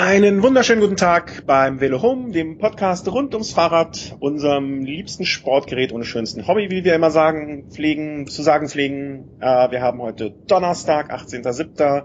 Einen 0.00 0.44
wunderschönen 0.44 0.80
guten 0.80 0.96
Tag 0.96 1.44
beim 1.44 1.80
Velo 1.80 2.00
Home, 2.02 2.30
dem 2.30 2.58
Podcast 2.58 3.10
rund 3.10 3.34
ums 3.34 3.52
Fahrrad, 3.52 4.16
unserem 4.20 4.84
liebsten 4.84 5.26
Sportgerät 5.26 5.90
und 5.90 6.04
schönsten 6.04 6.46
Hobby, 6.46 6.70
wie 6.70 6.84
wir 6.84 6.94
immer 6.94 7.10
sagen, 7.10 7.68
pflegen, 7.68 8.28
zu 8.28 8.42
sagen 8.42 8.68
pflegen. 8.68 9.28
Äh, 9.40 9.72
wir 9.72 9.82
haben 9.82 10.00
heute 10.00 10.30
Donnerstag, 10.30 11.12
18.07. 11.12 12.04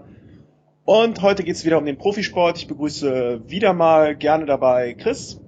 Und 0.84 1.22
heute 1.22 1.44
geht's 1.44 1.64
wieder 1.64 1.78
um 1.78 1.86
den 1.86 1.96
Profisport. 1.96 2.58
Ich 2.58 2.66
begrüße 2.66 3.42
wieder 3.46 3.72
mal 3.74 4.16
gerne 4.16 4.44
dabei 4.44 4.94
Chris. 4.94 5.40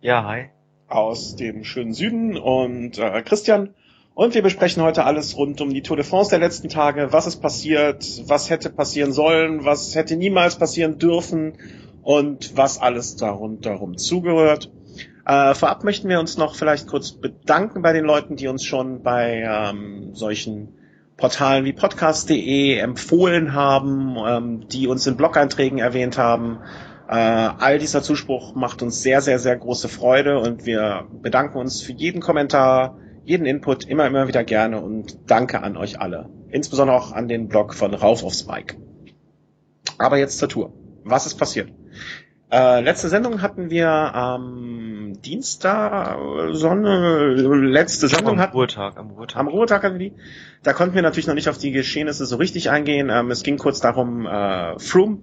Ja, 0.00 0.24
hi. 0.24 0.46
Aus 0.88 1.36
dem 1.36 1.64
schönen 1.64 1.92
Süden 1.92 2.38
und 2.38 2.98
äh, 2.98 3.20
Christian. 3.20 3.74
Und 4.14 4.34
wir 4.34 4.42
besprechen 4.42 4.82
heute 4.82 5.04
alles 5.04 5.36
rund 5.36 5.60
um 5.60 5.68
die 5.68 5.82
Tour 5.82 5.96
de 5.96 6.04
France 6.04 6.30
der 6.30 6.38
letzten 6.38 6.70
Tage. 6.70 7.12
Was 7.12 7.26
ist 7.26 7.42
passiert? 7.42 8.06
Was 8.26 8.48
hätte 8.48 8.70
passieren 8.70 9.12
sollen? 9.12 9.66
Was 9.66 9.94
hätte 9.94 10.16
niemals 10.16 10.56
passieren 10.56 10.98
dürfen? 10.98 11.58
Und 12.02 12.56
was 12.56 12.80
alles 12.80 13.16
darunter 13.16 13.80
zugehört. 13.96 14.70
Äh, 15.26 15.54
vorab 15.54 15.84
möchten 15.84 16.08
wir 16.08 16.18
uns 16.18 16.36
noch 16.36 16.54
vielleicht 16.54 16.86
kurz 16.86 17.12
bedanken 17.12 17.82
bei 17.82 17.92
den 17.92 18.04
Leuten, 18.04 18.36
die 18.36 18.48
uns 18.48 18.64
schon 18.64 19.02
bei 19.02 19.44
ähm, 19.46 20.14
solchen 20.14 20.74
Portalen 21.16 21.64
wie 21.66 21.72
podcast.de 21.72 22.78
empfohlen 22.78 23.54
haben, 23.54 24.16
ähm, 24.26 24.68
die 24.68 24.88
uns 24.88 25.06
in 25.06 25.16
Blog-Einträgen 25.16 25.78
erwähnt 25.78 26.16
haben. 26.16 26.60
Äh, 27.08 27.14
all 27.14 27.78
dieser 27.78 28.02
Zuspruch 28.02 28.54
macht 28.54 28.82
uns 28.82 29.02
sehr, 29.02 29.20
sehr, 29.20 29.38
sehr 29.38 29.56
große 29.56 29.88
Freude 29.88 30.38
und 30.38 30.64
wir 30.64 31.06
bedanken 31.20 31.58
uns 31.58 31.82
für 31.82 31.92
jeden 31.92 32.20
Kommentar, 32.20 32.98
jeden 33.24 33.46
Input 33.46 33.84
immer, 33.86 34.06
immer 34.06 34.28
wieder 34.28 34.44
gerne 34.44 34.80
und 34.80 35.18
danke 35.30 35.62
an 35.62 35.76
euch 35.76 36.00
alle. 36.00 36.30
Insbesondere 36.48 36.96
auch 36.96 37.12
an 37.12 37.28
den 37.28 37.48
Blog 37.48 37.74
von 37.74 37.94
Rauf 37.94 38.24
aufs 38.24 38.44
Bike. 38.44 38.78
Aber 39.98 40.16
jetzt 40.16 40.38
zur 40.38 40.48
Tour. 40.48 40.72
Was 41.04 41.26
ist 41.26 41.34
passiert? 41.34 41.70
Äh, 42.52 42.80
letzte 42.80 43.08
Sendung 43.08 43.42
hatten 43.42 43.70
wir 43.70 43.88
am 43.88 45.12
Dienstag, 45.22 46.18
Sonne, 46.52 47.34
letzte 47.34 48.08
Sendung 48.08 48.34
am 48.34 48.40
hatten, 48.40 48.52
Ruhetag, 48.52 48.98
am 48.98 49.10
Ruhetag. 49.10 49.38
Am 49.38 49.48
Ruhetag 49.48 49.82
hatten 49.84 49.98
wir 49.98 50.10
die. 50.10 50.16
Da 50.62 50.72
konnten 50.72 50.94
wir 50.94 51.02
natürlich 51.02 51.28
noch 51.28 51.34
nicht 51.34 51.48
auf 51.48 51.58
die 51.58 51.70
Geschehnisse 51.70 52.26
so 52.26 52.36
richtig 52.36 52.70
eingehen. 52.70 53.08
Ähm, 53.08 53.30
es 53.30 53.42
ging 53.44 53.56
kurz 53.56 53.80
darum, 53.80 54.26
äh, 54.26 54.78
Froome 54.78 55.18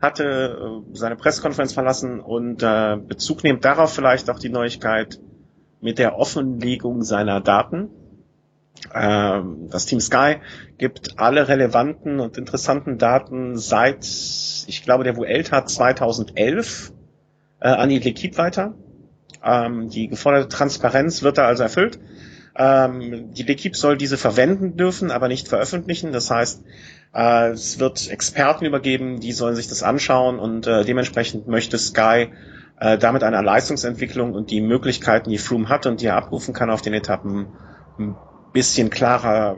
hatte 0.00 0.24
äh, 0.24 0.96
seine 0.96 1.16
Pressekonferenz 1.16 1.72
verlassen 1.72 2.20
und 2.20 2.62
äh, 2.62 2.96
Bezug 2.96 3.44
nehmt 3.44 3.64
darauf 3.64 3.92
vielleicht 3.94 4.28
auch 4.30 4.38
die 4.38 4.50
Neuigkeit 4.50 5.20
mit 5.80 5.98
der 5.98 6.18
Offenlegung 6.18 7.02
seiner 7.02 7.40
Daten. 7.40 7.90
Ähm, 8.92 9.68
das 9.70 9.86
Team 9.86 10.00
Sky 10.00 10.36
gibt 10.78 11.18
alle 11.18 11.48
relevanten 11.48 12.20
und 12.20 12.36
interessanten 12.36 12.98
Daten 12.98 13.56
seit, 13.56 14.04
ich 14.68 14.82
glaube, 14.82 15.04
der 15.04 15.16
Vuelta 15.16 15.66
2011 15.66 16.92
äh, 17.60 17.68
an 17.68 17.88
die 17.88 18.00
L'Equipe 18.00 18.36
weiter. 18.36 18.74
Ähm, 19.42 19.88
die 19.88 20.08
geforderte 20.08 20.48
Transparenz 20.48 21.22
wird 21.22 21.38
da 21.38 21.46
also 21.46 21.62
erfüllt. 21.62 21.98
Ähm, 22.56 23.32
die 23.32 23.44
L'Equipe 23.44 23.76
soll 23.76 23.96
diese 23.96 24.16
verwenden 24.16 24.76
dürfen, 24.76 25.10
aber 25.10 25.28
nicht 25.28 25.48
veröffentlichen. 25.48 26.12
Das 26.12 26.30
heißt, 26.30 26.62
äh, 27.14 27.50
es 27.50 27.78
wird 27.78 28.08
Experten 28.08 28.64
übergeben, 28.64 29.20
die 29.20 29.32
sollen 29.32 29.56
sich 29.56 29.68
das 29.68 29.82
anschauen 29.82 30.38
und 30.38 30.66
äh, 30.66 30.84
dementsprechend 30.84 31.48
möchte 31.48 31.78
Sky 31.78 32.28
äh, 32.78 32.98
damit 32.98 33.22
einer 33.22 33.42
Leistungsentwicklung 33.42 34.34
und 34.34 34.50
die 34.50 34.60
Möglichkeiten, 34.60 35.30
die 35.30 35.38
Froome 35.38 35.68
hat 35.68 35.86
und 35.86 36.00
die 36.00 36.06
er 36.06 36.16
abrufen 36.16 36.54
kann 36.54 36.70
auf 36.70 36.82
den 36.82 36.94
Etappen, 36.94 37.46
bisschen 38.52 38.90
klarer 38.90 39.56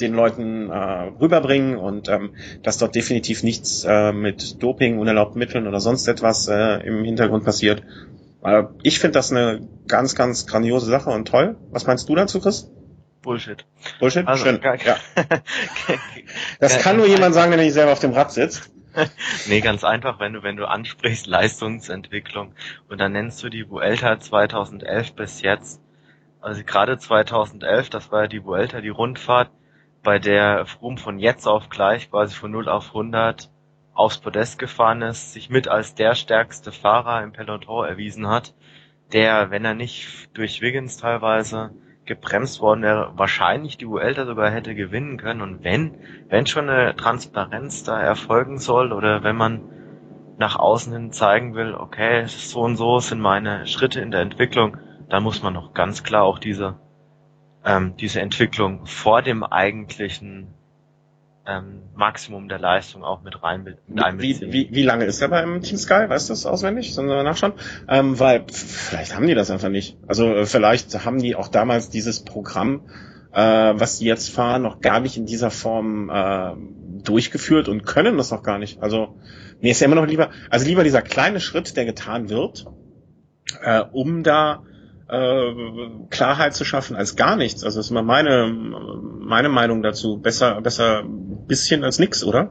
den 0.00 0.14
Leuten 0.14 0.70
äh, 0.70 0.74
rüberbringen 1.20 1.76
und 1.76 2.08
ähm, 2.08 2.34
dass 2.62 2.78
dort 2.78 2.94
definitiv 2.94 3.42
nichts 3.42 3.84
äh, 3.84 4.12
mit 4.12 4.62
Doping, 4.62 4.98
unerlaubten 4.98 5.38
Mitteln 5.38 5.66
oder 5.66 5.80
sonst 5.80 6.06
etwas 6.08 6.48
äh, 6.48 6.86
im 6.86 7.04
Hintergrund 7.04 7.44
passiert. 7.44 7.82
Äh, 8.42 8.64
ich 8.82 8.98
finde 8.98 9.12
das 9.12 9.30
eine 9.30 9.66
ganz, 9.88 10.14
ganz 10.14 10.46
grandiose 10.46 10.86
Sache 10.86 11.10
und 11.10 11.28
toll. 11.28 11.56
Was 11.70 11.86
meinst 11.86 12.08
du 12.08 12.14
dazu, 12.14 12.40
Chris? 12.40 12.70
Bullshit. 13.22 13.64
Bullshit? 13.98 14.26
Also, 14.26 14.44
Schön. 14.44 14.60
Ja. 14.62 14.96
das 16.60 16.78
kann 16.78 16.96
nur 16.96 17.06
jemand 17.06 17.34
sagen, 17.34 17.50
der 17.50 17.60
nicht 17.60 17.72
selber 17.72 17.92
auf 17.92 18.00
dem 18.00 18.12
Rad 18.12 18.32
sitzt. 18.32 18.70
nee, 19.46 19.60
ganz 19.60 19.84
einfach, 19.84 20.20
wenn 20.20 20.32
du, 20.32 20.42
wenn 20.42 20.56
du 20.56 20.66
ansprichst 20.66 21.26
Leistungsentwicklung 21.26 22.54
und 22.88 22.98
dann 22.98 23.12
nennst 23.12 23.42
du 23.42 23.50
die 23.50 23.68
Vuelta 23.68 24.18
2011 24.18 25.12
bis 25.14 25.42
jetzt 25.42 25.80
also 26.46 26.62
gerade 26.62 26.96
2011, 26.96 27.90
das 27.90 28.12
war 28.12 28.22
ja 28.22 28.28
die 28.28 28.44
Vuelta, 28.44 28.80
die 28.80 28.88
Rundfahrt, 28.88 29.50
bei 30.06 30.20
der 30.20 30.66
Froome 30.66 30.98
von 30.98 31.18
jetzt 31.18 31.48
auf 31.48 31.68
gleich 31.68 32.12
quasi 32.12 32.32
von 32.36 32.52
0 32.52 32.68
auf 32.68 32.90
100 32.94 33.50
aufs 33.92 34.18
Podest 34.18 34.56
gefahren 34.56 35.02
ist, 35.02 35.32
sich 35.32 35.50
mit 35.50 35.66
als 35.66 35.96
der 35.96 36.14
stärkste 36.14 36.70
Fahrer 36.70 37.24
im 37.24 37.32
Peloton 37.32 37.84
erwiesen 37.84 38.28
hat, 38.28 38.54
der, 39.12 39.50
wenn 39.50 39.64
er 39.64 39.74
nicht 39.74 40.28
durch 40.32 40.60
Wiggins 40.60 40.96
teilweise 40.96 41.72
gebremst 42.04 42.60
worden 42.60 42.82
wäre, 42.82 43.14
wahrscheinlich 43.16 43.78
die 43.78 43.88
Vuelta 43.88 44.26
sogar 44.26 44.48
hätte 44.48 44.76
gewinnen 44.76 45.16
können. 45.16 45.42
Und 45.42 45.64
wenn, 45.64 45.96
wenn 46.28 46.46
schon 46.46 46.70
eine 46.70 46.94
Transparenz 46.94 47.82
da 47.82 48.00
erfolgen 48.00 48.58
soll 48.58 48.92
oder 48.92 49.24
wenn 49.24 49.34
man 49.34 49.62
nach 50.38 50.54
außen 50.54 50.92
hin 50.92 51.10
zeigen 51.10 51.56
will, 51.56 51.74
okay, 51.74 52.26
so 52.26 52.60
und 52.60 52.76
so 52.76 53.00
sind 53.00 53.20
meine 53.20 53.66
Schritte 53.66 54.00
in 54.00 54.12
der 54.12 54.20
Entwicklung, 54.20 54.76
da 55.08 55.18
muss 55.18 55.42
man 55.42 55.54
noch 55.54 55.74
ganz 55.74 56.04
klar 56.04 56.22
auch 56.22 56.38
diese, 56.38 56.76
ähm, 57.66 57.94
diese 57.98 58.20
Entwicklung 58.20 58.86
vor 58.86 59.22
dem 59.22 59.42
eigentlichen 59.42 60.54
ähm, 61.46 61.82
Maximum 61.94 62.48
der 62.48 62.58
Leistung 62.58 63.04
auch 63.04 63.22
mit 63.22 63.42
rein 63.42 63.64
mit 63.64 63.78
wie, 63.86 64.40
wie, 64.52 64.68
wie 64.70 64.82
lange 64.82 65.04
ist 65.04 65.20
er 65.20 65.28
beim 65.28 65.60
Team 65.62 65.76
Sky? 65.76 66.08
Weißt 66.08 66.28
du 66.28 66.32
das 66.32 66.46
auswendig? 66.46 66.94
Sollen 66.94 67.08
wir 67.08 67.22
nachschauen? 67.22 67.54
Ähm, 67.88 68.18
weil 68.18 68.44
vielleicht 68.48 69.14
haben 69.14 69.26
die 69.26 69.34
das 69.34 69.50
einfach 69.50 69.68
nicht. 69.68 69.98
Also 70.06 70.32
äh, 70.32 70.46
vielleicht 70.46 71.04
haben 71.04 71.18
die 71.20 71.34
auch 71.34 71.48
damals 71.48 71.90
dieses 71.90 72.24
Programm, 72.24 72.82
äh, 73.32 73.40
was 73.40 73.98
die 73.98 74.06
jetzt 74.06 74.30
fahren, 74.30 74.62
noch 74.62 74.80
gar 74.80 75.00
nicht 75.00 75.16
in 75.16 75.26
dieser 75.26 75.50
Form 75.50 76.08
äh, 76.08 76.52
durchgeführt 77.02 77.68
und 77.68 77.84
können 77.84 78.16
das 78.16 78.30
noch 78.30 78.42
gar 78.42 78.58
nicht. 78.58 78.80
Also 78.80 79.16
mir 79.60 79.72
ist 79.72 79.80
ja 79.80 79.86
immer 79.86 79.96
noch 79.96 80.06
lieber, 80.06 80.30
also 80.50 80.66
lieber 80.66 80.84
dieser 80.84 81.02
kleine 81.02 81.40
Schritt, 81.40 81.76
der 81.76 81.84
getan 81.84 82.28
wird, 82.28 82.66
äh, 83.62 83.80
um 83.80 84.22
da 84.22 84.62
äh, 85.08 85.54
Klarheit 86.10 86.54
zu 86.54 86.64
schaffen 86.64 86.96
als 86.96 87.16
gar 87.16 87.36
nichts. 87.36 87.64
Also 87.64 87.80
ist 87.80 87.90
immer 87.90 88.02
meine, 88.02 88.48
meine 88.48 89.48
Meinung 89.48 89.82
dazu. 89.82 90.18
Besser, 90.18 90.60
besser 90.60 91.02
bisschen 91.04 91.84
als 91.84 91.98
nix, 91.98 92.24
oder? 92.24 92.50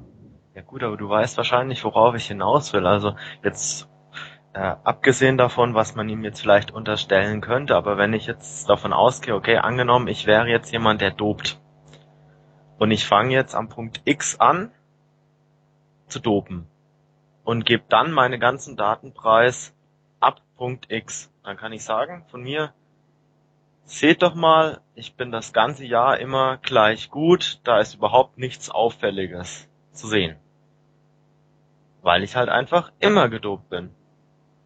Ja 0.56 0.62
gut, 0.62 0.84
aber 0.84 0.98
du 0.98 1.10
weißt 1.10 1.38
wahrscheinlich, 1.38 1.84
worauf 1.84 2.16
ich 2.16 2.28
hinaus 2.28 2.72
will. 2.74 2.86
Also 2.88 3.16
jetzt 3.44 3.90
äh, 4.54 4.76
abgesehen 4.84 5.38
davon, 5.38 5.74
was 5.74 5.96
man 5.96 6.08
ihm 6.08 6.24
jetzt 6.24 6.40
vielleicht 6.40 6.72
unterstellen 6.72 7.42
könnte, 7.42 7.76
aber 7.76 7.98
wenn 7.98 8.14
ich 8.14 8.26
jetzt 8.26 8.70
davon 8.70 8.94
ausgehe, 8.94 9.36
okay, 9.36 9.58
angenommen, 9.58 10.08
ich 10.08 10.26
wäre 10.26 10.48
jetzt 10.48 10.72
jemand, 10.72 11.02
der 11.02 11.12
dopt. 11.12 11.60
Und 12.78 12.92
ich 12.92 13.06
fange 13.06 13.34
jetzt 13.34 13.54
am 13.54 13.68
Punkt 13.68 14.02
X 14.06 14.40
an 14.40 14.72
zu 16.08 16.20
dopen 16.20 16.68
und 17.44 17.66
gebe 17.66 17.84
dann 17.90 18.12
meine 18.12 18.40
ganzen 18.40 18.78
Datenpreis 18.78 19.74
ab 20.22 20.42
Punkt 20.56 20.90
X 20.90 21.34
dann 21.46 21.58
kann 21.58 21.74
ich 21.74 21.84
sagen 21.84 22.26
von 22.30 22.42
mir, 22.42 22.74
seht 23.84 24.22
doch 24.24 24.34
mal, 24.34 24.82
ich 24.96 25.16
bin 25.16 25.32
das 25.32 25.54
ganze 25.54 25.86
Jahr 25.86 26.20
immer 26.20 26.58
gleich 26.58 27.10
gut, 27.10 27.60
da 27.64 27.80
ist 27.80 27.96
überhaupt 27.96 28.38
nichts 28.38 28.70
Auffälliges 28.70 29.70
zu 29.92 30.08
sehen. 30.08 30.38
Weil 32.02 32.24
ich 32.24 32.36
halt 32.36 32.50
einfach 32.50 32.92
immer 33.00 33.30
gedopt 33.30 33.70
bin. 33.70 33.92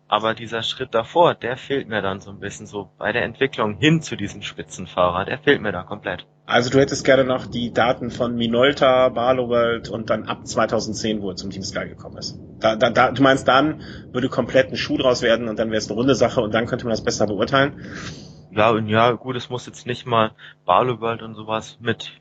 Aber 0.07 0.33
dieser 0.33 0.63
Schritt 0.63 0.95
davor, 0.95 1.35
der 1.35 1.55
fehlt 1.55 1.87
mir 1.87 2.01
dann 2.01 2.19
so 2.19 2.31
ein 2.31 2.39
bisschen 2.39 2.65
so 2.65 2.89
bei 2.97 3.11
der 3.11 3.23
Entwicklung 3.23 3.77
hin 3.77 4.01
zu 4.01 4.15
diesem 4.15 4.41
Spitzenfahrer, 4.41 5.25
der 5.25 5.37
fehlt 5.37 5.61
mir 5.61 5.71
da 5.71 5.83
komplett. 5.83 6.25
Also 6.49 6.71
du 6.71 6.79
hättest 6.79 7.05
gerne 7.05 7.25
noch 7.25 7.45
die 7.45 7.71
Daten 7.71 8.09
von 8.09 8.35
Minolta, 8.35 9.09
Barloworld 9.09 9.87
und 9.89 10.09
dann 10.09 10.23
ab 10.23 10.47
2010, 10.47 11.21
wo 11.21 11.29
er 11.29 11.35
zum 11.35 11.51
Team 11.51 11.61
Sky 11.61 11.87
gekommen 11.87 12.17
ist. 12.17 12.39
Da, 12.59 12.75
da, 12.75 12.89
da, 12.89 13.11
du 13.11 13.21
meinst, 13.21 13.47
dann 13.47 13.83
würde 14.13 14.29
komplett 14.29 14.71
ein 14.71 14.75
Schuh 14.75 14.97
draus 14.97 15.21
werden 15.21 15.47
und 15.47 15.59
dann 15.59 15.69
wäre 15.69 15.77
es 15.77 15.87
eine 15.87 15.95
runde 15.99 16.15
Sache 16.15 16.41
und 16.41 16.51
dann 16.51 16.65
könnte 16.65 16.85
man 16.85 16.91
das 16.91 17.03
besser 17.03 17.27
beurteilen? 17.27 17.73
Ja, 18.49 18.75
ja, 18.79 19.11
gut, 19.11 19.35
es 19.35 19.51
muss 19.51 19.67
jetzt 19.67 19.85
nicht 19.85 20.07
mal 20.07 20.31
Barloworld 20.65 21.21
und 21.21 21.35
sowas 21.35 21.77
mit, 21.81 22.13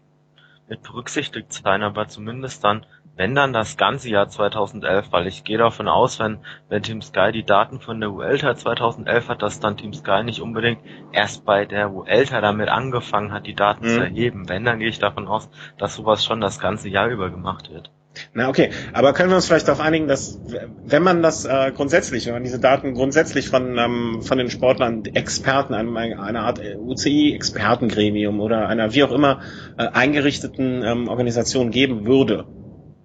mit 0.68 0.82
berücksichtigt 0.82 1.50
sein, 1.50 1.82
aber 1.82 2.08
zumindest 2.08 2.62
dann 2.62 2.84
wenn 3.18 3.34
dann 3.34 3.52
das 3.52 3.76
ganze 3.76 4.08
Jahr 4.08 4.28
2011, 4.28 5.08
weil 5.10 5.26
ich 5.26 5.42
gehe 5.42 5.58
davon 5.58 5.88
aus, 5.88 6.20
wenn, 6.20 6.38
wenn 6.68 6.84
Team 6.84 7.02
Sky 7.02 7.32
die 7.32 7.44
Daten 7.44 7.80
von 7.80 8.00
der 8.00 8.12
Vuelta 8.12 8.54
2011 8.54 9.28
hat, 9.28 9.42
dass 9.42 9.58
dann 9.58 9.76
Team 9.76 9.92
Sky 9.92 10.22
nicht 10.22 10.40
unbedingt 10.40 10.78
erst 11.12 11.44
bei 11.44 11.64
der 11.64 11.92
Vuelta 11.92 12.40
damit 12.40 12.68
angefangen 12.68 13.32
hat, 13.32 13.46
die 13.46 13.54
Daten 13.54 13.84
mhm. 13.84 13.90
zu 13.90 14.00
erheben. 14.00 14.48
Wenn, 14.48 14.64
dann 14.64 14.78
gehe 14.78 14.88
ich 14.88 15.00
davon 15.00 15.26
aus, 15.26 15.50
dass 15.78 15.96
sowas 15.96 16.24
schon 16.24 16.40
das 16.40 16.60
ganze 16.60 16.88
Jahr 16.88 17.08
über 17.08 17.28
gemacht 17.28 17.70
wird. 17.70 17.90
Na 18.34 18.48
okay, 18.48 18.70
aber 18.92 19.12
können 19.12 19.30
wir 19.30 19.36
uns 19.36 19.46
vielleicht 19.46 19.68
darauf 19.68 19.80
einigen, 19.80 20.08
dass 20.08 20.40
wenn 20.84 21.02
man 21.02 21.22
das 21.22 21.44
äh, 21.44 21.72
grundsätzlich, 21.74 22.26
wenn 22.26 22.34
man 22.34 22.42
diese 22.42 22.58
Daten 22.58 22.94
grundsätzlich 22.94 23.48
von 23.48 23.78
ähm, 23.78 24.22
von 24.22 24.38
den 24.38 24.50
Sportlern, 24.50 25.04
Experten, 25.04 25.74
einem, 25.74 25.96
einer 25.96 26.40
Art 26.40 26.60
UCI-Expertengremium 26.60 28.40
oder 28.40 28.68
einer 28.68 28.92
wie 28.94 29.04
auch 29.04 29.12
immer 29.12 29.40
äh, 29.76 29.86
eingerichteten 29.88 30.82
ähm, 30.82 31.08
Organisation 31.08 31.70
geben 31.70 32.06
würde, 32.06 32.46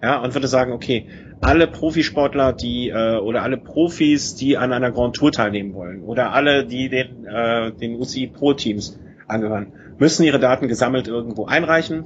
ja, 0.03 0.21
und 0.21 0.33
würde 0.33 0.49
sagen, 0.49 0.73
okay, 0.73 1.07
alle 1.39 1.65
Profisportler, 1.65 2.51
die 2.51 2.89
äh, 2.89 3.17
oder 3.19 3.41
alle 3.41 3.55
Profis, 3.55 4.35
die 4.35 4.57
an 4.57 4.73
einer 4.73 4.91
Grand 4.91 5.15
Tour 5.15 5.31
teilnehmen 5.31 5.73
wollen, 5.73 6.03
oder 6.03 6.33
alle, 6.33 6.65
die 6.65 6.89
den 6.89 7.25
äh, 7.25 7.71
den 7.71 7.95
UCI 7.95 8.27
Pro 8.27 8.53
Teams 8.53 8.99
angehören, 9.27 9.71
müssen 9.99 10.23
ihre 10.23 10.39
Daten 10.39 10.67
gesammelt 10.67 11.07
irgendwo 11.07 11.45
einreichen. 11.45 12.05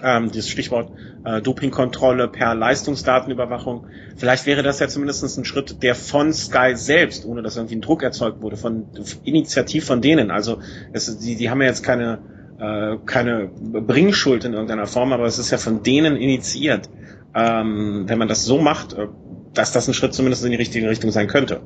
Ähm, 0.00 0.30
das 0.32 0.48
Stichwort 0.48 0.92
äh, 1.24 1.42
Dopingkontrolle 1.42 2.28
per 2.28 2.54
Leistungsdatenüberwachung. 2.54 3.86
Vielleicht 4.16 4.46
wäre 4.46 4.62
das 4.62 4.78
ja 4.78 4.86
zumindest 4.86 5.36
ein 5.36 5.44
Schritt, 5.44 5.82
der 5.82 5.96
von 5.96 6.32
Sky 6.32 6.76
selbst, 6.76 7.26
ohne 7.26 7.42
dass 7.42 7.56
irgendwie 7.56 7.74
ein 7.74 7.80
Druck 7.80 8.04
erzeugt 8.04 8.40
wurde, 8.40 8.56
von 8.56 8.86
Initiativ 9.24 9.84
von 9.84 10.00
denen. 10.00 10.30
Also 10.30 10.60
es, 10.92 11.18
die, 11.18 11.34
die 11.34 11.50
haben 11.50 11.60
ja 11.60 11.66
jetzt 11.66 11.82
keine 11.82 12.20
äh, 12.60 12.98
keine 13.06 13.48
Bringschuld 13.48 14.44
in 14.44 14.52
irgendeiner 14.52 14.86
Form, 14.86 15.12
aber 15.12 15.24
es 15.24 15.38
ist 15.38 15.50
ja 15.50 15.58
von 15.58 15.82
denen 15.82 16.16
initiiert. 16.16 16.90
Ähm, 17.34 18.04
wenn 18.06 18.18
man 18.18 18.28
das 18.28 18.44
so 18.44 18.58
macht, 18.58 18.92
äh, 18.92 19.08
dass 19.54 19.72
das 19.72 19.88
ein 19.88 19.94
Schritt 19.94 20.14
zumindest 20.14 20.44
in 20.44 20.50
die 20.50 20.56
richtige 20.56 20.88
Richtung 20.88 21.10
sein 21.10 21.26
könnte. 21.26 21.60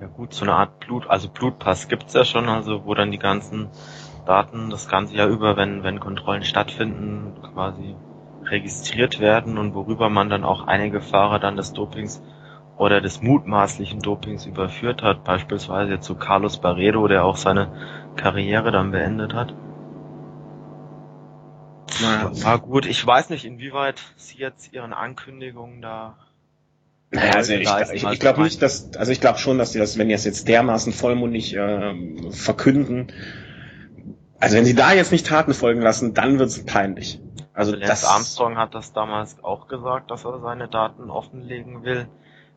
Ja 0.00 0.06
gut, 0.08 0.34
so 0.34 0.44
eine 0.44 0.54
Art 0.54 0.80
Blut, 0.80 1.08
also 1.08 1.28
Blutpass 1.28 1.88
gibt's 1.88 2.14
ja 2.14 2.24
schon, 2.24 2.48
also 2.48 2.84
wo 2.84 2.94
dann 2.94 3.10
die 3.10 3.18
ganzen 3.18 3.68
Daten 4.26 4.70
das 4.70 4.88
ganze 4.88 5.14
Jahr 5.14 5.28
über, 5.28 5.56
wenn, 5.56 5.82
wenn 5.82 6.00
Kontrollen 6.00 6.44
stattfinden, 6.44 7.32
quasi 7.52 7.94
registriert 8.44 9.20
werden 9.20 9.56
und 9.56 9.74
worüber 9.74 10.10
man 10.10 10.28
dann 10.28 10.44
auch 10.44 10.66
einige 10.66 11.00
Fahrer 11.00 11.38
dann 11.38 11.56
des 11.56 11.72
Dopings 11.72 12.22
oder 12.76 13.00
des 13.00 13.22
mutmaßlichen 13.22 14.00
Dopings 14.00 14.46
überführt 14.46 15.02
hat, 15.02 15.24
beispielsweise 15.24 16.00
zu 16.00 16.16
Carlos 16.16 16.58
Barredo, 16.58 17.06
der 17.08 17.24
auch 17.24 17.36
seine 17.36 17.68
Karriere 18.16 18.72
dann 18.72 18.90
beendet 18.90 19.32
hat. 19.32 19.54
Naja. 22.00 22.30
War 22.42 22.58
gut, 22.58 22.86
ich 22.86 23.06
weiß 23.06 23.30
nicht, 23.30 23.44
inwieweit 23.44 24.00
sie 24.16 24.38
jetzt 24.38 24.72
ihren 24.72 24.92
Ankündigungen 24.92 25.82
da 25.82 26.16
naja, 27.10 27.34
also 27.34 27.52
ich, 27.52 27.68
ich, 27.92 28.04
ich 28.04 28.20
glaube 28.20 28.42
nicht, 28.42 28.60
dass, 28.60 28.96
also 28.96 29.12
ich 29.12 29.20
glaube 29.20 29.38
schon, 29.38 29.56
dass 29.56 29.70
die 29.70 29.78
das, 29.78 29.98
wenn 29.98 30.08
die 30.08 30.14
das 30.14 30.24
jetzt 30.24 30.48
dermaßen 30.48 30.92
vollmundig 30.92 31.54
äh, 31.54 31.94
verkünden, 32.30 33.12
also 34.40 34.56
wenn 34.56 34.64
sie 34.64 34.74
da 34.74 34.92
jetzt 34.92 35.12
nicht 35.12 35.26
Taten 35.26 35.54
folgen 35.54 35.80
lassen, 35.80 36.12
dann 36.12 36.38
wird 36.38 36.48
es 36.48 36.66
peinlich. 36.66 37.20
Also 37.54 37.72
Lance 37.72 37.86
das 37.86 38.04
Armstrong 38.04 38.58
hat 38.58 38.74
das 38.74 38.92
damals 38.92 39.42
auch 39.42 39.68
gesagt, 39.68 40.10
dass 40.10 40.24
er 40.24 40.40
seine 40.40 40.68
Daten 40.68 41.08
offenlegen 41.08 41.84
will, 41.84 42.08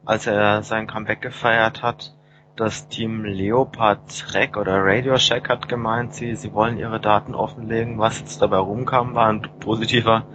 als 0.03 0.25
er 0.25 0.63
sein 0.63 0.87
Comeback 0.87 1.21
gefeiert 1.21 1.83
hat. 1.83 2.16
Das 2.57 2.87
Team 2.87 3.23
Leopard 3.23 3.99
Trek 4.09 4.57
oder 4.57 4.83
Radio 4.83 5.15
Shack 5.19 5.47
hat 5.47 5.69
gemeint, 5.69 6.15
sie, 6.15 6.35
sie 6.35 6.53
wollen 6.53 6.79
ihre 6.79 6.99
Daten 6.99 7.35
offenlegen. 7.35 7.99
Was 7.99 8.19
jetzt 8.19 8.41
dabei 8.41 8.57
rumkam, 8.57 9.13
war 9.13 9.27
ein 9.27 9.47
positiver 9.59 10.25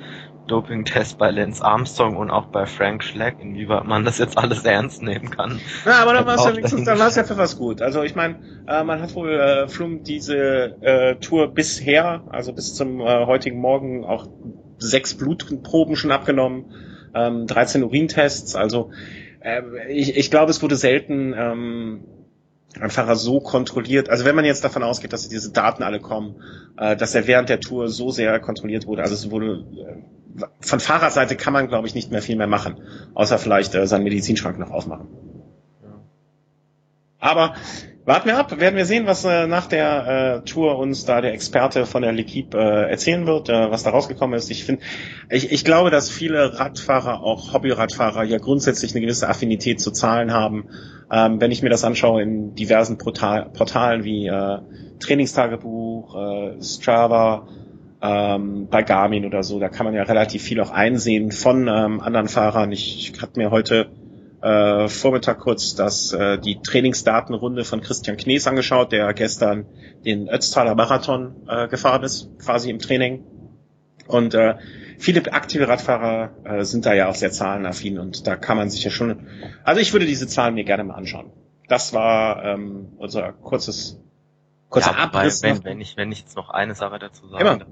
Doping-Test 0.46 1.18
bei 1.18 1.32
Lance 1.32 1.64
Armstrong 1.64 2.16
und 2.16 2.30
auch 2.30 2.46
bei 2.46 2.66
Frank 2.66 3.02
Schleck, 3.02 3.38
inwieweit 3.40 3.86
man 3.86 4.04
das 4.04 4.18
jetzt 4.18 4.38
alles 4.38 4.64
ernst 4.64 5.02
nehmen 5.02 5.30
kann. 5.30 5.58
Ja, 5.84 6.00
aber 6.02 6.12
dann 6.12 6.24
war 6.24 6.36
es 6.36 6.44
ja 6.44 6.52
wenigstens, 6.52 6.84
dann 6.84 7.00
war 7.00 7.08
es 7.08 7.16
ja 7.16 7.24
für 7.24 7.38
was 7.38 7.58
gut. 7.58 7.82
Also 7.82 8.04
ich 8.04 8.14
meine, 8.14 8.36
äh, 8.68 8.84
man 8.84 9.02
hat 9.02 9.16
wohl 9.16 9.32
äh, 9.32 9.66
Froome 9.66 10.02
diese 10.02 10.80
äh, 10.80 11.16
Tour 11.16 11.48
bisher, 11.48 12.22
also 12.30 12.52
bis 12.52 12.76
zum 12.76 13.00
äh, 13.00 13.26
heutigen 13.26 13.58
Morgen 13.58 14.04
auch 14.04 14.28
sechs 14.78 15.16
Blutproben 15.16 15.96
schon 15.96 16.12
abgenommen, 16.12 16.66
ähm, 17.16 17.48
13 17.48 17.82
Urintests, 17.82 18.54
also 18.54 18.92
äh, 19.40 19.62
ich, 19.88 20.16
ich 20.16 20.30
glaube, 20.30 20.50
es 20.50 20.62
wurde 20.62 20.76
selten 20.76 21.34
ähm, 21.36 22.04
Fahrer 22.90 23.16
so 23.16 23.40
kontrolliert, 23.40 24.08
also 24.08 24.24
wenn 24.24 24.34
man 24.34 24.44
jetzt 24.44 24.64
davon 24.64 24.82
ausgeht, 24.82 25.12
dass 25.12 25.28
diese 25.28 25.52
Daten 25.52 25.82
alle 25.82 26.00
kommen, 26.00 26.36
äh, 26.76 26.96
dass 26.96 27.14
er 27.14 27.26
während 27.26 27.48
der 27.48 27.60
Tour 27.60 27.88
so 27.88 28.10
sehr 28.10 28.38
kontrolliert 28.40 28.86
wurde, 28.86 29.02
also 29.02 29.14
es 29.14 29.30
wurde 29.30 29.64
äh, 29.76 30.44
von 30.60 30.80
Fahrerseite 30.80 31.36
kann 31.36 31.52
man, 31.52 31.68
glaube 31.68 31.86
ich, 31.86 31.94
nicht 31.94 32.10
mehr 32.10 32.22
viel 32.22 32.36
mehr 32.36 32.46
machen, 32.46 32.80
außer 33.14 33.38
vielleicht 33.38 33.74
äh, 33.74 33.86
seinen 33.86 34.04
Medizinschrank 34.04 34.58
noch 34.58 34.70
aufmachen. 34.70 35.08
Aber 37.22 37.54
warten 38.04 38.26
wir 38.26 38.36
ab, 38.36 38.58
werden 38.58 38.74
wir 38.74 38.84
sehen, 38.84 39.06
was 39.06 39.24
äh, 39.24 39.46
nach 39.46 39.66
der 39.66 40.40
äh, 40.42 40.44
Tour 40.44 40.76
uns 40.76 41.04
da 41.04 41.20
der 41.20 41.32
Experte 41.32 41.86
von 41.86 42.02
der 42.02 42.12
L'Equipe 42.12 42.56
äh, 42.56 42.90
erzählen 42.90 43.28
wird, 43.28 43.48
äh, 43.48 43.70
was 43.70 43.84
da 43.84 43.90
rausgekommen 43.90 44.36
ist. 44.36 44.50
Ich 44.50 44.64
finde, 44.64 44.82
ich, 45.30 45.52
ich 45.52 45.64
glaube, 45.64 45.90
dass 45.90 46.10
viele 46.10 46.58
Radfahrer, 46.58 47.22
auch 47.22 47.52
Hobbyradfahrer, 47.52 48.24
ja 48.24 48.38
grundsätzlich 48.38 48.92
eine 48.92 49.02
gewisse 49.02 49.28
Affinität 49.28 49.80
zu 49.80 49.92
Zahlen 49.92 50.32
haben. 50.32 50.64
Ähm, 51.12 51.40
wenn 51.40 51.52
ich 51.52 51.62
mir 51.62 51.70
das 51.70 51.84
anschaue 51.84 52.22
in 52.22 52.56
diversen 52.56 52.98
Portal 52.98 53.50
Portalen 53.52 54.02
wie 54.02 54.26
äh, 54.26 54.58
Trainingstagebuch, 54.98 56.16
äh, 56.16 56.60
Strava, 56.60 57.46
ähm, 58.02 58.66
bei 58.68 58.82
Garmin 58.82 59.26
oder 59.26 59.44
so, 59.44 59.60
da 59.60 59.68
kann 59.68 59.86
man 59.86 59.94
ja 59.94 60.02
relativ 60.02 60.42
viel 60.42 60.60
auch 60.60 60.72
einsehen 60.72 61.30
von 61.30 61.68
ähm, 61.68 62.00
anderen 62.00 62.26
Fahrern. 62.26 62.72
Ich, 62.72 63.12
ich 63.14 63.22
hatte 63.22 63.38
mir 63.38 63.52
heute 63.52 63.90
äh, 64.42 64.88
Vormittag 64.88 65.38
kurz 65.38 65.74
das, 65.74 66.12
äh, 66.12 66.38
die 66.38 66.60
Trainingsdatenrunde 66.60 67.64
von 67.64 67.80
Christian 67.80 68.16
Knees 68.16 68.46
angeschaut, 68.46 68.92
der 68.92 69.12
gestern 69.14 69.66
den 70.04 70.28
Ötztaler 70.28 70.74
Marathon 70.74 71.46
äh, 71.48 71.68
gefahren 71.68 72.02
ist, 72.02 72.28
quasi 72.38 72.70
im 72.70 72.78
Training. 72.78 73.24
Und 74.08 74.34
äh, 74.34 74.56
viele 74.98 75.32
aktive 75.32 75.68
Radfahrer 75.68 76.30
äh, 76.44 76.64
sind 76.64 76.86
da 76.86 76.92
ja 76.92 77.08
auch 77.08 77.14
sehr 77.14 77.30
zahlenaffin 77.30 77.98
und 77.98 78.26
da 78.26 78.36
kann 78.36 78.56
man 78.56 78.68
sich 78.68 78.82
ja 78.82 78.90
schon. 78.90 79.28
Also 79.64 79.80
ich 79.80 79.92
würde 79.92 80.06
diese 80.06 80.26
Zahlen 80.26 80.54
mir 80.54 80.64
gerne 80.64 80.84
mal 80.84 80.94
anschauen. 80.94 81.30
Das 81.68 81.94
war 81.94 82.44
ähm, 82.44 82.92
unser 82.98 83.32
kurzes 83.32 84.00
kurzer 84.68 84.90
ja, 84.90 84.98
Abriss. 84.98 85.42
Wenn, 85.42 85.62
wenn, 85.64 85.80
ich, 85.80 85.96
wenn 85.96 86.10
ich 86.10 86.20
jetzt 86.20 86.36
noch 86.36 86.50
eine 86.50 86.74
Sache 86.74 86.98
dazu 86.98 87.28
sage. 87.28 87.42
Immer. 87.42 87.66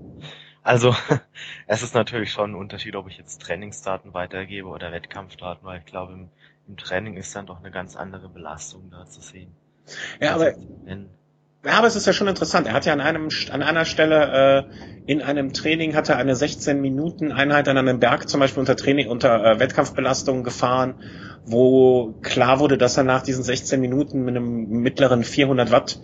Also, 0.62 0.94
es 1.66 1.82
ist 1.82 1.94
natürlich 1.94 2.30
schon 2.30 2.52
ein 2.52 2.54
Unterschied, 2.54 2.94
ob 2.94 3.08
ich 3.08 3.18
jetzt 3.18 3.42
Trainingsdaten 3.42 4.14
weitergebe 4.14 4.68
oder 4.68 4.92
Wettkampfdaten, 4.92 5.64
weil 5.64 5.78
ich 5.78 5.86
glaube, 5.86 6.12
im, 6.12 6.28
im 6.70 6.76
Training 6.76 7.16
ist 7.16 7.34
dann 7.34 7.46
doch 7.46 7.58
eine 7.58 7.72
ganz 7.72 7.96
andere 7.96 8.28
Belastung 8.28 8.90
da 8.90 9.04
zu 9.06 9.20
sehen. 9.20 9.52
Ja, 10.20 10.34
also, 10.34 10.46
aber, 10.46 10.56
ja, 11.64 11.72
aber 11.72 11.88
es 11.88 11.96
ist 11.96 12.06
ja 12.06 12.12
schon 12.12 12.28
interessant. 12.28 12.68
Er 12.68 12.74
hat 12.74 12.86
ja 12.86 12.92
an 12.92 13.00
einem, 13.00 13.28
an 13.50 13.62
einer 13.62 13.84
Stelle, 13.84 14.68
äh, 14.70 15.10
in 15.12 15.20
einem 15.20 15.52
Training 15.52 15.96
hat 15.96 16.08
er 16.08 16.16
eine 16.16 16.36
16 16.36 16.80
Minuten 16.80 17.32
Einheit 17.32 17.68
an 17.68 17.76
einem 17.76 17.98
Berg 17.98 18.28
zum 18.28 18.38
Beispiel 18.38 18.60
unter 18.60 18.76
Training, 18.76 19.08
unter 19.08 19.44
äh, 19.44 19.58
Wettkampfbelastung 19.58 20.44
gefahren, 20.44 20.94
wo 21.44 22.14
klar 22.22 22.60
wurde, 22.60 22.78
dass 22.78 22.96
er 22.96 23.02
nach 23.02 23.22
diesen 23.22 23.42
16 23.42 23.80
Minuten 23.80 24.24
mit 24.24 24.36
einem 24.36 24.68
mittleren 24.68 25.24
400 25.24 25.72
Watt 25.72 26.00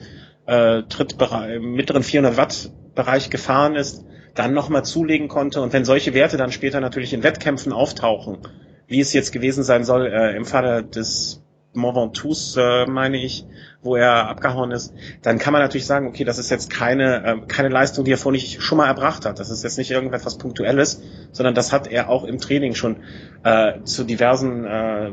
äh, 0.46 0.82
Trittbereich, 0.82 1.60
mittleren 1.60 2.02
400 2.02 2.36
Watt 2.36 2.70
Bereich 2.96 3.30
gefahren 3.30 3.76
ist, 3.76 4.04
dann 4.34 4.52
nochmal 4.52 4.84
zulegen 4.84 5.28
konnte. 5.28 5.60
Und 5.62 5.72
wenn 5.72 5.84
solche 5.84 6.12
Werte 6.12 6.36
dann 6.36 6.50
später 6.50 6.80
natürlich 6.80 7.12
in 7.12 7.22
Wettkämpfen 7.22 7.72
auftauchen, 7.72 8.38
wie 8.87 9.00
es 9.00 9.12
jetzt 9.12 9.33
gewesen 9.33 9.65
sein 9.65 9.85
soll 9.85 10.06
äh, 10.06 10.37
im 10.37 10.44
Falle 10.44 10.85
des 10.85 11.43
Mont 11.75 11.97
Ventoux, 11.97 12.56
äh, 12.56 12.87
meine 12.87 13.19
ich, 13.19 13.45
wo 13.83 13.97
er 13.97 14.28
abgehauen 14.28 14.71
ist, 14.71 14.95
dann 15.23 15.38
kann 15.38 15.52
man 15.52 15.61
natürlich 15.61 15.87
sagen, 15.87 16.09
okay, 16.09 16.25
das 16.25 16.38
ist 16.38 16.50
jetzt 16.50 16.71
keine, 16.71 17.25
äh, 17.25 17.47
keine 17.47 17.69
Leistung, 17.69 18.05
die 18.05 18.12
er 18.12 18.19
vorher 18.19 18.40
nicht 18.40 18.62
schon 18.62 18.78
mal 18.78 18.87
erbracht 18.87 19.26
hat. 19.26 19.38
Das 19.38 19.50
ist 19.50 19.62
jetzt 19.62 19.76
nicht 19.76 19.90
irgendetwas 19.90 20.38
Punktuelles, 20.38 21.02
sondern 21.33 21.55
das 21.55 21.73
hat 21.73 21.87
er 21.87 22.09
auch 22.09 22.25
im 22.25 22.38
Training 22.38 22.75
schon 22.75 22.97
äh, 23.45 23.83
zu 23.85 24.05
diversen 24.05 24.64
äh, 24.64 25.12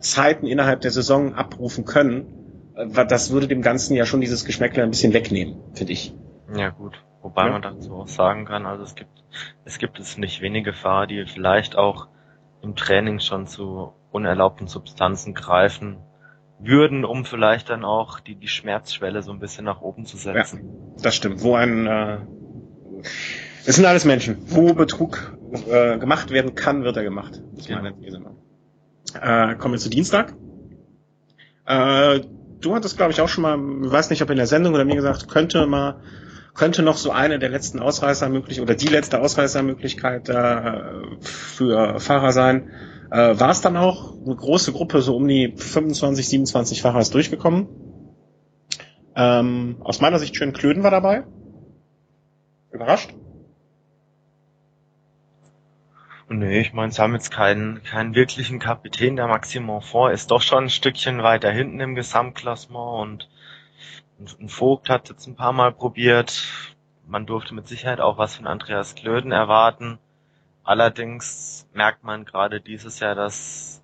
Zeiten 0.00 0.46
innerhalb 0.46 0.80
der 0.80 0.90
Saison 0.90 1.34
abrufen 1.34 1.84
können 1.84 2.42
äh, 2.76 3.06
das 3.06 3.30
würde 3.32 3.48
dem 3.48 3.62
Ganzen 3.62 3.94
ja 3.94 4.06
schon 4.06 4.20
dieses 4.20 4.44
Geschmäckle 4.44 4.82
ein 4.82 4.90
bisschen 4.90 5.12
wegnehmen, 5.12 5.56
finde 5.74 5.92
ich. 5.92 6.14
Ja 6.56 6.70
gut, 6.70 7.02
wobei 7.22 7.46
ja. 7.46 7.52
man 7.52 7.62
dazu 7.62 7.94
auch 7.94 8.08
sagen 8.08 8.44
kann, 8.44 8.66
also 8.66 8.84
es 8.84 8.94
gibt 8.94 9.10
es 9.64 9.78
gibt 9.78 9.98
es 9.98 10.18
nicht 10.18 10.42
wenige 10.42 10.72
Fahrer, 10.72 11.06
die 11.06 11.24
vielleicht 11.26 11.76
auch 11.76 12.08
im 12.62 12.76
Training 12.76 13.20
schon 13.20 13.46
zu 13.46 13.92
unerlaubten 14.10 14.66
Substanzen 14.66 15.34
greifen 15.34 15.98
würden, 16.58 17.04
um 17.04 17.24
vielleicht 17.24 17.70
dann 17.70 17.84
auch 17.84 18.20
die 18.20 18.36
die 18.36 18.48
Schmerzschwelle 18.48 19.22
so 19.22 19.32
ein 19.32 19.40
bisschen 19.40 19.64
nach 19.64 19.80
oben 19.80 20.06
zu 20.06 20.16
setzen. 20.16 20.60
Ja, 20.96 21.02
das 21.02 21.16
stimmt. 21.16 21.42
Wo 21.42 21.56
ein 21.56 21.86
äh, 21.86 22.18
es 23.64 23.76
sind 23.76 23.84
alles 23.84 24.04
Menschen. 24.04 24.38
Wo 24.46 24.74
Betrug 24.74 25.36
äh, 25.68 25.98
gemacht 25.98 26.30
werden 26.30 26.54
kann, 26.54 26.82
wird 26.84 26.96
er 26.96 27.04
gemacht. 27.04 27.40
Das 27.54 27.68
ja. 27.68 27.76
meine 27.76 27.96
These. 27.96 28.20
Äh, 29.20 29.54
kommen 29.56 29.74
wir 29.74 29.78
zu 29.78 29.90
Dienstag. 29.90 30.34
Äh, 31.66 32.20
du 32.60 32.74
hattest, 32.74 32.96
glaube 32.96 33.12
ich, 33.12 33.20
auch 33.20 33.28
schon 33.28 33.42
mal, 33.42 33.56
weiß 33.58 34.10
nicht, 34.10 34.22
ob 34.22 34.30
in 34.30 34.36
der 34.36 34.46
Sendung 34.46 34.74
oder 34.74 34.84
mir 34.84 34.96
gesagt, 34.96 35.28
könnte 35.28 35.66
mal, 35.66 36.00
könnte 36.54 36.82
noch 36.82 36.96
so 36.96 37.10
eine 37.10 37.38
der 37.38 37.48
letzten 37.48 37.80
Ausreißermöglichkeiten 37.80 38.62
oder 38.62 38.74
die 38.74 38.88
letzte 38.88 39.20
Ausreißermöglichkeit 39.20 40.28
äh, 40.28 40.80
für 41.20 41.98
Fahrer 41.98 42.32
sein. 42.32 42.70
Äh, 43.10 43.38
War 43.38 43.50
es 43.50 43.60
dann 43.60 43.76
auch 43.76 44.14
eine 44.24 44.36
große 44.36 44.72
Gruppe, 44.72 45.02
so 45.02 45.16
um 45.16 45.26
die 45.26 45.54
25, 45.56 46.28
27 46.28 46.82
Fahrer 46.82 47.00
ist 47.00 47.14
durchgekommen. 47.14 47.68
Ähm, 49.14 49.76
aus 49.80 50.00
meiner 50.00 50.18
Sicht 50.18 50.36
schön 50.36 50.52
Klöden 50.52 50.82
war 50.82 50.90
dabei. 50.90 51.24
Überrascht? 52.70 53.14
Nee, 56.28 56.60
ich 56.60 56.72
meine, 56.72 56.90
sie 56.90 57.02
haben 57.02 57.12
jetzt 57.12 57.30
keinen, 57.30 57.82
keinen 57.82 58.14
wirklichen 58.14 58.58
Kapitän. 58.58 59.16
Der 59.16 59.26
Maxime 59.26 59.66
Monfort 59.66 60.12
ist 60.12 60.30
doch 60.30 60.40
schon 60.40 60.64
ein 60.64 60.70
Stückchen 60.70 61.22
weiter 61.22 61.50
hinten 61.50 61.80
im 61.80 61.94
Gesamtklassement 61.94 63.02
und 63.02 63.28
ein 64.40 64.48
Vogt 64.48 64.88
hat 64.88 65.08
jetzt 65.08 65.26
ein 65.26 65.36
paar 65.36 65.52
Mal 65.52 65.72
probiert. 65.72 66.42
Man 67.06 67.26
durfte 67.26 67.54
mit 67.54 67.68
Sicherheit 67.68 68.00
auch 68.00 68.18
was 68.18 68.36
von 68.36 68.46
Andreas 68.46 68.94
Klöden 68.94 69.32
erwarten. 69.32 69.98
Allerdings 70.64 71.66
merkt 71.72 72.04
man 72.04 72.24
gerade 72.24 72.60
dieses 72.60 73.00
Jahr, 73.00 73.14
dass 73.14 73.82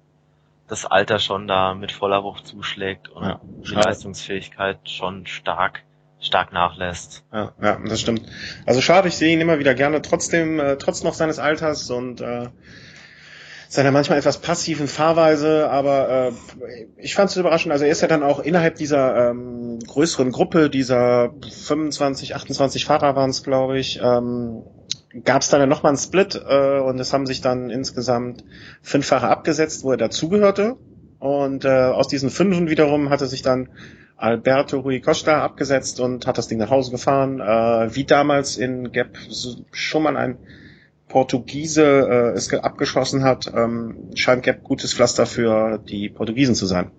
das 0.68 0.86
Alter 0.86 1.18
schon 1.18 1.48
da 1.48 1.74
mit 1.74 1.92
voller 1.92 2.22
Wucht 2.22 2.46
zuschlägt 2.46 3.08
und 3.08 3.24
ja, 3.24 3.40
die 3.42 3.74
Leistungsfähigkeit 3.74 4.88
schon 4.88 5.26
stark 5.26 5.82
stark 6.20 6.52
nachlässt. 6.52 7.24
Ja, 7.32 7.52
ja, 7.60 7.78
das 7.84 8.00
stimmt. 8.00 8.22
Also 8.66 8.80
schade, 8.80 9.08
ich 9.08 9.16
sehe 9.16 9.32
ihn 9.32 9.40
immer 9.40 9.58
wieder 9.58 9.74
gerne, 9.74 10.02
trotzdem, 10.02 10.58
äh, 10.58 10.76
trotz 10.76 11.04
noch 11.04 11.14
seines 11.14 11.38
Alters 11.38 11.90
und 11.90 12.20
äh, 12.20 12.48
seiner 13.68 13.90
manchmal 13.90 14.18
etwas 14.18 14.38
passiven 14.38 14.88
Fahrweise, 14.88 15.68
aber 15.70 16.08
äh, 16.08 16.32
ich 16.96 17.14
fand 17.14 17.30
es 17.30 17.36
überraschend. 17.36 17.70
Also 17.70 17.84
er 17.84 17.90
ist 17.90 18.00
ja 18.00 18.08
dann 18.08 18.22
auch 18.22 18.40
innerhalb 18.40 18.76
dieser 18.76 19.30
ähm, 19.30 19.78
größeren 19.86 20.32
Gruppe, 20.32 20.70
dieser 20.70 21.34
25, 21.50 22.34
28 22.34 22.86
Fahrer 22.86 23.14
waren 23.14 23.28
es, 23.28 23.42
glaube 23.42 23.78
ich, 23.78 24.00
ähm, 24.02 24.62
gab 25.24 25.42
es 25.42 25.50
dann 25.50 25.60
ja 25.60 25.66
nochmal 25.66 25.90
einen 25.90 25.98
Split 25.98 26.40
äh, 26.48 26.80
und 26.80 26.98
es 26.98 27.12
haben 27.12 27.26
sich 27.26 27.42
dann 27.42 27.68
insgesamt 27.68 28.42
fünf 28.80 29.06
Fahrer 29.06 29.28
abgesetzt, 29.28 29.84
wo 29.84 29.90
er 29.90 29.98
dazugehörte. 29.98 30.76
Und 31.18 31.64
äh, 31.64 31.68
aus 31.68 32.08
diesen 32.08 32.30
fünfen 32.30 32.70
wiederum 32.70 33.10
hatte 33.10 33.26
sich 33.26 33.42
dann 33.42 33.68
Alberto 34.16 34.80
Rui 34.80 35.00
Costa 35.00 35.42
abgesetzt 35.42 36.00
und 36.00 36.26
hat 36.26 36.38
das 36.38 36.48
Ding 36.48 36.58
nach 36.58 36.70
Hause 36.70 36.90
gefahren. 36.90 37.40
Äh, 37.40 37.94
wie 37.94 38.04
damals 38.04 38.56
in 38.56 38.92
Gap 38.92 39.18
schon 39.72 40.02
mal 40.04 40.16
ein 40.16 40.38
Portugiese 41.08 41.82
äh, 41.84 42.36
es 42.36 42.52
abgeschossen 42.52 43.24
hat, 43.24 43.46
ähm, 43.52 44.10
scheint 44.14 44.42
Gap 44.42 44.62
gutes 44.62 44.94
Pflaster 44.94 45.26
für 45.26 45.78
die 45.78 46.08
Portugiesen 46.08 46.54
zu 46.54 46.66
sein. 46.66 46.90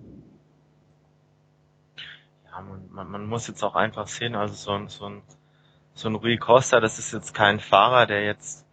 Ja, 2.46 2.60
man, 2.60 3.10
man, 3.10 3.26
muss 3.26 3.46
jetzt 3.46 3.62
auch 3.62 3.76
einfach 3.76 4.08
sehen, 4.08 4.34
also 4.34 4.54
so 4.54 4.72
ein, 4.72 4.88
so 4.88 5.06
ein, 5.06 5.22
so 5.94 6.08
ein 6.08 6.16
Rui 6.16 6.36
Costa, 6.36 6.80
das 6.80 6.98
ist 6.98 7.12
jetzt 7.12 7.34
kein 7.34 7.60
Fahrer, 7.60 8.06
der 8.06 8.24
jetzt 8.24 8.66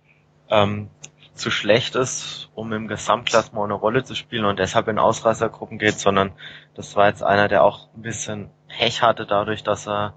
ähm, 0.49 0.89
zu 1.35 1.51
schlecht 1.51 1.95
ist, 1.95 2.49
um 2.55 2.73
im 2.73 2.87
Gesamtklassement 2.87 3.65
eine 3.65 3.75
Rolle 3.75 4.03
zu 4.03 4.15
spielen 4.15 4.45
und 4.45 4.59
deshalb 4.59 4.87
in 4.87 4.97
Ausreißergruppen 4.97 5.77
geht, 5.77 5.99
sondern 5.99 6.33
das 6.73 6.95
war 6.95 7.07
jetzt 7.07 7.23
einer, 7.23 7.47
der 7.47 7.63
auch 7.63 7.87
ein 7.95 8.01
bisschen 8.01 8.49
Pech 8.67 9.01
hatte 9.01 9.25
dadurch, 9.25 9.63
dass 9.63 9.87
er 9.87 10.15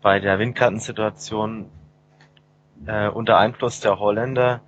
bei 0.00 0.20
der 0.20 0.38
Windkartensituation 0.38 1.70
äh, 2.86 3.08
unter 3.08 3.38
Einfluss 3.38 3.80
der 3.80 3.98
Holländer 3.98 4.62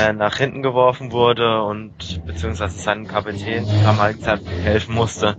äh, 0.00 0.12
nach 0.12 0.36
hinten 0.36 0.62
geworfen 0.62 1.12
wurde 1.12 1.62
und 1.62 2.24
beziehungsweise 2.26 2.78
seinem 2.78 3.06
Kapitän 3.06 3.66
Kamal 3.84 4.14
helfen 4.62 4.94
musste 4.94 5.36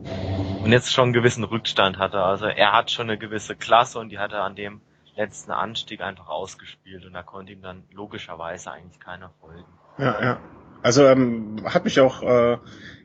und 0.64 0.72
jetzt 0.72 0.94
schon 0.94 1.06
einen 1.06 1.14
gewissen 1.14 1.44
Rückstand 1.44 1.98
hatte. 2.00 2.22
Also 2.22 2.46
er 2.46 2.74
hat 2.74 2.92
schon 2.92 3.10
eine 3.10 3.18
gewisse 3.18 3.56
Klasse 3.56 4.00
und 4.00 4.10
die 4.10 4.20
hat 4.20 4.34
er 4.34 4.44
an 4.44 4.56
dem 4.56 4.82
letzten 5.16 5.52
Anstieg 5.52 6.02
einfach 6.02 6.28
ausgespielt 6.28 7.06
und 7.06 7.14
da 7.14 7.24
konnte 7.24 7.54
ihm 7.54 7.62
dann 7.62 7.84
logischerweise 7.94 8.72
eigentlich 8.72 9.00
keiner 9.00 9.32
folgen. 9.40 9.66
Ja, 9.98 10.22
ja. 10.22 10.40
Also 10.82 11.06
ähm, 11.06 11.58
hat 11.66 11.86
mich 11.86 12.00
auch, 12.02 12.22
äh, 12.22 12.58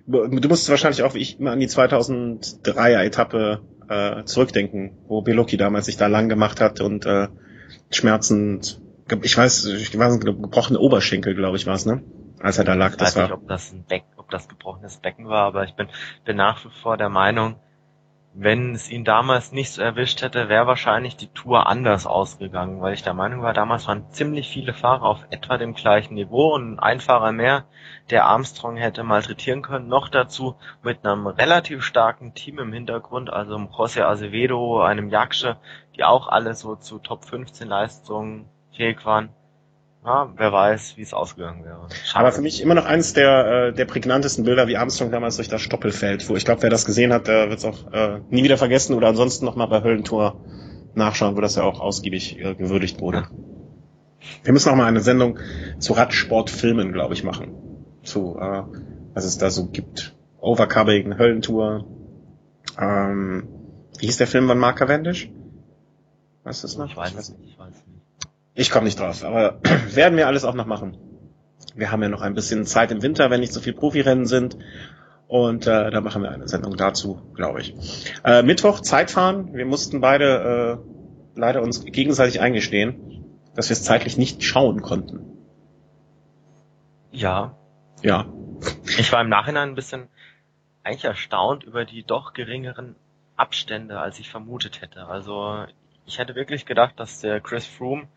du 0.06 0.48
musst 0.48 0.68
wahrscheinlich 0.68 1.02
auch 1.02 1.14
wie 1.14 1.20
ich 1.20 1.38
immer 1.38 1.52
an 1.52 1.60
die 1.60 1.68
2003er 1.68 3.04
Etappe 3.04 3.62
äh, 3.88 4.24
zurückdenken, 4.24 4.98
wo 5.06 5.22
Beloki 5.22 5.56
damals 5.56 5.86
sich 5.86 5.96
da 5.96 6.08
lang 6.08 6.28
gemacht 6.28 6.60
hat 6.60 6.80
und 6.80 7.06
äh, 7.06 7.28
schmerzend, 7.90 8.80
ich 9.22 9.36
weiß, 9.36 9.66
ich 9.66 9.98
war 9.98 10.10
ein 10.10 10.20
gebrochene 10.20 10.78
Oberschenkel, 10.78 11.34
glaube 11.34 11.56
ich, 11.56 11.66
war 11.66 11.74
es, 11.74 11.86
ne? 11.86 12.02
Als 12.40 12.58
er 12.58 12.64
da 12.64 12.74
lag. 12.74 12.92
Ich 12.92 12.96
das 12.96 13.08
weiß 13.08 13.16
war. 13.16 13.22
nicht, 13.24 13.32
ob 13.32 13.48
das 13.48 13.72
ein 13.72 13.84
Beck, 13.84 14.04
ob 14.16 14.30
das 14.30 14.48
gebrochenes 14.48 14.98
Becken 14.98 15.28
war, 15.28 15.44
aber 15.44 15.64
ich 15.64 15.74
bin, 15.74 15.88
bin 16.24 16.36
nach 16.36 16.64
wie 16.64 16.70
vor 16.70 16.96
der 16.96 17.08
Meinung, 17.08 17.56
wenn 18.32 18.74
es 18.74 18.88
ihn 18.88 19.04
damals 19.04 19.50
nicht 19.50 19.72
so 19.72 19.82
erwischt 19.82 20.22
hätte, 20.22 20.48
wäre 20.48 20.66
wahrscheinlich 20.66 21.16
die 21.16 21.26
Tour 21.26 21.66
anders 21.66 22.06
ausgegangen, 22.06 22.80
weil 22.80 22.94
ich 22.94 23.02
der 23.02 23.12
Meinung 23.12 23.42
war, 23.42 23.52
damals 23.52 23.88
waren 23.88 24.08
ziemlich 24.12 24.48
viele 24.48 24.72
Fahrer 24.72 25.02
auf 25.02 25.26
etwa 25.30 25.58
dem 25.58 25.74
gleichen 25.74 26.14
Niveau 26.14 26.54
und 26.54 26.78
ein 26.78 27.00
Fahrer 27.00 27.32
mehr, 27.32 27.64
der 28.10 28.26
Armstrong 28.26 28.76
hätte 28.76 29.02
malträtieren 29.02 29.62
können. 29.62 29.88
Noch 29.88 30.08
dazu 30.08 30.54
mit 30.82 31.04
einem 31.04 31.26
relativ 31.26 31.82
starken 31.82 32.32
Team 32.34 32.60
im 32.60 32.72
Hintergrund, 32.72 33.32
also 33.32 33.56
José 33.56 34.02
Acevedo, 34.02 34.80
einem 34.80 35.08
Jaksche, 35.08 35.56
die 35.96 36.04
auch 36.04 36.28
alle 36.28 36.54
so 36.54 36.76
zu 36.76 37.00
Top 37.00 37.24
15 37.24 37.66
Leistungen 37.66 38.48
waren. 39.04 39.30
Ja, 40.04 40.32
wer 40.34 40.52
weiß, 40.52 40.96
wie 40.96 41.02
es 41.02 41.12
ausgegangen 41.12 41.62
wäre. 41.64 41.86
Schade. 42.04 42.24
Aber 42.24 42.32
für 42.32 42.40
mich 42.40 42.62
immer 42.62 42.74
noch 42.74 42.86
eines 42.86 43.12
der, 43.12 43.68
äh, 43.68 43.72
der 43.74 43.84
prägnantesten 43.84 44.44
Bilder, 44.44 44.66
wie 44.66 44.78
Armstrong 44.78 45.10
damals 45.10 45.36
durch 45.36 45.48
das 45.48 45.60
Stoppelfeld, 45.60 46.26
wo 46.30 46.36
ich 46.36 46.46
glaube, 46.46 46.62
wer 46.62 46.70
das 46.70 46.86
gesehen 46.86 47.12
hat, 47.12 47.28
der 47.28 47.50
wird 47.50 47.58
es 47.58 47.64
auch 47.66 47.92
äh, 47.92 48.20
nie 48.30 48.42
wieder 48.42 48.56
vergessen 48.56 48.94
oder 48.94 49.08
ansonsten 49.08 49.44
nochmal 49.44 49.68
bei 49.68 49.82
Höllentour 49.82 50.40
nachschauen, 50.94 51.36
wo 51.36 51.42
das 51.42 51.56
ja 51.56 51.64
auch 51.64 51.80
ausgiebig 51.80 52.38
äh, 52.38 52.54
gewürdigt 52.54 53.00
wurde. 53.00 53.18
Ja. 53.18 53.30
Wir 54.42 54.52
müssen 54.54 54.70
auch 54.70 54.76
mal 54.76 54.86
eine 54.86 55.00
Sendung 55.00 55.38
zu 55.78 55.92
Radsportfilmen, 55.92 56.92
glaube 56.92 57.12
ich, 57.12 57.22
machen. 57.22 57.52
Zu, 58.02 58.38
äh, 58.40 58.62
was 59.12 59.24
es 59.24 59.36
da 59.36 59.50
so 59.50 59.66
gibt. 59.66 60.14
Overcubbing, 60.40 61.18
Höllentour. 61.18 61.84
Ähm, 62.78 63.48
wie 63.98 64.06
hieß 64.06 64.16
der 64.16 64.26
Film 64.26 64.48
von 64.48 64.58
Mark 64.58 64.78
Cavendish? 64.78 65.30
Weißt 66.44 66.62
du 66.62 66.66
es 66.66 66.78
noch? 66.78 66.86
Ich 66.86 66.96
weiß 66.96 67.14
es 67.14 67.30
nicht, 67.30 67.50
ich 67.50 67.58
weiß 67.58 67.68
nicht. 67.68 67.79
Ich 68.54 68.70
komme 68.70 68.84
nicht 68.84 68.98
drauf, 68.98 69.24
aber 69.24 69.60
werden 69.94 70.16
wir 70.16 70.26
alles 70.26 70.44
auch 70.44 70.54
noch 70.54 70.66
machen. 70.66 70.96
Wir 71.74 71.90
haben 71.92 72.02
ja 72.02 72.08
noch 72.08 72.22
ein 72.22 72.34
bisschen 72.34 72.66
Zeit 72.66 72.90
im 72.90 73.02
Winter, 73.02 73.30
wenn 73.30 73.40
nicht 73.40 73.52
so 73.52 73.60
viel 73.60 73.72
Profirennen 73.72 74.26
sind. 74.26 74.56
Und 75.28 75.68
äh, 75.68 75.90
da 75.92 76.00
machen 76.00 76.22
wir 76.22 76.32
eine 76.32 76.48
Sendung 76.48 76.76
dazu, 76.76 77.22
glaube 77.34 77.60
ich. 77.60 77.74
Äh, 78.24 78.42
Mittwoch 78.42 78.80
Zeitfahren. 78.80 79.54
Wir 79.54 79.64
mussten 79.64 80.00
beide 80.00 80.80
äh, 80.84 81.38
leider 81.38 81.62
uns 81.62 81.84
gegenseitig 81.84 82.40
eingestehen, 82.40 83.24
dass 83.54 83.68
wir 83.68 83.74
es 83.74 83.84
zeitlich 83.84 84.18
nicht 84.18 84.42
schauen 84.42 84.82
konnten. 84.82 85.20
Ja. 87.12 87.56
Ja. 88.02 88.26
Ich 88.98 89.12
war 89.12 89.20
im 89.20 89.28
Nachhinein 89.28 89.70
ein 89.70 89.74
bisschen 89.76 90.08
eigentlich 90.82 91.04
erstaunt 91.04 91.62
über 91.64 91.84
die 91.84 92.02
doch 92.02 92.32
geringeren 92.32 92.96
Abstände, 93.36 94.00
als 94.00 94.18
ich 94.18 94.30
vermutet 94.30 94.80
hätte. 94.80 95.06
Also 95.06 95.64
ich 96.06 96.18
hätte 96.18 96.34
wirklich 96.34 96.66
gedacht, 96.66 96.98
dass 96.98 97.20
der 97.20 97.40
Chris 97.40 97.66
Froome 97.66 98.08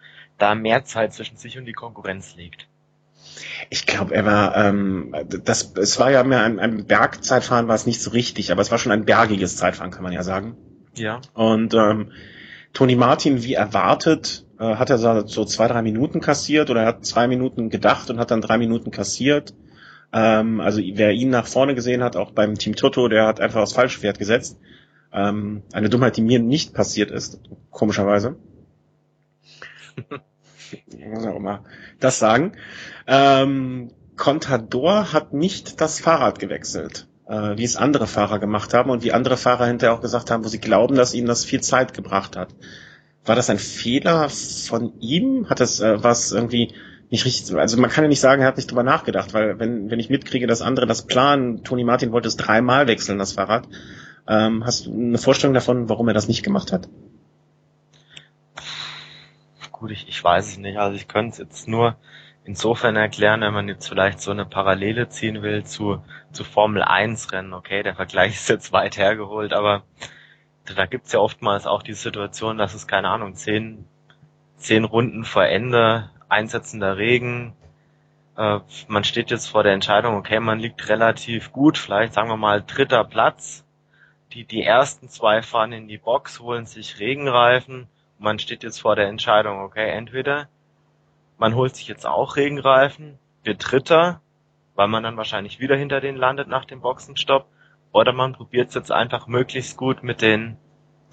da 0.43 0.55
mehr 0.55 0.83
Zeit 0.83 1.13
zwischen 1.13 1.38
sich 1.38 1.57
und 1.57 1.65
die 1.65 1.73
Konkurrenz 1.73 2.35
legt. 2.35 2.67
Ich 3.69 3.85
glaube, 3.85 4.13
er 4.13 4.25
war, 4.25 4.57
ähm, 4.57 5.15
das, 5.45 5.73
es 5.77 6.00
war 6.00 6.12
ja 6.12 6.23
mehr 6.23 6.43
ein, 6.43 6.59
ein 6.59 6.85
Bergzeitfahren, 6.85 7.69
war 7.69 7.75
es 7.75 7.85
nicht 7.85 8.01
so 8.01 8.12
richtig, 8.12 8.51
aber 8.51 8.62
es 8.62 8.69
war 8.69 8.77
schon 8.77 8.91
ein 8.91 9.05
bergiges 9.05 9.55
Zeitfahren, 9.55 9.91
kann 9.91 10.03
man 10.03 10.12
ja 10.12 10.21
sagen. 10.21 10.57
Ja. 10.95 11.21
Und 11.33 11.73
ähm, 11.73 12.12
Tony 12.73 12.95
Martin, 12.95 13.41
wie 13.43 13.53
erwartet, 13.53 14.45
äh, 14.59 14.75
hat 14.75 14.89
er 14.89 14.97
so, 14.97 15.45
zwei, 15.45 15.67
drei 15.69 15.81
Minuten 15.81 16.19
kassiert 16.19 16.69
oder 16.69 16.81
er 16.81 16.88
hat 16.88 17.05
zwei 17.05 17.27
Minuten 17.27 17.69
gedacht 17.69 18.09
und 18.09 18.19
hat 18.19 18.31
dann 18.31 18.41
drei 18.41 18.57
Minuten 18.57 18.91
kassiert. 18.91 19.53
Ähm, 20.12 20.59
also 20.59 20.81
wer 20.83 21.12
ihn 21.12 21.29
nach 21.29 21.47
vorne 21.47 21.73
gesehen 21.73 22.03
hat, 22.03 22.17
auch 22.17 22.31
beim 22.31 22.55
Team 22.55 22.75
Toto, 22.75 23.07
der 23.07 23.27
hat 23.27 23.39
einfach 23.39 23.62
aufs 23.62 23.73
falsche 23.73 24.00
Pferd 24.00 24.19
gesetzt. 24.19 24.59
Ähm, 25.13 25.63
eine 25.71 25.89
Dummheit, 25.89 26.17
die 26.17 26.21
mir 26.21 26.39
nicht 26.39 26.73
passiert 26.73 27.12
ist, 27.12 27.39
komischerweise. 27.71 28.35
muss 30.97 31.25
auch 31.25 31.39
mal 31.39 31.61
das 31.99 32.19
sagen. 32.19 32.53
Ähm, 33.07 33.91
Contador 34.15 35.13
hat 35.13 35.33
nicht 35.33 35.81
das 35.81 35.99
Fahrrad 35.99 36.39
gewechselt, 36.39 37.07
äh, 37.27 37.57
wie 37.57 37.63
es 37.63 37.75
andere 37.75 38.07
Fahrer 38.07 38.39
gemacht 38.39 38.73
haben 38.73 38.89
und 38.89 39.03
wie 39.03 39.11
andere 39.11 39.37
Fahrer 39.37 39.65
hinterher 39.67 39.95
auch 39.95 40.01
gesagt 40.01 40.31
haben, 40.31 40.43
wo 40.43 40.47
sie 40.47 40.59
glauben, 40.59 40.95
dass 40.95 41.13
ihnen 41.13 41.27
das 41.27 41.45
viel 41.45 41.61
Zeit 41.61 41.93
gebracht 41.93 42.35
hat. 42.37 42.49
War 43.25 43.35
das 43.35 43.49
ein 43.49 43.59
Fehler 43.59 44.29
von 44.29 44.93
ihm? 44.99 45.49
Hat 45.49 45.59
das 45.59 45.79
äh, 45.79 46.03
was 46.03 46.31
irgendwie 46.31 46.73
nicht 47.09 47.25
richtig, 47.25 47.55
also 47.55 47.79
man 47.79 47.91
kann 47.91 48.03
ja 48.03 48.07
nicht 48.07 48.19
sagen, 48.19 48.41
er 48.41 48.47
hat 48.47 48.57
nicht 48.57 48.71
drüber 48.71 48.83
nachgedacht, 48.83 49.33
weil 49.33 49.59
wenn, 49.59 49.91
wenn 49.91 49.99
ich 49.99 50.09
mitkriege, 50.09 50.47
dass 50.47 50.63
andere 50.63 50.87
das 50.87 51.03
planen, 51.03 51.63
Toni 51.63 51.83
Martin 51.83 52.11
wollte 52.11 52.27
es 52.27 52.37
dreimal 52.37 52.87
wechseln, 52.87 53.19
das 53.19 53.33
Fahrrad. 53.33 53.67
Ähm, 54.27 54.65
hast 54.65 54.87
du 54.87 54.93
eine 54.93 55.17
Vorstellung 55.17 55.53
davon, 55.53 55.89
warum 55.89 56.07
er 56.07 56.13
das 56.13 56.27
nicht 56.27 56.43
gemacht 56.43 56.71
hat? 56.71 56.89
Gut, 59.83 59.91
ich, 59.91 60.07
ich 60.07 60.23
weiß 60.23 60.47
es 60.47 60.57
nicht. 60.57 60.77
Also 60.77 60.95
ich 60.95 61.09
könnte 61.09 61.33
es 61.33 61.37
jetzt 61.39 61.67
nur 61.67 61.97
insofern 62.45 62.95
erklären, 62.95 63.41
wenn 63.41 63.53
man 63.53 63.67
jetzt 63.67 63.89
vielleicht 63.89 64.21
so 64.21 64.31
eine 64.31 64.45
Parallele 64.45 65.09
ziehen 65.09 65.41
will 65.41 65.65
zu, 65.65 66.01
zu 66.31 66.45
Formel 66.45 66.81
1 66.81 67.33
Rennen. 67.33 67.53
Okay, 67.53 67.83
der 67.83 67.93
Vergleich 67.93 68.33
ist 68.35 68.47
jetzt 68.47 68.71
weit 68.71 68.95
hergeholt, 68.95 69.51
aber 69.51 69.83
da 70.73 70.85
gibt's 70.85 71.11
ja 71.11 71.19
oftmals 71.19 71.67
auch 71.67 71.83
die 71.83 71.95
Situation, 71.95 72.57
dass 72.57 72.73
es, 72.73 72.87
keine 72.87 73.09
Ahnung, 73.09 73.35
zehn, 73.35 73.85
zehn 74.55 74.85
Runden 74.85 75.25
vor 75.25 75.43
Ende, 75.43 76.09
einsetzender 76.29 76.95
Regen, 76.95 77.53
äh, 78.37 78.59
man 78.87 79.03
steht 79.03 79.31
jetzt 79.31 79.47
vor 79.49 79.63
der 79.63 79.73
Entscheidung, 79.73 80.15
okay, 80.15 80.39
man 80.39 80.59
liegt 80.59 80.87
relativ 80.87 81.51
gut, 81.51 81.77
vielleicht 81.77 82.13
sagen 82.13 82.29
wir 82.29 82.37
mal 82.37 82.63
dritter 82.65 83.03
Platz. 83.03 83.65
Die, 84.31 84.45
die 84.45 84.63
ersten 84.63 85.09
zwei 85.09 85.41
fahren 85.41 85.73
in 85.73 85.89
die 85.89 85.97
Box, 85.97 86.39
holen 86.39 86.65
sich 86.67 86.99
Regenreifen 86.99 87.89
man 88.23 88.39
steht 88.39 88.63
jetzt 88.63 88.79
vor 88.79 88.95
der 88.95 89.07
Entscheidung, 89.07 89.59
okay, 89.59 89.89
entweder 89.89 90.47
man 91.37 91.55
holt 91.55 91.75
sich 91.75 91.87
jetzt 91.87 92.07
auch 92.07 92.35
Regenreifen, 92.37 93.19
wird 93.43 93.71
Dritter, 93.71 94.21
weil 94.75 94.87
man 94.87 95.03
dann 95.03 95.17
wahrscheinlich 95.17 95.59
wieder 95.59 95.75
hinter 95.75 95.99
denen 95.99 96.17
landet 96.17 96.47
nach 96.47 96.65
dem 96.65 96.81
Boxenstopp, 96.81 97.47
oder 97.91 98.13
man 98.13 98.33
probiert 98.33 98.69
es 98.69 98.75
jetzt 98.75 98.91
einfach 98.91 99.27
möglichst 99.27 99.77
gut 99.77 100.01
mit 100.01 100.21
den, 100.21 100.57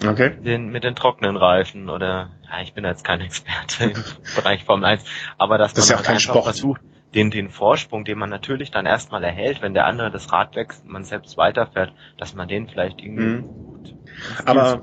okay. 0.03 0.35
den 0.41 0.69
mit 0.69 0.83
den 0.83 0.95
trockenen 0.95 1.37
Reifen 1.37 1.89
oder 1.89 2.31
ja, 2.49 2.61
ich 2.61 2.73
bin 2.73 2.85
jetzt 2.85 3.03
kein 3.03 3.21
Experte 3.21 3.83
im 3.83 4.03
Bereich 4.35 4.63
Formel 4.63 4.85
1, 4.85 5.03
aber 5.37 5.57
dass 5.57 5.73
das 5.73 5.89
man 5.89 5.99
ja 5.99 6.07
halt 6.07 6.15
einfach 6.15 6.43
versucht, 6.43 6.81
den, 7.13 7.29
den 7.29 7.49
Vorsprung, 7.49 8.05
den 8.05 8.17
man 8.17 8.29
natürlich 8.29 8.71
dann 8.71 8.85
erstmal 8.85 9.23
erhält, 9.23 9.61
wenn 9.61 9.73
der 9.73 9.85
andere 9.85 10.11
das 10.11 10.31
Rad 10.31 10.55
wechselt, 10.55 10.87
man 10.87 11.03
selbst 11.03 11.37
weiterfährt, 11.37 11.93
dass 12.17 12.33
man 12.33 12.47
den 12.47 12.69
vielleicht 12.69 13.01
irgendwie 13.01 13.25
mhm. 13.25 13.47
gut. 13.47 13.95
Aber 14.45 14.81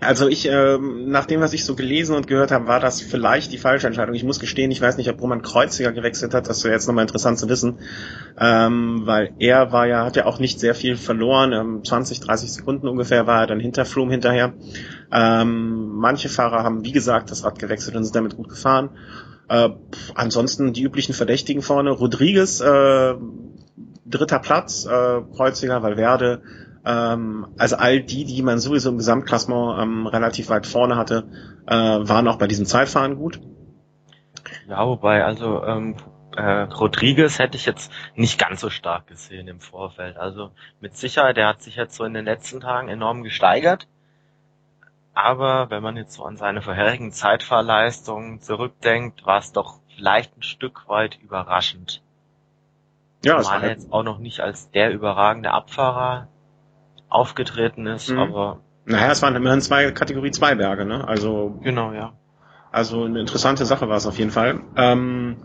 also 0.00 0.28
ich, 0.28 0.46
ähm, 0.46 1.10
nach 1.10 1.26
dem, 1.26 1.40
was 1.40 1.52
ich 1.52 1.64
so 1.64 1.74
gelesen 1.74 2.16
und 2.16 2.26
gehört 2.26 2.50
habe, 2.50 2.66
war 2.66 2.80
das 2.80 3.02
vielleicht 3.02 3.52
die 3.52 3.58
falsche 3.58 3.86
Entscheidung. 3.86 4.14
Ich 4.14 4.24
muss 4.24 4.40
gestehen, 4.40 4.70
ich 4.70 4.80
weiß 4.80 4.96
nicht, 4.96 5.10
ob 5.10 5.20
Roman 5.20 5.42
Kreuziger 5.42 5.92
gewechselt 5.92 6.32
hat. 6.32 6.48
Das 6.48 6.64
wäre 6.64 6.72
jetzt 6.72 6.86
nochmal 6.86 7.02
interessant 7.02 7.38
zu 7.38 7.48
wissen, 7.50 7.78
ähm, 8.38 9.02
weil 9.04 9.32
er 9.38 9.72
war 9.72 9.86
ja, 9.86 10.04
hat 10.04 10.16
ja 10.16 10.24
auch 10.24 10.38
nicht 10.38 10.58
sehr 10.58 10.74
viel 10.74 10.96
verloren. 10.96 11.52
Ähm, 11.52 11.84
20, 11.84 12.20
30 12.20 12.52
Sekunden 12.52 12.88
ungefähr 12.88 13.26
war 13.26 13.42
er 13.42 13.46
dann 13.46 13.60
hinter 13.60 13.84
Froome 13.84 14.10
hinterher. 14.10 14.54
Ähm, 15.12 15.90
manche 15.96 16.30
Fahrer 16.30 16.64
haben, 16.64 16.84
wie 16.84 16.92
gesagt, 16.92 17.30
das 17.30 17.44
Rad 17.44 17.58
gewechselt 17.58 17.94
und 17.94 18.04
sind 18.04 18.16
damit 18.16 18.36
gut 18.36 18.48
gefahren. 18.48 18.90
Äh, 19.50 19.68
ansonsten 20.14 20.72
die 20.72 20.82
üblichen 20.82 21.14
Verdächtigen 21.14 21.60
vorne. 21.60 21.90
Rodriguez, 21.90 22.60
äh, 22.60 23.14
dritter 24.06 24.38
Platz, 24.38 24.86
äh, 24.86 25.20
Kreuziger, 25.36 25.82
Valverde, 25.82 26.40
ähm, 26.90 27.46
also 27.56 27.76
all 27.76 28.00
die, 28.00 28.24
die 28.24 28.42
man 28.42 28.58
sowieso 28.58 28.90
im 28.90 28.98
Gesamtklassement 28.98 29.80
ähm, 29.80 30.06
relativ 30.06 30.48
weit 30.48 30.66
vorne 30.66 30.96
hatte, 30.96 31.28
äh, 31.66 31.74
waren 31.74 32.26
auch 32.26 32.36
bei 32.36 32.48
diesem 32.48 32.66
Zeitfahren 32.66 33.16
gut. 33.16 33.40
Ja, 34.68 34.86
wobei, 34.86 35.24
also 35.24 35.62
ähm, 35.64 35.96
äh, 36.36 36.62
Rodriguez 36.62 37.38
hätte 37.38 37.56
ich 37.56 37.66
jetzt 37.66 37.92
nicht 38.14 38.38
ganz 38.38 38.60
so 38.60 38.70
stark 38.70 39.06
gesehen 39.06 39.46
im 39.46 39.60
Vorfeld. 39.60 40.16
Also 40.16 40.50
mit 40.80 40.96
Sicherheit, 40.96 41.36
der 41.36 41.48
hat 41.48 41.62
sich 41.62 41.76
jetzt 41.76 41.94
so 41.94 42.04
in 42.04 42.14
den 42.14 42.24
letzten 42.24 42.60
Tagen 42.60 42.88
enorm 42.88 43.22
gesteigert. 43.22 43.86
Aber 45.12 45.70
wenn 45.70 45.82
man 45.82 45.96
jetzt 45.96 46.14
so 46.14 46.24
an 46.24 46.36
seine 46.36 46.62
vorherigen 46.62 47.12
Zeitfahrleistungen 47.12 48.40
zurückdenkt, 48.40 49.26
war 49.26 49.38
es 49.38 49.52
doch 49.52 49.80
vielleicht 49.96 50.36
ein 50.36 50.42
Stück 50.42 50.88
weit 50.88 51.18
überraschend. 51.20 52.02
Ja, 53.24 53.38
es 53.38 53.48
war 53.48 53.62
jetzt 53.64 53.92
auch 53.92 54.02
noch 54.02 54.18
nicht 54.18 54.40
als 54.40 54.70
der 54.70 54.92
überragende 54.92 55.50
Abfahrer 55.50 56.28
aufgetreten 57.10 57.86
ist, 57.86 58.10
mhm. 58.10 58.18
aber. 58.18 58.60
Naja, 58.86 59.10
es 59.10 59.20
waren 59.20 59.36
immerhin 59.36 59.60
zwei 59.60 59.90
Kategorie 59.90 60.30
2 60.30 60.54
Berge, 60.54 60.86
ne? 60.86 61.06
Also. 61.06 61.58
Genau, 61.62 61.92
ja. 61.92 62.14
Also 62.72 63.04
eine 63.04 63.20
interessante 63.20 63.66
Sache 63.66 63.88
war 63.88 63.96
es 63.96 64.06
auf 64.06 64.18
jeden 64.18 64.30
Fall. 64.30 64.60
Ähm, 64.76 65.36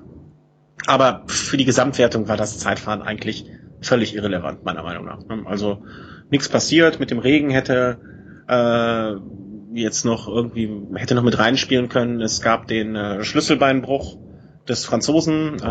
aber 0.85 1.23
für 1.25 1.57
die 1.57 1.65
Gesamtwertung 1.65 2.27
war 2.27 2.37
das 2.37 2.59
Zeitfahren 2.59 3.01
eigentlich 3.01 3.49
völlig 3.81 4.15
irrelevant, 4.15 4.63
meiner 4.63 4.83
Meinung 4.83 5.05
nach. 5.05 5.25
Ne? 5.25 5.43
Also 5.45 5.83
nichts 6.29 6.49
passiert, 6.49 6.99
mit 6.99 7.09
dem 7.09 7.17
Regen 7.17 7.49
hätte 7.49 7.99
äh, 8.47 9.13
jetzt 9.73 10.05
noch 10.05 10.27
irgendwie, 10.27 10.69
hätte 10.95 11.15
noch 11.15 11.23
mit 11.23 11.39
reinspielen 11.39 11.89
können. 11.89 12.21
Es 12.21 12.41
gab 12.41 12.67
den 12.67 12.95
äh, 12.95 13.23
Schlüsselbeinbruch 13.23 14.17
des 14.67 14.85
Franzosen, 14.85 15.55
äh, 15.55 15.61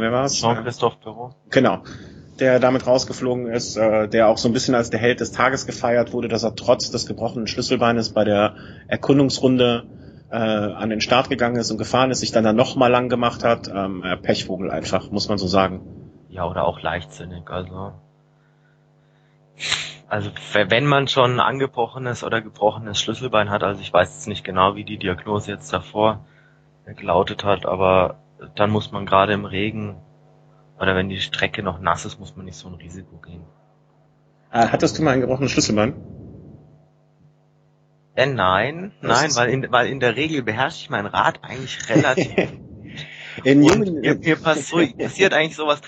wer 0.00 0.12
war's? 0.12 0.40
Jean-Christophe 0.40 0.96
Perrault. 1.02 1.34
Genau 1.50 1.82
der 2.40 2.58
damit 2.58 2.86
rausgeflogen 2.86 3.46
ist, 3.46 3.76
äh, 3.76 4.08
der 4.08 4.28
auch 4.28 4.38
so 4.38 4.48
ein 4.48 4.52
bisschen 4.52 4.74
als 4.74 4.90
der 4.90 5.00
Held 5.00 5.20
des 5.20 5.32
Tages 5.32 5.66
gefeiert 5.66 6.12
wurde, 6.12 6.28
dass 6.28 6.42
er 6.42 6.54
trotz 6.56 6.90
des 6.90 7.06
gebrochenen 7.06 7.46
Schlüsselbeines 7.46 8.10
bei 8.10 8.24
der 8.24 8.54
Erkundungsrunde 8.88 9.84
äh, 10.30 10.36
an 10.36 10.90
den 10.90 11.00
Start 11.00 11.28
gegangen 11.28 11.56
ist 11.56 11.70
und 11.70 11.78
gefahren 11.78 12.10
ist, 12.10 12.20
sich 12.20 12.32
dann 12.32 12.44
da 12.44 12.52
nochmal 12.52 12.90
lang 12.90 13.08
gemacht 13.08 13.44
hat. 13.44 13.68
Ähm, 13.68 14.02
äh, 14.04 14.16
Pechvogel 14.16 14.70
einfach, 14.70 15.10
muss 15.10 15.28
man 15.28 15.38
so 15.38 15.46
sagen. 15.46 15.82
Ja, 16.28 16.46
oder 16.46 16.64
auch 16.64 16.80
leichtsinnig, 16.80 17.50
also. 17.50 17.92
Also 20.08 20.30
wenn 20.52 20.86
man 20.86 21.06
schon 21.06 21.34
ein 21.34 21.40
angebrochenes 21.40 22.24
oder 22.24 22.40
gebrochenes 22.40 23.00
Schlüsselbein 23.00 23.50
hat, 23.50 23.62
also 23.62 23.80
ich 23.80 23.92
weiß 23.92 24.14
jetzt 24.14 24.26
nicht 24.26 24.44
genau, 24.44 24.74
wie 24.74 24.84
die 24.84 24.98
Diagnose 24.98 25.52
jetzt 25.52 25.72
davor 25.72 26.24
gelautet 26.84 27.44
hat, 27.44 27.64
aber 27.64 28.16
dann 28.56 28.70
muss 28.70 28.90
man 28.90 29.06
gerade 29.06 29.32
im 29.32 29.44
Regen 29.44 29.96
oder 30.80 30.96
wenn 30.96 31.10
die 31.10 31.20
Strecke 31.20 31.62
noch 31.62 31.78
nass 31.78 32.06
ist, 32.06 32.18
muss 32.18 32.34
man 32.36 32.46
nicht 32.46 32.56
so 32.56 32.68
ein 32.68 32.74
Risiko 32.74 33.18
gehen. 33.18 33.44
Äh, 34.50 34.66
hattest 34.68 34.98
du 34.98 35.02
mal 35.02 35.12
einen 35.12 35.20
gebrochenen 35.20 35.50
Schlüsselbein? 35.50 35.94
Äh, 38.16 38.26
nein, 38.26 38.92
nein, 39.02 39.34
weil 39.36 39.50
in, 39.50 39.70
weil 39.70 39.88
in 39.88 40.00
der 40.00 40.16
Regel 40.16 40.42
beherrsche 40.42 40.78
ich 40.82 40.90
mein 40.90 41.06
Rad 41.06 41.44
eigentlich 41.44 41.88
relativ. 41.88 42.34
in 43.44 43.62
jungen, 43.62 44.00
mir, 44.00 44.16
mir 44.16 44.36
passiert 44.36 45.34
eigentlich 45.34 45.56
sowas 45.56 45.80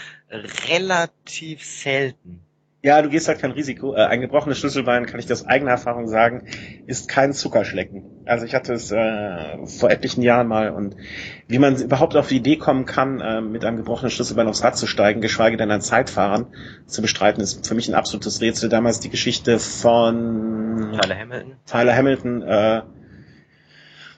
relativ 0.70 1.64
selten. 1.64 2.44
Ja, 2.84 3.00
du 3.00 3.08
gehst 3.08 3.28
halt 3.28 3.38
kein 3.38 3.52
Risiko. 3.52 3.94
Äh, 3.94 4.06
ein 4.06 4.20
gebrochenes 4.20 4.58
Schlüsselbein, 4.58 5.06
kann 5.06 5.20
ich 5.20 5.26
dir 5.26 5.34
aus 5.34 5.46
eigener 5.46 5.70
Erfahrung 5.70 6.08
sagen, 6.08 6.48
ist 6.86 7.08
kein 7.08 7.32
Zuckerschlecken. 7.32 8.02
Also 8.24 8.44
ich 8.44 8.56
hatte 8.56 8.72
es 8.72 8.90
äh, 8.90 9.66
vor 9.66 9.90
etlichen 9.90 10.22
Jahren 10.22 10.48
mal 10.48 10.70
und 10.70 10.96
wie 11.46 11.60
man 11.60 11.80
überhaupt 11.80 12.16
auf 12.16 12.26
die 12.26 12.38
Idee 12.38 12.56
kommen 12.56 12.84
kann, 12.84 13.20
äh, 13.20 13.40
mit 13.40 13.64
einem 13.64 13.76
gebrochenen 13.76 14.10
Schlüsselbein 14.10 14.48
aufs 14.48 14.64
Rad 14.64 14.76
zu 14.76 14.88
steigen, 14.88 15.20
geschweige 15.20 15.56
denn 15.56 15.70
ein 15.70 15.80
Zeitfahren 15.80 16.46
zu 16.86 17.02
bestreiten, 17.02 17.40
ist 17.40 17.64
für 17.64 17.76
mich 17.76 17.88
ein 17.88 17.94
absolutes 17.94 18.40
Rätsel. 18.40 18.68
Damals 18.68 18.98
die 18.98 19.10
Geschichte 19.10 19.60
von 19.60 20.98
Tyler 21.00 21.18
Hamilton. 21.18 21.52
Tyler 21.66 21.94
Hamilton, 21.94 22.42
äh, 22.42 22.82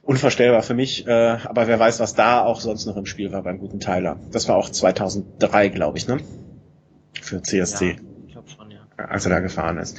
unvorstellbar 0.00 0.62
für 0.62 0.74
mich, 0.74 1.06
äh, 1.06 1.10
aber 1.10 1.68
wer 1.68 1.78
weiß, 1.78 2.00
was 2.00 2.14
da 2.14 2.42
auch 2.42 2.62
sonst 2.62 2.86
noch 2.86 2.96
im 2.96 3.04
Spiel 3.04 3.30
war 3.30 3.42
beim 3.42 3.58
guten 3.58 3.80
Tyler. 3.80 4.20
Das 4.32 4.48
war 4.48 4.56
auch 4.56 4.70
2003, 4.70 5.68
glaube 5.68 5.98
ich, 5.98 6.08
ne? 6.08 6.16
Für 7.20 7.42
CSC. 7.42 7.90
Ja 7.90 8.13
als 8.96 9.26
er 9.26 9.30
da 9.30 9.40
gefahren 9.40 9.78
ist. 9.78 9.98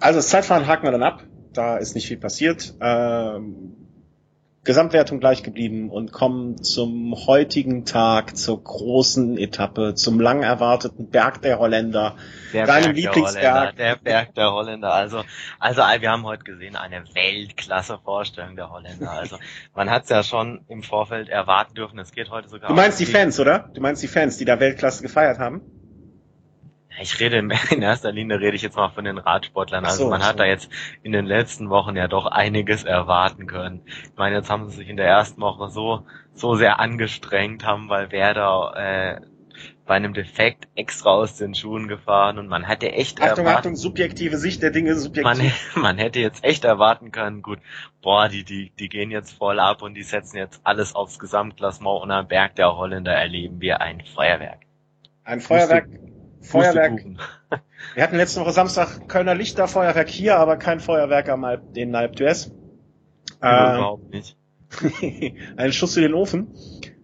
Also 0.00 0.18
das 0.18 0.28
Zeitfahren 0.28 0.66
haken 0.66 0.84
wir 0.84 0.92
dann 0.92 1.02
ab. 1.02 1.24
Da 1.52 1.76
ist 1.76 1.94
nicht 1.94 2.06
viel 2.06 2.18
passiert. 2.18 2.74
Ähm, 2.80 3.74
Gesamtwertung 4.68 5.18
gleich 5.18 5.42
geblieben 5.42 5.88
und 5.88 6.12
kommen 6.12 6.62
zum 6.62 7.14
heutigen 7.26 7.86
Tag, 7.86 8.36
zur 8.36 8.62
großen 8.62 9.38
Etappe, 9.38 9.94
zum 9.94 10.20
lang 10.20 10.42
erwarteten 10.42 11.08
Berg 11.08 11.40
der 11.40 11.58
Holländer, 11.58 12.16
der 12.52 12.66
deinem 12.66 12.92
Berg 12.92 12.96
Lieblingsberg. 12.96 13.76
Der, 13.76 13.94
der 13.94 13.96
Berg 13.96 14.34
der 14.34 14.52
Holländer. 14.52 14.92
Also, 14.92 15.24
also 15.58 15.80
wir 15.80 16.10
haben 16.10 16.24
heute 16.24 16.44
gesehen 16.44 16.76
eine 16.76 17.02
Weltklasse 17.14 17.98
Vorstellung 18.04 18.56
der 18.56 18.70
Holländer. 18.70 19.10
Also 19.10 19.38
man 19.74 19.88
hat 19.88 20.02
es 20.02 20.10
ja 20.10 20.22
schon 20.22 20.60
im 20.68 20.82
Vorfeld 20.82 21.30
erwarten 21.30 21.74
dürfen. 21.74 21.98
Es 21.98 22.12
geht 22.12 22.30
heute 22.30 22.48
sogar. 22.48 22.68
Du 22.68 22.74
meinst 22.74 23.00
die 23.00 23.06
Fans, 23.06 23.40
oder? 23.40 23.70
Du 23.72 23.80
meinst 23.80 24.02
die 24.02 24.08
Fans, 24.08 24.36
die 24.36 24.44
da 24.44 24.60
Weltklasse 24.60 25.02
gefeiert 25.02 25.38
haben? 25.38 25.77
Ich 27.00 27.18
rede 27.20 27.38
in 27.70 27.82
erster 27.82 28.12
Linie 28.12 28.40
rede 28.40 28.56
ich 28.56 28.62
jetzt 28.62 28.76
mal 28.76 28.90
von 28.90 29.04
den 29.04 29.18
Radsportlern. 29.18 29.84
Also 29.84 30.04
so, 30.04 30.10
man 30.10 30.22
hat 30.22 30.32
so. 30.32 30.38
da 30.38 30.44
jetzt 30.44 30.70
in 31.02 31.12
den 31.12 31.26
letzten 31.26 31.70
Wochen 31.70 31.96
ja 31.96 32.08
doch 32.08 32.26
einiges 32.26 32.84
erwarten 32.84 33.46
können. 33.46 33.82
Ich 33.86 34.16
meine, 34.16 34.36
jetzt 34.36 34.50
haben 34.50 34.68
sie 34.68 34.76
sich 34.76 34.88
in 34.88 34.96
der 34.96 35.06
ersten 35.06 35.40
Woche 35.40 35.70
so 35.70 36.04
so 36.34 36.54
sehr 36.54 36.78
angestrengt, 36.78 37.64
haben 37.64 37.88
weil 37.88 38.12
Werder 38.12 38.72
äh, 38.76 39.20
bei 39.86 39.94
einem 39.94 40.14
Defekt 40.14 40.68
extra 40.74 41.10
aus 41.10 41.36
den 41.36 41.54
Schuhen 41.54 41.88
gefahren 41.88 42.38
und 42.38 42.46
man 42.46 42.62
hätte 42.62 42.92
echt 42.92 43.20
Achtung, 43.20 43.46
erwarten, 43.46 43.58
Achtung, 43.58 43.76
subjektive 43.76 44.36
Sicht 44.36 44.62
der 44.62 44.70
Dinge, 44.70 44.94
subjektiv. 44.94 45.74
Man, 45.74 45.82
man 45.82 45.98
hätte 45.98 46.20
jetzt 46.20 46.44
echt 46.44 46.64
erwarten 46.64 47.10
können, 47.10 47.42
gut, 47.42 47.58
boah, 48.02 48.28
die, 48.28 48.44
die, 48.44 48.70
die 48.78 48.88
gehen 48.88 49.10
jetzt 49.10 49.32
voll 49.32 49.58
ab 49.58 49.82
und 49.82 49.94
die 49.94 50.02
setzen 50.02 50.36
jetzt 50.36 50.60
alles 50.62 50.94
aufs 50.94 51.18
Gesamtklassement 51.18 52.02
und 52.02 52.10
am 52.10 52.28
Berg 52.28 52.54
der 52.56 52.76
Holländer 52.76 53.14
erleben 53.14 53.60
wir 53.60 53.80
ein 53.80 54.02
Feuerwerk. 54.14 54.60
Ein 55.24 55.40
Feuerwerk, 55.40 55.88
Feuerwerk. 56.40 57.04
Wir 57.94 58.02
hatten 58.02 58.16
letzte 58.16 58.40
Woche 58.40 58.52
Samstag 58.52 59.08
Kölner 59.08 59.34
Lichterfeuerwerk 59.34 60.08
hier, 60.08 60.36
aber 60.36 60.56
kein 60.56 60.80
Feuerwerk 60.80 61.28
am 61.28 61.44
Alp, 61.44 61.74
den 61.74 61.94
Alp 61.94 62.14
d'Huez. 62.16 62.50
Ja, 63.42 63.74
äh, 63.74 63.76
überhaupt 63.76 64.10
nicht. 64.10 64.36
ein 65.56 65.72
Schuss 65.72 65.96
in 65.96 66.02
den 66.02 66.14
Ofen, 66.14 66.48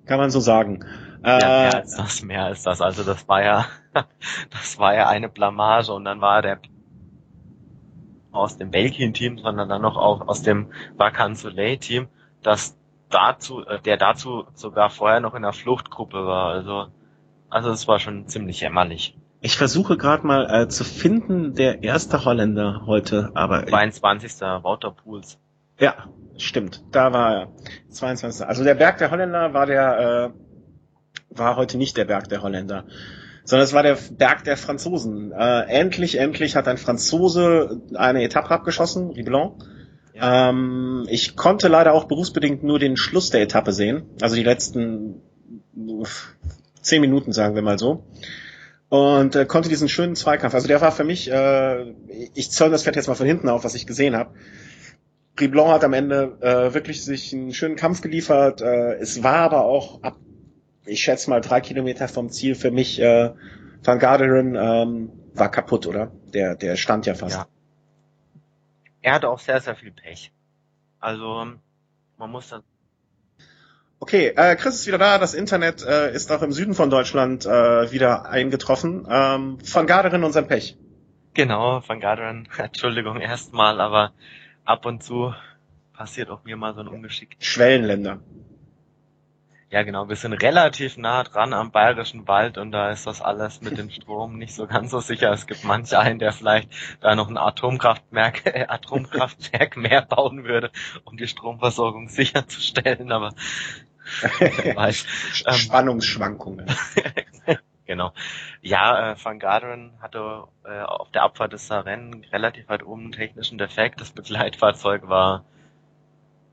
kann 0.05 0.19
man 0.19 0.31
so 0.31 0.41
sagen. 0.41 0.85
Ja, 1.25 1.39
mehr 1.39 1.71
äh, 1.73 1.77
als 1.77 1.97
das, 1.97 2.23
mehr 2.23 2.45
als 2.45 2.63
das. 2.63 2.81
Also 2.81 3.03
das 3.03 3.27
war 3.29 3.43
ja, 3.43 3.67
das 4.51 4.79
war 4.79 4.95
ja 4.95 5.09
eine 5.09 5.29
Blamage 5.29 5.93
und 5.93 6.05
dann 6.05 6.21
war 6.21 6.43
der 6.43 6.59
aus 8.33 8.57
dem 8.57 8.71
Belgien-Team, 8.71 9.39
sondern 9.39 9.69
dann 9.69 9.83
noch 9.83 9.97
auch 9.97 10.27
aus 10.27 10.43
dem 10.43 10.73
Vacan 10.97 11.37
Soleil-Team, 11.37 12.09
das 12.43 12.77
dazu, 13.09 13.65
äh, 13.65 13.81
der 13.81 13.97
dazu 13.97 14.45
sogar 14.55 14.91
vorher 14.91 15.21
noch 15.21 15.35
in 15.35 15.43
der 15.43 15.53
Fluchtgruppe 15.53 16.27
war. 16.27 16.51
Also 16.51 16.89
also 17.55 17.71
es 17.71 17.87
war 17.87 18.01
schon 18.01 18.27
ziemlich 18.27 18.63
jämmerlich. 18.63 19.17
Ich 19.45 19.59
versuche 19.59 19.99
gerade 19.99 20.27
mal 20.27 20.63
äh, 20.63 20.69
zu 20.69 20.85
finden, 20.85 21.53
der 21.53 21.83
erste 21.83 22.25
Holländer 22.25 22.85
heute, 22.87 23.31
aber 23.35 23.67
22. 23.67 24.41
Wouter 24.41 24.93
Pools. 24.93 25.39
Ja, 25.79 26.09
stimmt. 26.39 26.83
Da 26.93 27.13
war 27.13 27.35
er. 27.35 27.53
22. 27.91 28.47
Also 28.47 28.65
der 28.65 28.75
Berg 28.75 28.97
der 28.97 29.11
Holländer 29.11 29.53
war 29.53 29.67
der 29.67 30.33
äh, 30.33 31.39
war 31.39 31.57
heute 31.57 31.77
nicht 31.77 31.99
der 31.99 32.07
Berg 32.07 32.31
der 32.31 32.41
Holländer, 32.41 32.87
sondern 33.45 33.65
es 33.65 33.75
war 33.75 33.83
der 33.83 33.99
Berg 34.13 34.45
der 34.45 34.57
Franzosen. 34.57 35.31
Äh, 35.33 35.65
endlich, 35.69 36.19
endlich 36.19 36.57
hat 36.57 36.67
ein 36.67 36.79
Franzose 36.79 37.83
eine 37.93 38.23
Etappe 38.23 38.51
abgeschossen, 38.51 39.11
Riblon. 39.11 39.63
Ja. 40.15 40.49
Ähm, 40.49 41.07
ich 41.11 41.37
konnte 41.37 41.69
leider 41.69 41.93
auch 41.93 42.05
berufsbedingt 42.05 42.63
nur 42.63 42.79
den 42.79 42.97
Schluss 42.97 43.29
der 43.29 43.43
Etappe 43.43 43.73
sehen, 43.73 44.05
also 44.23 44.37
die 44.37 44.43
letzten 44.43 45.21
zehn 46.81 47.03
Minuten, 47.03 47.33
sagen 47.33 47.55
wir 47.55 47.63
mal 47.63 47.79
so. 47.79 48.07
Und 48.95 49.35
äh, 49.35 49.45
konnte 49.47 49.69
diesen 49.69 49.89
schönen 49.89 50.15
Zweikampf, 50.15 50.55
also 50.55 50.69
der 50.69 50.81
war 50.81 50.93
für 50.93 51.05
mich, 51.05 51.31
äh, 51.31 51.95
ich 52.35 52.51
zoll 52.51 52.71
das 52.71 52.85
Pferd 52.85 52.97
jetzt 52.97 53.09
mal 53.09 53.15
von 53.15 53.27
hinten 53.27 53.49
auf, 53.49 53.65
was 53.65 53.75
ich 53.75 53.87
gesehen 53.87 54.15
habe. 54.17 54.35
Riblon 55.41 55.69
hat 55.69 55.83
am 55.83 55.95
Ende 55.95 56.37
äh, 56.41 56.75
wirklich 56.75 57.05
sich 57.05 57.33
einen 57.33 57.53
schönen 57.53 57.75
Kampf 57.75 58.03
geliefert. 58.03 58.61
Äh, 58.61 58.95
es 58.95 59.25
war 59.25 59.39
aber 59.39 59.65
auch 59.65 60.03
ab 60.03 60.17
ich 60.87 61.03
schätze 61.03 61.31
mal 61.31 61.41
drei 61.41 61.61
Kilometer 61.61 62.09
vom 62.09 62.31
Ziel 62.31 62.55
für 62.55 62.71
mich, 62.71 63.01
äh, 63.01 63.33
Van 63.83 63.99
Garderen 63.99 64.55
ähm, 64.55 65.13
war 65.35 65.51
kaputt, 65.51 65.87
oder? 65.87 66.13
Der, 66.33 66.55
der 66.55 66.77
stand 66.77 67.07
ja 67.07 67.15
fast. 67.15 67.37
Ja. 67.37 67.47
Er 69.03 69.15
hatte 69.15 69.29
auch 69.29 69.39
sehr, 69.39 69.61
sehr 69.61 69.75
viel 69.77 69.93
Pech. 69.93 70.33
Also 71.01 71.47
man 72.19 72.31
muss 72.31 72.49
da 72.49 72.63
Okay, 74.05 74.35
äh, 74.37 74.55
Chris 74.57 74.75
ist 74.75 74.87
wieder 74.87 74.99
da. 74.99 75.17
Das 75.17 75.33
Internet 75.33 75.83
äh, 75.83 76.13
ist 76.13 76.31
auch 76.31 76.43
im 76.43 76.53
Süden 76.53 76.75
von 76.75 76.91
Deutschland 76.91 77.47
äh, 77.47 77.91
wieder 77.91 78.27
eingetroffen. 78.27 79.07
Ähm, 79.09 79.57
Van 79.65 79.87
Garderen 79.87 80.25
und 80.25 80.33
sein 80.33 80.47
Pech. 80.47 80.77
Genau, 81.33 81.83
Van 81.87 82.01
Garderen. 82.01 82.47
Entschuldigung 82.59 83.19
erstmal, 83.23 83.81
aber 83.81 84.13
ab 84.67 84.85
und 84.85 85.03
zu 85.03 85.33
passiert 85.95 86.29
auch 86.29 86.45
mir 86.45 86.59
mal 86.59 86.75
so 86.75 86.83
ein 86.83 86.89
Ungeschick. 86.89 87.39
Schwellenländer. 87.39 88.19
Ja, 89.71 89.85
genau. 89.85 90.07
Wir 90.11 90.17
sind 90.17 90.35
relativ 90.35 90.99
nah 90.99 91.25
dran 91.25 91.55
am 91.55 91.71
Bayerischen 91.71 92.29
Wald 92.29 92.59
und 92.59 92.73
da 92.73 92.91
ist 92.91 93.07
das 93.07 93.23
alles 93.23 93.63
mit 93.63 93.79
dem 93.79 93.89
Strom 93.91 94.37
nicht 94.37 94.55
so 94.55 94.67
ganz 94.67 94.91
so 94.91 95.01
sicher. 95.01 95.33
Es 95.33 95.47
gibt 95.47 95.65
manch 95.65 95.97
einen, 95.97 96.19
der 96.19 96.33
vielleicht 96.33 96.69
da 97.01 97.15
noch 97.15 97.31
ein 97.31 97.39
Atomkraftwerk, 97.39 98.45
äh, 98.55 98.67
Atomkraftwerk 98.69 99.79
mehr 99.79 100.03
bauen 100.03 100.45
würde, 100.45 100.71
um 101.05 101.17
die 101.17 101.27
Stromversorgung 101.27 102.11
sicherzustellen, 102.11 103.11
aber 103.11 103.33
Spannungsschwankungen. 104.93 106.67
genau. 107.87 108.13
Ja, 108.61 109.13
äh, 109.13 109.17
Van 109.23 109.39
Garderen 109.39 109.93
hatte 110.01 110.45
äh, 110.65 110.81
auf 110.83 111.11
der 111.11 111.23
Abfahrt 111.23 111.53
des 111.53 111.67
Saren 111.67 112.25
relativ 112.33 112.69
weit 112.69 112.85
oben 112.85 113.05
einen 113.05 113.13
technischen 113.13 113.59
Defekt. 113.59 114.01
Das 114.01 114.13
Begleitfahrzeug 114.13 115.09
war 115.09 115.45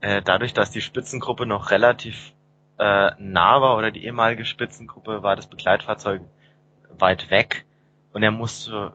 äh, 0.02 0.22
dadurch, 0.22 0.54
dass 0.54 0.72
die 0.72 0.82
Spitzengruppe 0.82 1.46
noch 1.46 1.72
relativ 1.72 2.34
äh, 2.80 3.12
nah 3.20 3.62
war 3.62 3.78
oder 3.78 3.92
die 3.92 4.04
ehemalige 4.06 4.46
Spitzengruppe, 4.46 5.24
war 5.24 5.36
das 5.36 5.48
Begleitfahrzeug 5.48 6.22
weit 6.98 7.30
weg 7.30 7.66
und 8.14 8.24
er 8.24 8.32
musste 8.32 8.94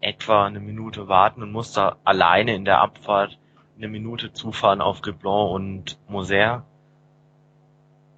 etwa 0.00 0.46
eine 0.46 0.60
Minute 0.60 1.08
warten 1.08 1.42
und 1.42 1.52
musste 1.52 1.96
alleine 2.04 2.54
in 2.54 2.64
der 2.64 2.80
Abfahrt 2.80 3.38
eine 3.76 3.88
Minute 3.88 4.32
zufahren 4.32 4.80
auf 4.80 5.00
Geblon 5.00 5.50
und 5.50 5.98
Moser. 6.08 6.66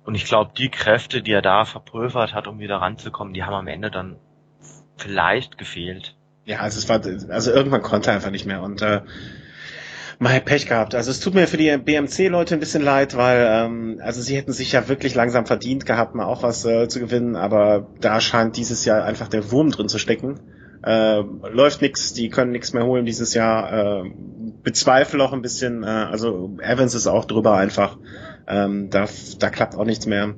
Und 0.06 0.14
ich 0.14 0.24
glaube, 0.24 0.52
die 0.56 0.70
Kräfte, 0.70 1.20
die 1.20 1.32
er 1.32 1.42
da 1.42 1.64
verpulvert 1.64 2.32
hat, 2.32 2.46
um 2.46 2.60
wieder 2.60 2.76
ranzukommen, 2.76 3.34
die 3.34 3.42
haben 3.42 3.54
am 3.54 3.66
Ende 3.66 3.90
dann 3.90 4.16
vielleicht 4.96 5.58
gefehlt. 5.58 6.16
Ja, 6.44 6.60
also 6.60 6.78
es 6.78 6.88
war, 6.88 7.00
also 7.30 7.50
irgendwann 7.50 7.82
konnte 7.82 8.10
er 8.10 8.14
einfach 8.14 8.30
nicht 8.30 8.46
mehr 8.46 8.62
und 8.62 8.80
äh, 8.82 9.00
mal 10.20 10.40
Pech 10.40 10.66
gehabt. 10.66 10.94
Also 10.94 11.10
es 11.10 11.18
tut 11.18 11.34
mir 11.34 11.48
für 11.48 11.56
die 11.56 11.76
BMC-Leute 11.76 12.54
ein 12.54 12.60
bisschen 12.60 12.82
leid, 12.82 13.16
weil 13.16 13.46
ähm, 13.50 14.00
also 14.00 14.22
sie 14.22 14.36
hätten 14.36 14.52
sich 14.52 14.70
ja 14.70 14.86
wirklich 14.88 15.16
langsam 15.16 15.44
verdient 15.44 15.86
gehabt, 15.86 16.14
mal 16.14 16.24
auch 16.24 16.44
was 16.44 16.64
äh, 16.64 16.86
zu 16.86 17.00
gewinnen, 17.00 17.34
aber 17.34 17.88
da 18.00 18.20
scheint 18.20 18.56
dieses 18.56 18.84
Jahr 18.84 19.04
einfach 19.04 19.26
der 19.26 19.50
Wurm 19.50 19.72
drin 19.72 19.88
zu 19.88 19.98
stecken. 19.98 20.38
Äh, 20.84 21.22
läuft 21.50 21.82
nix, 21.82 22.12
die 22.12 22.28
können 22.28 22.52
nichts 22.52 22.72
mehr 22.72 22.86
holen 22.86 23.06
dieses 23.06 23.34
Jahr. 23.34 24.04
Äh, 24.04 24.10
bezweifle 24.62 25.22
auch 25.24 25.32
ein 25.32 25.42
bisschen, 25.42 25.82
äh, 25.82 25.86
also 25.86 26.56
Evans 26.62 26.94
ist 26.94 27.08
auch 27.08 27.24
drüber 27.24 27.56
einfach. 27.56 27.98
Ähm, 28.46 28.90
da, 28.90 29.08
da 29.38 29.50
klappt 29.50 29.74
auch 29.74 29.84
nichts 29.84 30.06
mehr. 30.06 30.34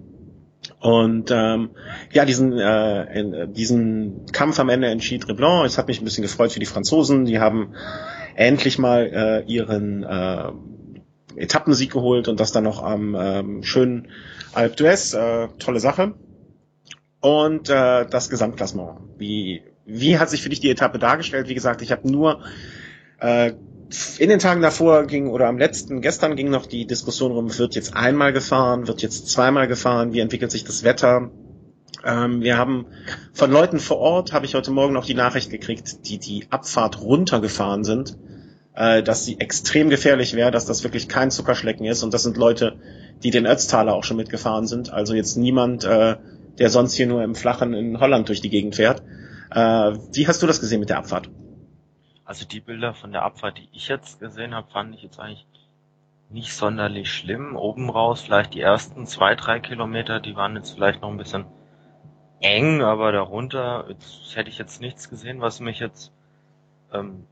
Und 0.80 1.30
ähm, 1.30 1.70
ja, 2.12 2.24
diesen, 2.24 2.58
äh, 2.58 3.20
in, 3.20 3.52
diesen 3.52 4.26
Kampf 4.32 4.58
am 4.60 4.68
Ende 4.68 4.88
entschied 4.88 5.28
Reblanc. 5.28 5.66
Es 5.66 5.78
hat 5.78 5.88
mich 5.88 6.00
ein 6.00 6.04
bisschen 6.04 6.22
gefreut 6.22 6.52
für 6.52 6.60
die 6.60 6.66
Franzosen. 6.66 7.24
Die 7.24 7.40
haben 7.40 7.74
endlich 8.34 8.78
mal 8.78 9.06
äh, 9.06 9.52
ihren 9.52 10.04
äh, 10.04 10.52
Etappensieg 11.36 11.92
geholt 11.92 12.28
und 12.28 12.40
das 12.40 12.52
dann 12.52 12.64
noch 12.64 12.82
am 12.82 13.16
ähm, 13.18 13.62
schönen 13.62 14.08
Alpe 14.52 14.76
d'Huez. 14.76 15.16
Äh, 15.16 15.48
tolle 15.58 15.80
Sache. 15.80 16.14
Und 17.20 17.68
äh, 17.68 18.06
das 18.06 18.30
Gesamtklassement. 18.30 19.00
Wie, 19.16 19.62
wie 19.84 20.18
hat 20.18 20.30
sich 20.30 20.42
für 20.42 20.48
dich 20.48 20.60
die 20.60 20.70
Etappe 20.70 20.98
dargestellt? 20.98 21.48
Wie 21.48 21.54
gesagt, 21.54 21.82
ich 21.82 21.90
habe 21.90 22.08
nur 22.08 22.42
äh, 23.20 23.52
in 24.18 24.28
den 24.28 24.38
Tagen 24.38 24.60
davor 24.60 25.06
ging 25.06 25.28
oder 25.28 25.46
am 25.46 25.58
letzten, 25.58 26.02
gestern 26.02 26.36
ging 26.36 26.50
noch 26.50 26.66
die 26.66 26.86
Diskussion 26.86 27.32
rum, 27.32 27.56
wird 27.58 27.74
jetzt 27.74 27.94
einmal 27.94 28.32
gefahren, 28.32 28.86
wird 28.86 29.02
jetzt 29.02 29.28
zweimal 29.28 29.66
gefahren, 29.66 30.12
wie 30.12 30.20
entwickelt 30.20 30.50
sich 30.50 30.64
das 30.64 30.84
Wetter? 30.84 31.30
Ähm, 32.04 32.42
wir 32.42 32.58
haben 32.58 32.86
von 33.32 33.50
Leuten 33.50 33.78
vor 33.78 33.98
Ort, 33.98 34.32
habe 34.32 34.46
ich 34.46 34.54
heute 34.54 34.70
Morgen 34.70 34.92
noch 34.92 35.06
die 35.06 35.14
Nachricht 35.14 35.50
gekriegt, 35.50 36.08
die 36.08 36.18
die 36.18 36.46
Abfahrt 36.50 37.00
runtergefahren 37.00 37.82
sind, 37.82 38.18
äh, 38.74 39.02
dass 39.02 39.24
sie 39.24 39.40
extrem 39.40 39.88
gefährlich 39.88 40.34
wäre, 40.34 40.50
dass 40.50 40.66
das 40.66 40.84
wirklich 40.84 41.08
kein 41.08 41.30
Zuckerschlecken 41.30 41.86
ist 41.86 42.02
und 42.02 42.12
das 42.12 42.22
sind 42.22 42.36
Leute, 42.36 42.76
die 43.22 43.30
den 43.30 43.46
Ötztaler 43.46 43.94
auch 43.94 44.04
schon 44.04 44.18
mitgefahren 44.18 44.66
sind, 44.66 44.92
also 44.92 45.14
jetzt 45.14 45.36
niemand, 45.36 45.84
äh, 45.84 46.16
der 46.58 46.70
sonst 46.70 46.94
hier 46.94 47.06
nur 47.06 47.22
im 47.22 47.34
Flachen 47.34 47.72
in 47.72 48.00
Holland 48.00 48.28
durch 48.28 48.40
die 48.42 48.50
Gegend 48.50 48.76
fährt. 48.76 49.02
Äh, 49.50 49.92
wie 50.12 50.28
hast 50.28 50.42
du 50.42 50.46
das 50.46 50.60
gesehen 50.60 50.80
mit 50.80 50.90
der 50.90 50.98
Abfahrt? 50.98 51.30
Also 52.28 52.44
die 52.44 52.60
Bilder 52.60 52.92
von 52.92 53.10
der 53.10 53.22
Abfahrt, 53.22 53.56
die 53.56 53.70
ich 53.72 53.88
jetzt 53.88 54.20
gesehen 54.20 54.54
habe, 54.54 54.70
fand 54.70 54.94
ich 54.94 55.02
jetzt 55.02 55.18
eigentlich 55.18 55.46
nicht 56.28 56.52
sonderlich 56.52 57.10
schlimm. 57.10 57.56
Oben 57.56 57.88
raus 57.88 58.20
vielleicht 58.20 58.52
die 58.52 58.60
ersten 58.60 59.06
zwei, 59.06 59.34
drei 59.34 59.60
Kilometer, 59.60 60.20
die 60.20 60.36
waren 60.36 60.54
jetzt 60.54 60.72
vielleicht 60.72 61.00
noch 61.00 61.08
ein 61.08 61.16
bisschen 61.16 61.46
eng, 62.40 62.82
aber 62.82 63.12
darunter 63.12 63.86
jetzt, 63.88 64.36
hätte 64.36 64.50
ich 64.50 64.58
jetzt 64.58 64.82
nichts 64.82 65.08
gesehen, 65.08 65.40
was 65.40 65.60
mich 65.60 65.78
jetzt 65.78 66.12
ähm, 66.92 67.26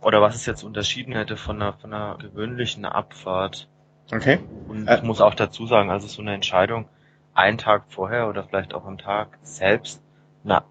oder 0.00 0.22
was 0.22 0.36
es 0.36 0.46
jetzt 0.46 0.62
unterschieden 0.62 1.14
hätte 1.14 1.36
von 1.36 1.60
einer, 1.60 1.72
von 1.72 1.92
einer 1.92 2.16
gewöhnlichen 2.16 2.84
Abfahrt. 2.84 3.66
Okay. 4.14 4.38
Und 4.68 4.86
äh, 4.86 4.98
ich 4.98 5.02
muss 5.02 5.20
auch 5.20 5.34
dazu 5.34 5.66
sagen, 5.66 5.90
also 5.90 6.06
so 6.06 6.22
eine 6.22 6.34
Entscheidung 6.34 6.88
einen 7.34 7.58
Tag 7.58 7.86
vorher 7.88 8.28
oder 8.28 8.44
vielleicht 8.44 8.74
auch 8.74 8.86
am 8.86 8.98
Tag 8.98 9.38
selbst, 9.42 10.00
na, 10.44 10.62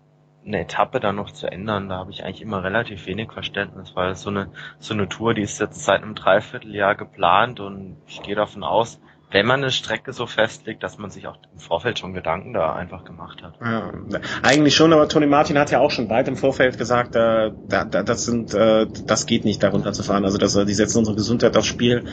eine 0.45 0.61
Etappe 0.61 0.99
dann 0.99 1.15
noch 1.15 1.31
zu 1.31 1.51
ändern, 1.51 1.89
da 1.89 1.97
habe 1.97 2.11
ich 2.11 2.23
eigentlich 2.23 2.41
immer 2.41 2.63
relativ 2.63 3.05
wenig 3.07 3.31
Verständnis, 3.31 3.95
weil 3.95 4.15
so 4.15 4.29
eine 4.29 4.51
so 4.79 4.93
eine 4.93 5.09
Tour, 5.09 5.33
die 5.33 5.41
ist 5.41 5.59
jetzt 5.59 5.83
seit 5.83 6.03
einem 6.03 6.15
Dreivierteljahr 6.15 6.95
geplant 6.95 7.59
und 7.59 7.97
ich 8.07 8.21
gehe 8.21 8.35
davon 8.35 8.63
aus, 8.63 8.99
wenn 9.31 9.45
man 9.45 9.61
eine 9.61 9.71
Strecke 9.71 10.13
so 10.13 10.27
festlegt, 10.27 10.83
dass 10.83 10.97
man 10.97 11.09
sich 11.09 11.27
auch 11.27 11.37
im 11.51 11.59
Vorfeld 11.59 11.99
schon 11.99 12.13
Gedanken 12.13 12.53
da 12.53 12.73
einfach 12.73 13.03
gemacht 13.03 13.41
hat. 13.43 13.55
Ja, 13.61 13.91
eigentlich 14.43 14.75
schon, 14.75 14.93
aber 14.93 15.09
Tony 15.09 15.25
Martin 15.25 15.57
hat 15.57 15.71
ja 15.71 15.79
auch 15.79 15.91
schon 15.91 16.09
weit 16.09 16.27
im 16.27 16.37
Vorfeld 16.37 16.77
gesagt, 16.77 17.15
äh, 17.15 17.51
da, 17.67 17.85
da, 17.85 18.03
das 18.03 18.25
sind, 18.25 18.53
äh, 18.53 18.87
das 19.05 19.25
geht 19.25 19.43
nicht, 19.43 19.61
darunter 19.63 19.93
zu 19.93 20.03
fahren. 20.03 20.25
Also 20.25 20.37
dass, 20.37 20.55
äh, 20.55 20.65
die 20.65 20.73
setzen 20.73 20.99
unsere 20.99 21.15
Gesundheit 21.15 21.57
aufs 21.57 21.67
Spiel. 21.67 22.05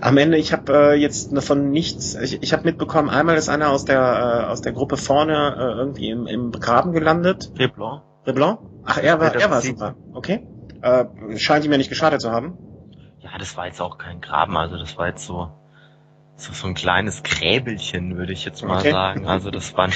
Am 0.00 0.16
Ende, 0.16 0.36
ich 0.36 0.52
habe 0.52 0.72
äh, 0.72 0.94
jetzt 0.94 1.34
davon 1.34 1.70
nichts, 1.70 2.14
ich, 2.16 2.42
ich 2.42 2.52
habe 2.52 2.64
mitbekommen, 2.64 3.08
einmal 3.08 3.36
ist 3.36 3.48
einer 3.48 3.70
aus 3.70 3.84
der 3.84 3.98
äh, 3.98 4.50
aus 4.50 4.60
der 4.60 4.72
Gruppe 4.72 4.96
vorne 4.96 5.56
äh, 5.56 5.78
irgendwie 5.78 6.10
im, 6.10 6.26
im 6.26 6.52
Graben 6.52 6.92
gelandet. 6.92 7.52
Reblanc. 7.58 8.02
Reblanc? 8.26 8.60
Ach, 8.84 8.98
er 8.98 9.20
war, 9.20 9.34
er 9.34 9.50
war 9.50 9.60
super. 9.62 9.94
Okay. 10.12 10.46
Äh, 10.82 11.04
scheint 11.36 11.64
ihm 11.64 11.72
ja 11.72 11.78
nicht 11.78 11.88
geschadet 11.88 12.20
zu 12.20 12.30
haben. 12.30 12.58
Ja, 13.20 13.30
das 13.38 13.56
war 13.56 13.66
jetzt 13.66 13.80
auch 13.80 13.98
kein 13.98 14.20
Graben, 14.20 14.56
also 14.56 14.76
das 14.76 14.96
war 14.96 15.08
jetzt 15.08 15.26
so 15.26 15.50
so, 16.38 16.52
so 16.52 16.68
ein 16.68 16.74
kleines 16.74 17.22
Gräbelchen, 17.22 18.16
würde 18.16 18.32
ich 18.32 18.44
jetzt 18.44 18.64
mal 18.64 18.78
okay. 18.78 18.92
sagen. 18.92 19.26
Also 19.26 19.50
das 19.50 19.76
war 19.76 19.90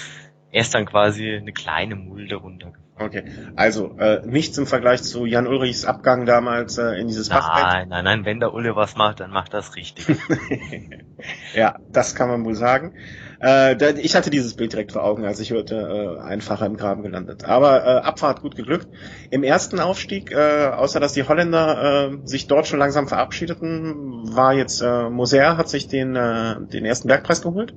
erst 0.50 0.74
dann 0.74 0.86
quasi 0.86 1.34
eine 1.34 1.52
kleine 1.52 1.96
Mulde 1.96 2.36
runtergefallen. 2.36 2.87
Okay, 3.00 3.24
also 3.54 3.96
äh, 3.98 4.26
nichts 4.26 4.58
im 4.58 4.66
Vergleich 4.66 5.02
zu 5.02 5.24
Jan 5.24 5.46
Ulrichs 5.46 5.84
Abgang 5.84 6.26
damals 6.26 6.78
äh, 6.78 6.98
in 7.00 7.06
dieses 7.06 7.28
nein, 7.28 7.40
Fachbett. 7.40 7.64
Nein, 7.64 7.88
nein, 7.88 8.04
nein, 8.04 8.24
wenn 8.24 8.40
der 8.40 8.52
Ulle 8.52 8.74
was 8.74 8.96
macht, 8.96 9.20
dann 9.20 9.30
macht 9.30 9.54
das 9.54 9.76
richtig. 9.76 10.06
ja, 11.54 11.78
das 11.90 12.14
kann 12.16 12.28
man 12.28 12.44
wohl 12.44 12.56
sagen. 12.56 12.94
Äh, 13.40 14.00
ich 14.00 14.16
hatte 14.16 14.30
dieses 14.30 14.56
Bild 14.56 14.72
direkt 14.72 14.92
vor 14.92 15.04
Augen, 15.04 15.24
als 15.24 15.38
ich 15.38 15.50
hörte, 15.50 16.18
äh, 16.18 16.20
einfacher 16.20 16.66
im 16.66 16.76
Graben 16.76 17.02
gelandet. 17.02 17.44
Aber 17.44 17.84
äh, 17.84 18.00
Abfahrt 18.00 18.42
gut 18.42 18.56
geglückt. 18.56 18.88
Im 19.30 19.44
ersten 19.44 19.78
Aufstieg, 19.78 20.32
äh, 20.32 20.66
außer 20.66 20.98
dass 20.98 21.12
die 21.12 21.22
Holländer 21.22 22.10
äh, 22.10 22.18
sich 22.24 22.48
dort 22.48 22.66
schon 22.66 22.80
langsam 22.80 23.06
verabschiedeten, 23.06 24.34
war 24.34 24.54
jetzt 24.54 24.80
äh, 24.80 25.08
Moser 25.08 25.56
hat 25.56 25.68
sich 25.68 25.86
den, 25.86 26.16
äh, 26.16 26.56
den 26.66 26.84
ersten 26.84 27.06
Bergpreis 27.06 27.42
geholt. 27.42 27.74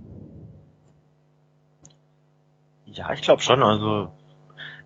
Ja, 2.86 3.14
ich 3.14 3.22
glaube 3.22 3.42
schon. 3.42 3.62
Also 3.64 4.12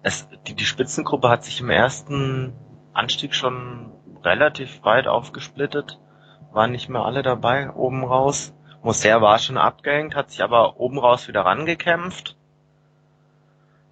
es, 0.05 0.27
die, 0.45 0.53
die 0.53 0.65
Spitzengruppe 0.65 1.29
hat 1.29 1.43
sich 1.43 1.61
im 1.61 1.71
ersten 1.71 2.53
Anstieg 2.93 3.33
schon 3.33 3.91
relativ 4.23 4.83
weit 4.83 5.07
aufgesplittet. 5.07 5.99
Waren 6.51 6.71
nicht 6.71 6.89
mehr 6.89 7.03
alle 7.03 7.23
dabei, 7.23 7.71
oben 7.71 8.03
raus. 8.03 8.53
Moser 8.83 9.21
war 9.21 9.39
schon 9.39 9.57
abgehängt, 9.57 10.15
hat 10.15 10.29
sich 10.29 10.43
aber 10.43 10.79
oben 10.79 10.99
raus 10.99 11.27
wieder 11.27 11.41
rangekämpft. 11.41 12.37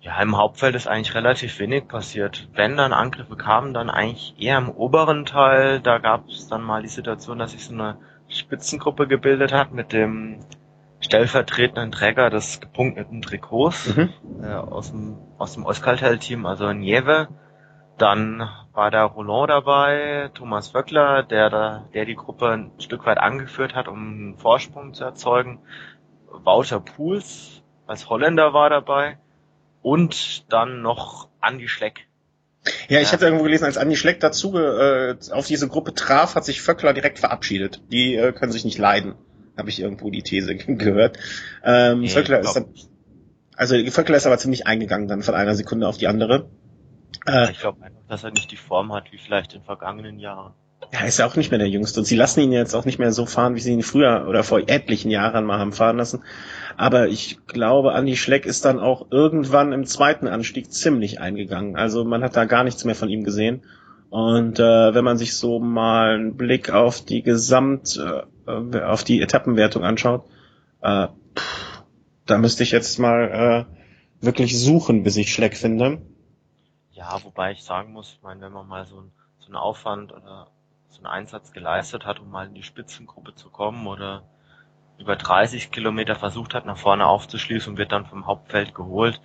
Ja, 0.02 0.22
im 0.22 0.38
Hauptfeld 0.38 0.76
ist 0.76 0.88
eigentlich 0.88 1.16
relativ 1.16 1.58
wenig 1.58 1.88
passiert. 1.88 2.48
Wenn 2.54 2.78
dann 2.78 2.94
Angriffe 2.94 3.36
kamen, 3.36 3.74
dann 3.74 3.90
eigentlich 3.90 4.36
eher 4.38 4.60
im 4.60 4.70
oberen 4.70 5.26
Teil. 5.26 5.80
Da 5.80 5.98
gab 5.98 6.28
es 6.28 6.48
dann 6.48 6.62
mal 6.62 6.84
die 6.84 6.90
Situation, 6.90 7.40
dass 7.40 7.54
sich 7.54 7.66
so 7.66 7.74
eine 7.74 7.98
Spitzengruppe 8.28 9.08
gebildet 9.08 9.52
hat 9.52 9.72
mit 9.72 9.94
dem 9.94 10.42
stellvertretenden 11.04 11.92
Träger 11.92 12.30
des 12.30 12.60
gepunkteten 12.60 13.22
Trikots 13.22 13.96
mhm. 13.96 14.10
äh, 14.42 14.54
aus 14.54 14.92
dem 14.92 15.18
aus 15.38 15.54
dem 15.54 15.66
Euskaltel-Team, 15.66 16.46
also 16.46 16.72
Nieve. 16.72 17.28
Dann 17.98 18.50
war 18.72 18.90
da 18.90 19.04
Roland 19.04 19.50
dabei, 19.50 20.32
Thomas 20.34 20.74
Wöckler, 20.74 21.22
der 21.22 21.50
da, 21.50 21.86
der 21.94 22.06
die 22.06 22.16
Gruppe 22.16 22.50
ein 22.50 22.72
Stück 22.80 23.06
weit 23.06 23.20
angeführt 23.20 23.76
hat, 23.76 23.88
um 23.88 23.98
einen 23.98 24.38
Vorsprung 24.38 24.94
zu 24.94 25.04
erzeugen. 25.04 25.60
Wouter 26.32 26.80
Pools 26.80 27.62
als 27.86 28.10
Holländer 28.10 28.54
war 28.54 28.70
dabei 28.70 29.18
und 29.82 30.52
dann 30.52 30.82
noch 30.82 31.30
Andy 31.42 31.68
Schleck. 31.68 32.08
Ja, 32.88 33.00
ich 33.00 33.08
ja. 33.08 33.14
hatte 33.14 33.26
irgendwo 33.26 33.44
gelesen, 33.44 33.66
als 33.66 33.78
Andi 33.78 33.96
Schleck 33.96 34.22
dazu 34.22 34.58
äh, 34.58 35.16
auf 35.32 35.46
diese 35.48 35.68
Gruppe 35.68 35.94
traf, 35.94 36.36
hat 36.36 36.46
sich 36.46 36.62
Vöckler 36.62 36.94
direkt 36.94 37.20
verabschiedet. 37.20 37.82
Die 37.92 38.16
äh, 38.16 38.32
können 38.32 38.52
sich 38.52 38.64
nicht 38.64 38.78
leiden, 38.78 39.16
habe 39.58 39.70
ich 39.70 39.80
irgendwo 39.80 40.10
die 40.10 40.24
These 40.24 40.56
gehört. 40.68 41.18
Ähm, 41.64 42.02
nee, 42.02 42.10
Vöckler 42.10 42.40
ist 42.40 42.54
dann, 42.54 42.66
also 43.56 43.76
Vöckler 43.92 44.18
ist 44.18 44.26
aber 44.26 44.38
ziemlich 44.38 44.68
eingegangen 44.68 45.08
dann 45.08 45.24
von 45.24 45.36
einer 45.36 45.56
Sekunde 45.56 45.88
auf 45.88 45.98
die 45.98 46.08
andere. 46.08 46.50
Äh, 47.26 47.52
ich 47.52 47.60
glaube 47.60 47.84
einfach, 47.84 48.02
dass 48.08 48.24
er 48.24 48.32
nicht 48.32 48.52
die 48.52 48.58
Form 48.58 48.94
hat 48.94 49.12
wie 49.12 49.18
vielleicht 49.18 49.54
in 49.54 49.64
vergangenen 49.64 50.20
Jahren. 50.20 50.54
Ja, 50.92 51.06
ist 51.06 51.20
ja 51.20 51.26
auch 51.26 51.36
nicht 51.36 51.50
mehr 51.50 51.60
der 51.60 51.70
Jüngste. 51.70 52.02
Und 52.02 52.06
sie 52.06 52.16
lassen 52.16 52.42
ihn 52.42 52.52
jetzt 52.52 52.76
auch 52.76 52.86
nicht 52.86 53.00
mehr 53.00 53.12
so 53.12 53.26
fahren, 53.26 53.56
wie 53.56 53.62
sie 53.62 53.72
ihn 53.72 53.84
früher 53.84 54.26
oder 54.28 54.44
vor 54.44 54.60
etlichen 54.68 55.10
Jahren 55.10 55.46
mal 55.46 55.60
haben 55.60 55.72
fahren 55.72 55.98
lassen. 55.98 56.24
Aber 56.76 57.08
ich 57.08 57.40
glaube, 57.48 57.94
Andy 57.94 58.18
Schleck 58.18 58.46
ist 58.46 58.66
dann 58.66 58.80
auch 58.80 59.08
irgendwann 59.10 59.72
im 59.72 59.86
zweiten 59.86 60.28
Anstieg 60.28 60.72
ziemlich 60.72 61.22
eingegangen. 61.22 61.78
Also 61.78 62.04
man 62.04 62.24
hat 62.24 62.36
da 62.36 62.46
gar 62.46 62.64
nichts 62.64 62.84
mehr 62.84 62.96
von 62.96 63.10
ihm 63.10 63.24
gesehen. 63.24 63.64
Und 64.10 64.60
äh, 64.60 64.94
wenn 64.94 65.04
man 65.04 65.18
sich 65.18 65.36
so 65.36 65.60
mal 65.60 66.16
einen 66.16 66.36
Blick 66.36 66.70
auf 66.70 67.04
die 67.04 67.24
Gesamt, 67.24 67.98
äh, 67.98 68.24
auf 68.46 69.04
die 69.04 69.22
Etappenwertung 69.22 69.84
anschaut, 69.84 70.26
äh, 70.82 71.08
pff, 71.36 71.84
da 72.26 72.38
müsste 72.38 72.64
ich 72.64 72.72
jetzt 72.72 73.00
mal 73.00 73.68
äh, 73.70 74.26
wirklich 74.26 74.60
suchen, 74.60 75.04
bis 75.04 75.18
ich 75.18 75.34
Schleck 75.34 75.58
finde. 75.58 76.02
Ja, 76.92 77.24
wobei 77.24 77.52
ich 77.52 77.64
sagen 77.64 77.92
muss, 77.94 78.14
ich 78.14 78.22
meine, 78.22 78.42
wenn 78.42 78.54
man 78.54 78.68
mal 78.68 78.86
so, 78.86 79.00
ein, 79.00 79.12
so 79.40 79.48
einen 79.48 79.56
Aufwand 79.56 80.14
oder 80.14 80.48
so 80.90 80.98
einen 81.00 81.08
Einsatz 81.08 81.52
geleistet 81.52 82.06
hat, 82.06 82.20
um 82.20 82.30
mal 82.30 82.48
in 82.48 82.54
die 82.54 82.64
Spitzengruppe 82.64 83.36
zu 83.36 83.50
kommen 83.50 83.88
oder 83.88 84.24
über 84.98 85.16
30 85.16 85.72
Kilometer 85.72 86.16
versucht 86.16 86.54
hat, 86.54 86.66
nach 86.66 86.78
vorne 86.78 87.08
aufzuschließen 87.08 87.74
und 87.74 87.78
wird 87.78 87.92
dann 87.92 88.06
vom 88.06 88.28
Hauptfeld 88.28 88.76
geholt, 88.76 89.22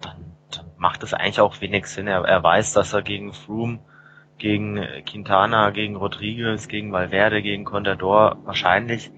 dann, 0.00 0.36
dann 0.50 0.70
macht 0.76 1.02
es 1.02 1.14
eigentlich 1.14 1.40
auch 1.40 1.60
wenig 1.60 1.86
Sinn. 1.86 2.06
Er, 2.06 2.24
er 2.24 2.42
weiß, 2.42 2.74
dass 2.74 2.92
er 2.92 3.02
gegen 3.02 3.32
Froome, 3.32 3.80
gegen 4.38 4.80
Quintana, 5.06 5.70
gegen 5.70 5.96
Rodriguez, 5.96 6.68
gegen 6.68 6.92
Valverde, 6.92 7.42
gegen 7.42 7.64
Contador 7.64 8.38
wahrscheinlich 8.44 9.10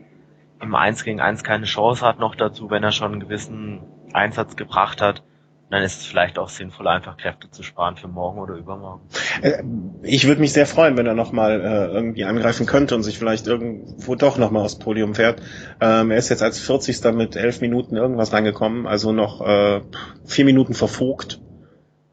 im 0.61 0.75
1 0.75 1.05
gegen 1.05 1.21
1 1.21 1.43
keine 1.43 1.65
Chance 1.65 2.05
hat 2.05 2.19
noch 2.19 2.35
dazu, 2.35 2.71
wenn 2.71 2.83
er 2.83 2.93
schon 2.93 3.13
einen 3.13 3.21
gewissen 3.21 3.81
Einsatz 4.13 4.57
gebracht 4.57 5.01
hat 5.01 5.23
dann 5.71 5.85
ist 5.85 6.01
es 6.01 6.07
vielleicht 6.07 6.37
auch 6.39 6.49
sinnvoll, 6.49 6.89
einfach 6.89 7.17
Kräfte 7.17 7.49
zu 7.49 7.63
sparen 7.63 7.97
für 7.97 8.09
morgen 8.09 8.41
oder 8.41 8.55
übermorgen. 8.55 9.03
Äh, 9.41 9.63
ich 10.03 10.27
würde 10.27 10.41
mich 10.41 10.53
sehr 10.53 10.67
freuen, 10.67 10.97
wenn 10.97 11.07
er 11.07 11.15
nochmal 11.15 11.61
äh, 11.61 11.95
irgendwie 11.95 12.25
angreifen 12.25 12.67
könnte 12.67 12.97
und 12.97 13.05
sich 13.05 13.19
vielleicht 13.19 13.47
irgendwo 13.47 14.17
doch 14.17 14.37
nochmal 14.37 14.65
aufs 14.65 14.81
Podium 14.81 15.15
fährt. 15.15 15.41
Ähm, 15.81 16.11
er 16.11 16.19
ist 16.19 16.29
jetzt 16.29 16.43
als 16.43 16.59
40. 16.59 17.15
mit 17.15 17.37
elf 17.37 17.61
Minuten 17.61 17.97
irgendwas 17.97 18.33
reingekommen, 18.33 18.89
also 18.89 19.13
noch 19.13 19.41
äh, 19.43 19.81
vier 20.25 20.45
Minuten 20.45 20.75
verfogt. 20.75 21.41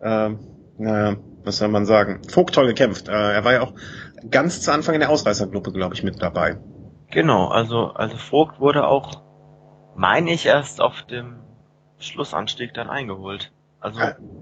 Ähm, 0.01 0.39
naja, 0.77 1.17
was 1.47 1.57
soll 1.57 1.69
man 1.69 1.85
sagen? 1.85 2.21
Vogt 2.29 2.53
toll 2.53 2.67
gekämpft. 2.67 3.07
Äh, 3.07 3.11
er 3.11 3.43
war 3.43 3.53
ja 3.53 3.61
auch 3.61 3.73
ganz 4.29 4.61
zu 4.61 4.71
Anfang 4.71 4.93
in 4.93 4.99
der 4.99 5.09
Ausreißergruppe, 5.09 5.71
glaube 5.71 5.95
ich, 5.95 6.03
mit 6.03 6.21
dabei. 6.21 6.57
Genau, 7.09 7.47
also, 7.47 7.93
also 7.93 8.17
Vogt 8.17 8.59
wurde 8.59 8.85
auch, 8.85 9.23
meine 9.95 10.31
ich, 10.31 10.45
erst 10.45 10.81
auf 10.81 11.03
dem 11.03 11.39
Schlussanstieg 11.99 12.73
dann 12.73 12.89
eingeholt. 12.89 13.51
Also 13.79 13.99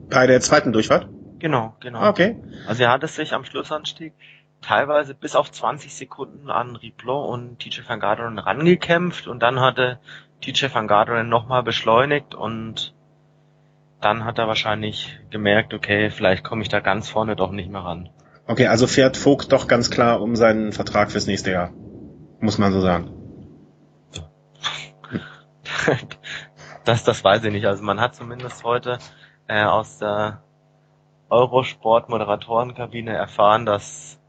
bei 0.09 0.27
der 0.27 0.41
zweiten 0.41 0.73
Durchfahrt? 0.73 1.07
Genau, 1.39 1.75
genau. 1.79 2.09
Okay. 2.09 2.37
Also 2.67 2.83
er 2.83 2.91
hat 2.91 3.03
es 3.03 3.15
sich 3.15 3.33
am 3.33 3.45
Schlussanstieg 3.45 4.13
teilweise 4.61 5.13
bis 5.13 5.35
auf 5.35 5.51
20 5.51 5.93
Sekunden 5.93 6.49
an 6.49 6.75
Riplon 6.75 7.29
und 7.29 7.59
TJ 7.59 7.81
van 7.87 7.99
Garderen 7.99 8.39
rangekämpft 8.39 9.27
und 9.27 9.43
dann 9.43 9.59
hatte 9.59 9.99
TJ 10.41 10.73
van 10.73 10.87
Garderen 10.87 11.29
nochmal 11.29 11.61
beschleunigt 11.61 12.33
und 12.33 12.94
dann 14.01 14.25
hat 14.25 14.38
er 14.38 14.47
wahrscheinlich 14.47 15.19
gemerkt, 15.29 15.73
okay, 15.73 16.10
vielleicht 16.10 16.43
komme 16.43 16.62
ich 16.62 16.69
da 16.69 16.79
ganz 16.79 17.10
vorne 17.10 17.36
doch 17.36 17.51
nicht 17.51 17.69
mehr 17.69 17.81
ran. 17.81 18.10
Okay, 18.47 18.67
also 18.67 18.86
fährt 18.86 19.17
Vogt 19.17 19.51
doch 19.51 19.67
ganz 19.67 19.89
klar 19.89 20.21
um 20.21 20.36
seinen 20.36 20.71
Vertrag 20.71 21.12
fürs 21.12 21.25
nächste 21.25 21.51
Jahr. 21.51 21.71
Muss 22.39 22.58
man 22.58 22.71
so 22.71 22.81
sagen. 22.81 23.12
Das, 26.86 27.03
das 27.03 27.23
weiß 27.23 27.43
ich 27.45 27.51
nicht. 27.51 27.65
Also 27.65 27.84
man 27.84 27.99
hat 27.99 28.13
zumindest 28.13 28.63
heute 28.63 28.99
äh, 29.47 29.63
aus 29.63 29.97
der 29.97 30.43
Eurosport-Moderatorenkabine 31.29 33.12
erfahren, 33.12 33.65
dass, 33.65 34.19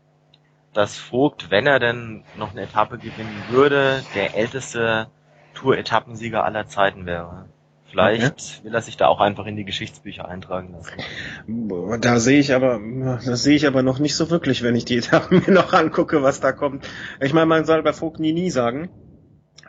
dass 0.72 0.96
Vogt, 0.96 1.50
wenn 1.50 1.66
er 1.66 1.78
denn 1.78 2.24
noch 2.36 2.52
eine 2.52 2.62
Etappe 2.62 2.96
gewinnen 2.96 3.44
würde, 3.50 4.02
der 4.14 4.34
älteste 4.34 5.08
Tour-Etappensieger 5.52 6.44
aller 6.44 6.66
Zeiten 6.66 7.04
wäre. 7.04 7.50
Vielleicht 7.96 8.26
okay. 8.26 8.64
will 8.64 8.74
er 8.74 8.82
sich 8.82 8.98
da 8.98 9.06
auch 9.06 9.20
einfach 9.20 9.46
in 9.46 9.56
die 9.56 9.64
Geschichtsbücher 9.64 10.28
eintragen 10.28 10.74
lassen. 10.74 12.02
Da 12.02 12.20
sehe 12.20 12.38
ich 12.38 12.54
aber, 12.54 12.78
das 13.24 13.42
sehe 13.42 13.56
ich 13.56 13.66
aber 13.66 13.82
noch 13.82 13.98
nicht 13.98 14.16
so 14.16 14.28
wirklich, 14.28 14.62
wenn 14.62 14.76
ich 14.76 14.84
die 14.84 14.98
Etappen 14.98 15.42
mir 15.46 15.54
noch 15.54 15.72
angucke, 15.72 16.22
was 16.22 16.40
da 16.40 16.52
kommt. 16.52 16.86
Ich 17.22 17.32
meine, 17.32 17.46
man 17.46 17.64
soll 17.64 17.82
bei 17.82 17.94
Vogt 17.94 18.20
nie 18.20 18.34
nie 18.34 18.50
sagen. 18.50 18.90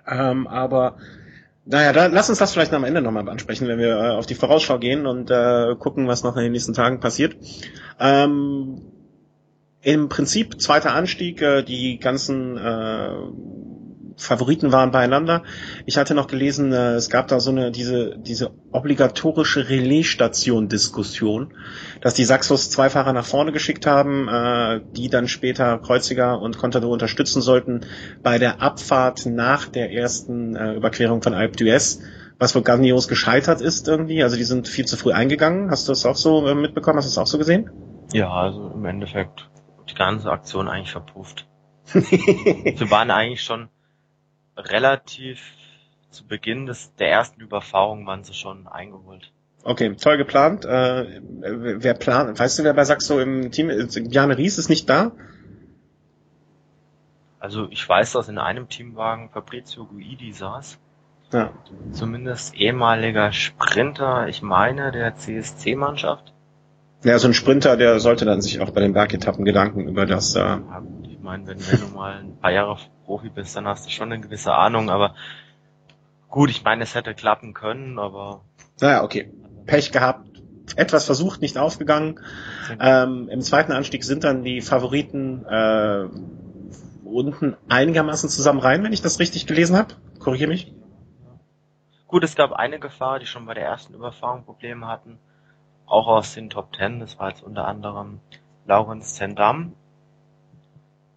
Ähm, 0.06 0.46
aber 0.46 0.98
naja, 1.64 1.94
da, 1.94 2.08
lass 2.08 2.30
uns 2.30 2.40
das 2.40 2.52
vielleicht 2.52 2.74
am 2.74 2.84
Ende 2.84 3.02
nochmal 3.02 3.30
ansprechen, 3.30 3.70
wenn 3.70 3.80
wir 3.80 3.98
äh, 3.98 4.10
auf 4.10 4.26
die 4.26 4.36
Vorausschau 4.36 4.78
gehen 4.78 5.06
und 5.06 5.32
äh, 5.32 5.76
gucken, 5.80 6.10
was 6.10 6.24
noch 6.24 6.36
in 6.36 6.44
den 6.44 6.52
nächsten 6.52 6.74
Tagen 6.74 7.00
passiert. 7.00 7.38
Ähm, 7.98 8.82
Im 9.82 10.10
Prinzip 10.10 10.60
zweiter 10.60 10.94
Anstieg, 10.94 11.42
äh, 11.42 11.64
die 11.64 11.98
ganzen 11.98 12.58
äh, 12.58 13.10
Favoriten 14.18 14.72
waren 14.72 14.92
beieinander. 14.92 15.44
Ich 15.86 15.98
hatte 15.98 16.16
noch 16.16 16.28
gelesen, 16.28 16.74
äh, 16.74 16.96
es 16.96 17.10
gab 17.10 17.28
da 17.28 17.40
so 17.40 17.52
eine 17.52 17.72
diese 17.72 18.18
diese 18.18 18.52
obligatorische 18.72 19.70
Relaisstation-Diskussion, 19.70 21.54
dass 22.02 22.16
die 22.16 22.26
Saxos 22.26 22.72
zwei 22.72 22.90
Fahrer 22.90 23.14
nach 23.14 23.26
vorne 23.26 23.52
geschickt 23.52 23.86
haben, 23.86 24.28
äh, 24.28 24.82
die 24.94 25.10
dann 25.10 25.28
später 25.28 25.78
Kreuziger 25.78 26.42
und 26.42 26.58
Contador 26.58 26.92
unterstützen 26.92 27.42
sollten 27.42 27.82
bei 28.24 28.40
der 28.40 28.62
Abfahrt 28.62 29.28
nach 29.28 29.68
der 29.68 29.92
ersten 29.92 30.56
äh, 30.56 30.74
Überquerung 30.74 31.22
von 31.22 31.36
Alpe 31.36 31.56
d'Huez, 31.56 32.00
was 32.40 32.56
wohl 32.56 32.64
grandios 32.64 33.08
gescheitert 33.08 33.62
ist 33.62 33.88
irgendwie. 33.88 34.24
Also 34.24 34.36
die 34.36 34.44
sind 34.44 34.68
viel 34.68 34.86
zu 34.86 34.98
früh 34.98 35.12
eingegangen. 35.12 35.70
Hast 35.70 35.88
du 35.88 35.92
das 35.92 36.06
auch 36.08 36.16
so 36.16 36.48
äh, 36.48 36.56
mitbekommen? 36.56 36.98
Hast 36.98 37.06
du 37.06 37.12
das 37.12 37.18
auch 37.20 37.28
so 37.28 37.38
gesehen? 37.38 37.70
Ja, 38.14 38.32
also 38.32 38.72
im 38.74 38.86
Endeffekt 38.86 39.48
die 39.90 39.96
ganze 39.96 40.32
Aktion 40.32 40.68
eigentlich 40.68 40.92
verpufft. 40.92 41.48
Sie 41.86 42.92
waren 42.92 43.12
eigentlich 43.12 43.44
schon 43.44 43.70
relativ 44.58 45.42
zu 46.10 46.26
Beginn 46.26 46.66
des, 46.66 46.94
der 46.96 47.10
ersten 47.10 47.42
Überfahrung 47.42 48.06
waren 48.06 48.24
sie 48.24 48.34
schon 48.34 48.68
eingeholt. 48.68 49.32
Okay, 49.64 49.96
toll 49.96 50.18
geplant. 50.18 50.66
Äh, 50.66 51.22
wer 51.22 51.94
plant, 51.94 52.40
weißt 52.40 52.60
du, 52.60 52.64
wer 52.64 52.74
bei 52.74 52.86
Saxo 52.86 53.20
im 53.20 53.52
Team 53.52 53.70
ist? 53.70 54.10
Bjarne 54.10 54.38
Ries 54.38 54.58
ist 54.58 54.70
nicht 54.70 54.90
da? 54.90 55.12
Also 57.40 57.68
ich 57.70 57.88
weiß, 57.88 58.14
dass 58.14 58.30
in 58.30 58.38
einem 58.38 58.70
Teamwagen 58.70 59.30
Fabrizio 59.30 59.86
Guidi 59.86 60.32
saß. 60.32 60.80
Ja. 61.34 61.52
Zumindest 61.92 62.56
ehemaliger 62.56 63.34
Sprinter, 63.34 64.28
ich 64.30 64.42
meine, 64.42 64.92
der 64.92 65.16
CSC-Mannschaft. 65.16 66.34
Ja, 67.04 67.20
so 67.20 67.28
ein 67.28 67.34
Sprinter, 67.34 67.78
der 67.78 68.00
sollte 68.00 68.26
dann 68.26 68.42
sich 68.42 68.62
auch 68.62 68.72
bei 68.72 68.80
den 68.80 68.94
Bergetappen 68.94 69.44
Gedanken 69.44 69.88
über 69.88 70.06
das 70.06 70.36
äh, 70.36 70.40
ja, 70.40 70.82
meine, 71.28 71.46
wenn, 71.48 71.60
wenn 71.60 71.80
du 71.80 71.88
mal 71.96 72.20
ein 72.20 72.38
paar 72.38 72.52
Jahre 72.52 72.78
Profi 73.08 73.30
bist, 73.30 73.56
dann 73.56 73.68
hast 73.68 73.86
du 73.86 73.90
schon 73.90 74.12
eine 74.12 74.22
gewisse 74.22 74.54
Ahnung, 74.54 74.90
aber 74.90 75.16
gut, 76.30 76.50
ich 76.50 76.64
meine, 76.64 76.84
es 76.84 76.94
hätte 76.94 77.16
klappen 77.16 77.54
können, 77.54 77.98
aber. 77.98 78.42
Naja, 78.82 79.04
okay. 79.04 79.32
Pech 79.66 79.92
gehabt, 79.92 80.44
etwas 80.76 81.06
versucht, 81.06 81.42
nicht 81.42 81.58
aufgegangen. 81.58 82.20
Ähm, 82.80 83.30
Im 83.30 83.42
zweiten 83.42 83.72
Anstieg 83.72 84.04
sind 84.04 84.24
dann 84.24 84.44
die 84.44 84.62
Favoriten 84.62 85.46
äh, 85.46 86.06
unten 87.06 87.56
einigermaßen 87.70 88.30
zusammen 88.30 88.60
rein, 88.60 88.84
wenn 88.84 88.94
ich 88.94 89.02
das 89.02 89.20
richtig 89.20 89.48
gelesen 89.48 89.78
habe. 89.78 89.96
Korrigiere 90.20 90.50
mich. 90.50 90.74
Gut, 92.08 92.24
es 92.24 92.36
gab 92.36 92.52
eine 92.52 92.80
Gefahr, 92.80 93.20
die 93.20 93.26
schon 93.26 93.46
bei 93.46 93.54
der 93.54 93.64
ersten 93.64 93.94
Überfahrung 93.94 94.44
Probleme 94.44 94.88
hatten. 94.88 95.18
Auch 95.86 96.08
aus 96.08 96.34
den 96.34 96.50
Top 96.50 96.74
Ten. 96.74 97.00
Das 97.00 97.18
war 97.18 97.30
jetzt 97.30 97.44
unter 97.44 97.66
anderem 97.66 98.20
Laurens 98.66 99.16
Zendam, 99.16 99.74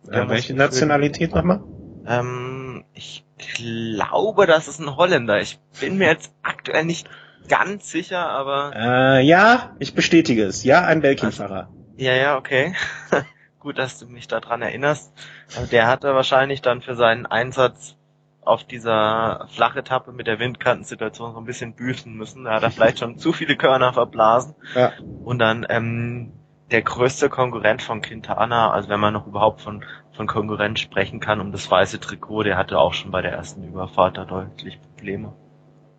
äh, 0.08 0.28
welche 0.28 0.54
Nationalität 0.54 1.34
nochmal? 1.34 1.62
Ähm, 2.06 2.84
ich 2.94 3.24
glaube, 3.38 4.46
das 4.46 4.68
ist 4.68 4.80
ein 4.80 4.96
Holländer. 4.96 5.40
Ich 5.40 5.58
bin 5.80 5.98
mir 5.98 6.08
jetzt 6.08 6.32
aktuell 6.42 6.84
nicht 6.84 7.08
ganz 7.48 7.90
sicher, 7.90 8.28
aber. 8.28 8.72
Äh, 8.74 9.26
ja, 9.26 9.74
ich 9.78 9.94
bestätige 9.94 10.44
es. 10.44 10.64
Ja, 10.64 10.84
ein 10.84 11.00
Belgien-Fahrer. 11.00 11.68
Ja, 11.96 12.14
ja, 12.14 12.36
okay. 12.36 12.74
Gut, 13.60 13.78
dass 13.78 13.98
du 13.98 14.06
mich 14.06 14.26
daran 14.26 14.62
erinnerst. 14.62 15.12
Also 15.54 15.70
der 15.70 15.86
hatte 15.86 16.14
wahrscheinlich 16.14 16.62
dann 16.62 16.80
für 16.80 16.94
seinen 16.94 17.26
Einsatz 17.26 17.96
auf 18.42 18.64
dieser 18.64 19.46
Flachetappe 19.52 20.12
mit 20.12 20.26
der 20.26 20.38
Windkantensituation 20.38 21.34
so 21.34 21.38
ein 21.38 21.44
bisschen 21.44 21.74
büßen 21.74 22.12
müssen. 22.14 22.44
Da 22.44 22.54
hat 22.54 22.62
er 22.62 22.70
vielleicht 22.70 22.98
schon 22.98 23.18
zu 23.18 23.32
viele 23.32 23.56
Körner 23.56 23.92
verblasen. 23.92 24.54
Ja. 24.74 24.92
Und 25.22 25.38
dann 25.40 25.66
ähm, 25.68 26.32
der 26.70 26.82
größte 26.82 27.28
Konkurrent 27.28 27.82
von 27.82 28.00
Quintana, 28.00 28.70
also 28.70 28.88
wenn 28.88 29.00
man 29.00 29.12
noch 29.12 29.26
überhaupt 29.26 29.60
von, 29.60 29.84
von 30.12 30.26
Konkurrent 30.26 30.78
sprechen 30.78 31.20
kann, 31.20 31.40
um 31.40 31.52
das 31.52 31.70
weiße 31.70 32.00
Trikot, 32.00 32.42
der 32.42 32.56
hatte 32.56 32.78
auch 32.78 32.94
schon 32.94 33.10
bei 33.10 33.22
der 33.22 33.32
ersten 33.32 33.64
Überfahrt 33.64 34.16
da 34.16 34.24
deutlich 34.24 34.80
Probleme. 34.80 35.32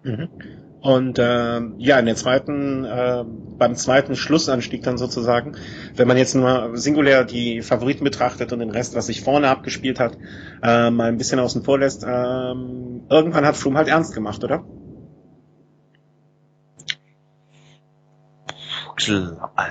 Mhm. 0.04 0.30
Und 0.82 1.19
äh, 1.19 1.62
ja, 1.78 2.00
in 2.00 2.08
der 2.08 2.15
zweiten, 2.15 2.86
äh, 2.86 3.24
beim 3.58 3.76
zweiten 3.76 4.15
Schlussanstieg 4.15 4.82
dann 4.82 4.97
sozusagen, 4.97 5.56
wenn 5.95 6.08
man 6.08 6.17
jetzt 6.17 6.34
nur 6.34 6.76
singulär 6.76 7.24
die 7.24 7.62
Favoriten 7.62 8.04
betrachtet 8.04 8.52
und 8.52 8.60
den 8.60 8.71
Rest, 8.71 8.95
was 8.95 9.06
sich 9.06 9.21
vorne 9.21 9.47
abgespielt 9.50 10.00
hat, 10.00 10.17
äh, 10.63 10.89
mal 10.89 11.08
ein 11.08 11.17
bisschen 11.17 11.39
außen 11.39 11.63
vor 11.63 11.78
lässt, 11.78 12.04
äh, 12.04 12.08
irgendwann 12.08 13.45
hat 13.45 13.58
Froome 13.58 13.78
halt 13.78 13.89
ernst 13.89 14.15
gemacht, 14.15 14.43
oder? 14.43 14.63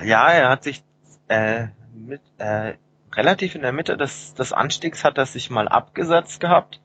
Ja, 0.05 0.29
er 0.29 0.49
hat 0.49 0.63
sich 0.63 0.83
äh, 1.27 1.67
mit 1.93 2.21
äh, 2.37 2.73
relativ 3.15 3.55
in 3.55 3.61
der 3.61 3.73
Mitte 3.73 3.97
des, 3.97 4.33
des 4.33 4.53
Anstiegs 4.53 5.03
hat 5.03 5.17
er 5.17 5.25
sich 5.25 5.49
mal 5.49 5.67
abgesetzt 5.67 6.39
gehabt, 6.39 6.81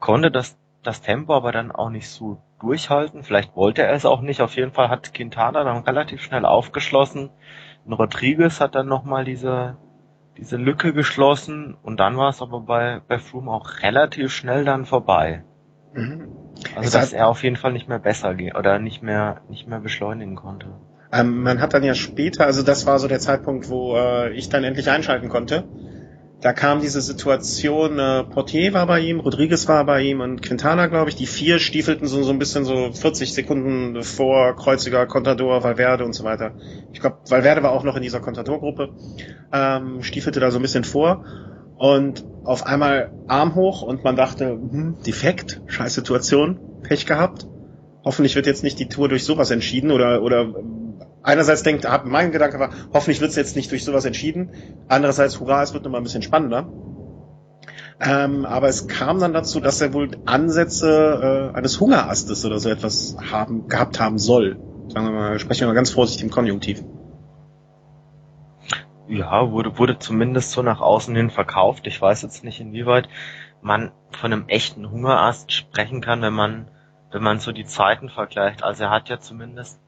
konnte 0.00 0.30
das, 0.30 0.58
das 0.82 1.02
Tempo 1.02 1.34
aber 1.34 1.52
dann 1.52 1.72
auch 1.72 1.90
nicht 1.90 2.08
so 2.08 2.42
durchhalten. 2.60 3.22
Vielleicht 3.22 3.56
wollte 3.56 3.82
er 3.82 3.92
es 3.92 4.06
auch 4.06 4.20
nicht. 4.20 4.40
Auf 4.40 4.56
jeden 4.56 4.72
Fall 4.72 4.88
hat 4.88 5.12
Quintana 5.14 5.64
dann 5.64 5.82
relativ 5.84 6.22
schnell 6.22 6.44
aufgeschlossen. 6.44 7.30
Und 7.84 7.92
Rodriguez 7.92 8.60
hat 8.60 8.74
dann 8.74 8.88
nochmal 8.88 9.24
diese, 9.24 9.76
diese 10.36 10.56
Lücke 10.56 10.92
geschlossen. 10.92 11.76
Und 11.82 12.00
dann 12.00 12.16
war 12.16 12.30
es 12.30 12.42
aber 12.42 12.60
bei, 12.60 13.00
bei 13.06 13.18
Froome 13.18 13.50
auch 13.50 13.82
relativ 13.82 14.32
schnell 14.32 14.64
dann 14.64 14.86
vorbei. 14.86 15.44
Mhm. 15.94 16.28
Also, 16.74 16.98
dass 16.98 17.12
er 17.12 17.28
auf 17.28 17.42
jeden 17.42 17.56
Fall 17.56 17.72
nicht 17.72 17.88
mehr 17.88 17.98
besser 17.98 18.34
geht 18.34 18.54
oder 18.54 18.78
nicht 18.78 19.02
mehr, 19.02 19.42
nicht 19.48 19.68
mehr 19.68 19.80
beschleunigen 19.80 20.36
konnte. 20.36 20.68
Ähm, 21.12 21.42
man 21.42 21.60
hat 21.60 21.74
dann 21.74 21.84
ja 21.84 21.94
später, 21.94 22.46
also 22.46 22.62
das 22.62 22.86
war 22.86 22.98
so 22.98 23.08
der 23.08 23.20
Zeitpunkt, 23.20 23.68
wo 23.68 23.96
äh, 23.96 24.32
ich 24.32 24.48
dann 24.48 24.64
endlich 24.64 24.90
einschalten 24.90 25.28
konnte 25.28 25.64
da 26.40 26.52
kam 26.52 26.80
diese 26.80 27.00
Situation, 27.00 27.98
äh, 27.98 28.24
Portier 28.24 28.74
war 28.74 28.86
bei 28.86 29.00
ihm, 29.00 29.20
Rodriguez 29.20 29.66
war 29.68 29.84
bei 29.86 30.02
ihm 30.02 30.20
und 30.20 30.42
Quintana, 30.42 30.86
glaube 30.86 31.08
ich. 31.08 31.16
Die 31.16 31.26
vier 31.26 31.58
stiefelten 31.58 32.06
so, 32.06 32.22
so 32.22 32.30
ein 32.30 32.38
bisschen 32.38 32.64
so 32.64 32.92
40 32.92 33.32
Sekunden 33.32 34.02
vor 34.02 34.54
Kreuziger, 34.54 35.06
Contador, 35.06 35.64
Valverde 35.64 36.04
und 36.04 36.12
so 36.12 36.24
weiter. 36.24 36.52
Ich 36.92 37.00
glaube, 37.00 37.18
Valverde 37.28 37.62
war 37.62 37.72
auch 37.72 37.84
noch 37.84 37.96
in 37.96 38.02
dieser 38.02 38.20
Contador-Gruppe, 38.20 38.90
ähm, 39.52 40.02
stiefelte 40.02 40.38
da 40.38 40.50
so 40.50 40.58
ein 40.58 40.62
bisschen 40.62 40.84
vor 40.84 41.24
und 41.78 42.24
auf 42.44 42.66
einmal 42.66 43.12
Arm 43.28 43.54
hoch 43.54 43.82
und 43.82 44.04
man 44.04 44.16
dachte, 44.16 44.50
hm, 44.50 44.96
defekt, 45.06 45.62
scheiß 45.66 45.94
Situation, 45.94 46.60
Pech 46.82 47.06
gehabt. 47.06 47.46
Hoffentlich 48.04 48.36
wird 48.36 48.46
jetzt 48.46 48.62
nicht 48.62 48.78
die 48.78 48.88
Tour 48.88 49.08
durch 49.08 49.24
sowas 49.24 49.50
entschieden 49.50 49.90
oder, 49.90 50.22
oder 50.22 50.54
einerseits 51.22 51.62
denkt, 51.62 51.86
mein 52.04 52.32
Gedanke 52.32 52.58
war, 52.58 52.70
hoffentlich 52.92 53.20
wird 53.20 53.30
es 53.30 53.36
jetzt 53.36 53.56
nicht 53.56 53.70
durch 53.70 53.84
sowas 53.84 54.04
entschieden. 54.04 54.50
Andererseits, 54.88 55.40
hurra, 55.40 55.62
es 55.62 55.74
wird 55.74 55.84
nochmal 55.84 56.00
ein 56.00 56.04
bisschen 56.04 56.22
spannender. 56.22 56.68
Ähm, 57.98 58.44
aber 58.44 58.68
es 58.68 58.88
kam 58.88 59.20
dann 59.20 59.32
dazu, 59.32 59.58
dass 59.58 59.80
er 59.80 59.94
wohl 59.94 60.10
Ansätze 60.26 61.52
äh, 61.52 61.56
eines 61.56 61.80
Hungerastes 61.80 62.44
oder 62.44 62.58
so 62.58 62.68
etwas 62.68 63.16
haben, 63.30 63.68
gehabt 63.68 64.00
haben 64.00 64.18
soll. 64.18 64.58
Sagen 64.88 65.06
wir 65.06 65.12
mal, 65.12 65.38
sprechen 65.38 65.62
wir 65.62 65.68
mal 65.68 65.74
ganz 65.74 65.90
vorsichtig 65.90 66.24
im 66.24 66.30
Konjunktiv. 66.30 66.84
Ja, 69.08 69.50
wurde, 69.50 69.78
wurde 69.78 69.98
zumindest 69.98 70.50
so 70.50 70.62
nach 70.62 70.80
außen 70.80 71.14
hin 71.14 71.30
verkauft. 71.30 71.86
Ich 71.86 72.00
weiß 72.00 72.22
jetzt 72.22 72.44
nicht, 72.44 72.60
inwieweit 72.60 73.08
man 73.62 73.92
von 74.10 74.32
einem 74.32 74.48
echten 74.48 74.90
Hungerast 74.90 75.52
sprechen 75.52 76.00
kann, 76.00 76.22
wenn 76.22 76.34
man, 76.34 76.70
wenn 77.12 77.22
man 77.22 77.38
so 77.38 77.52
die 77.52 77.64
Zeiten 77.64 78.10
vergleicht. 78.10 78.62
Also 78.62 78.84
er 78.84 78.90
hat 78.90 79.08
ja 79.08 79.20
zumindest 79.20 79.80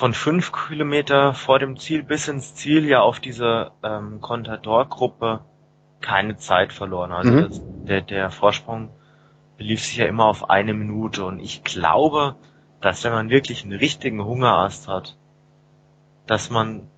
von 0.00 0.14
fünf 0.14 0.50
Kilometer 0.52 1.34
vor 1.34 1.58
dem 1.58 1.76
Ziel 1.76 2.02
bis 2.02 2.26
ins 2.26 2.54
Ziel 2.54 2.86
ja 2.86 3.02
auf 3.02 3.20
diese 3.20 3.72
ähm, 3.82 4.22
Contador-Gruppe 4.22 5.44
keine 6.00 6.38
Zeit 6.38 6.72
verloren. 6.72 7.12
Also 7.12 7.30
mhm. 7.30 7.42
das, 7.42 7.60
der, 7.84 8.00
der 8.00 8.30
Vorsprung 8.30 8.88
belief 9.58 9.84
sich 9.84 9.98
ja 9.98 10.06
immer 10.06 10.24
auf 10.24 10.48
eine 10.48 10.72
Minute 10.72 11.26
und 11.26 11.38
ich 11.38 11.64
glaube, 11.64 12.36
dass 12.80 13.04
wenn 13.04 13.12
man 13.12 13.28
wirklich 13.28 13.62
einen 13.62 13.78
richtigen 13.78 14.24
Hungerast 14.24 14.88
hat, 14.88 15.18
dass 16.26 16.48
man 16.48 16.88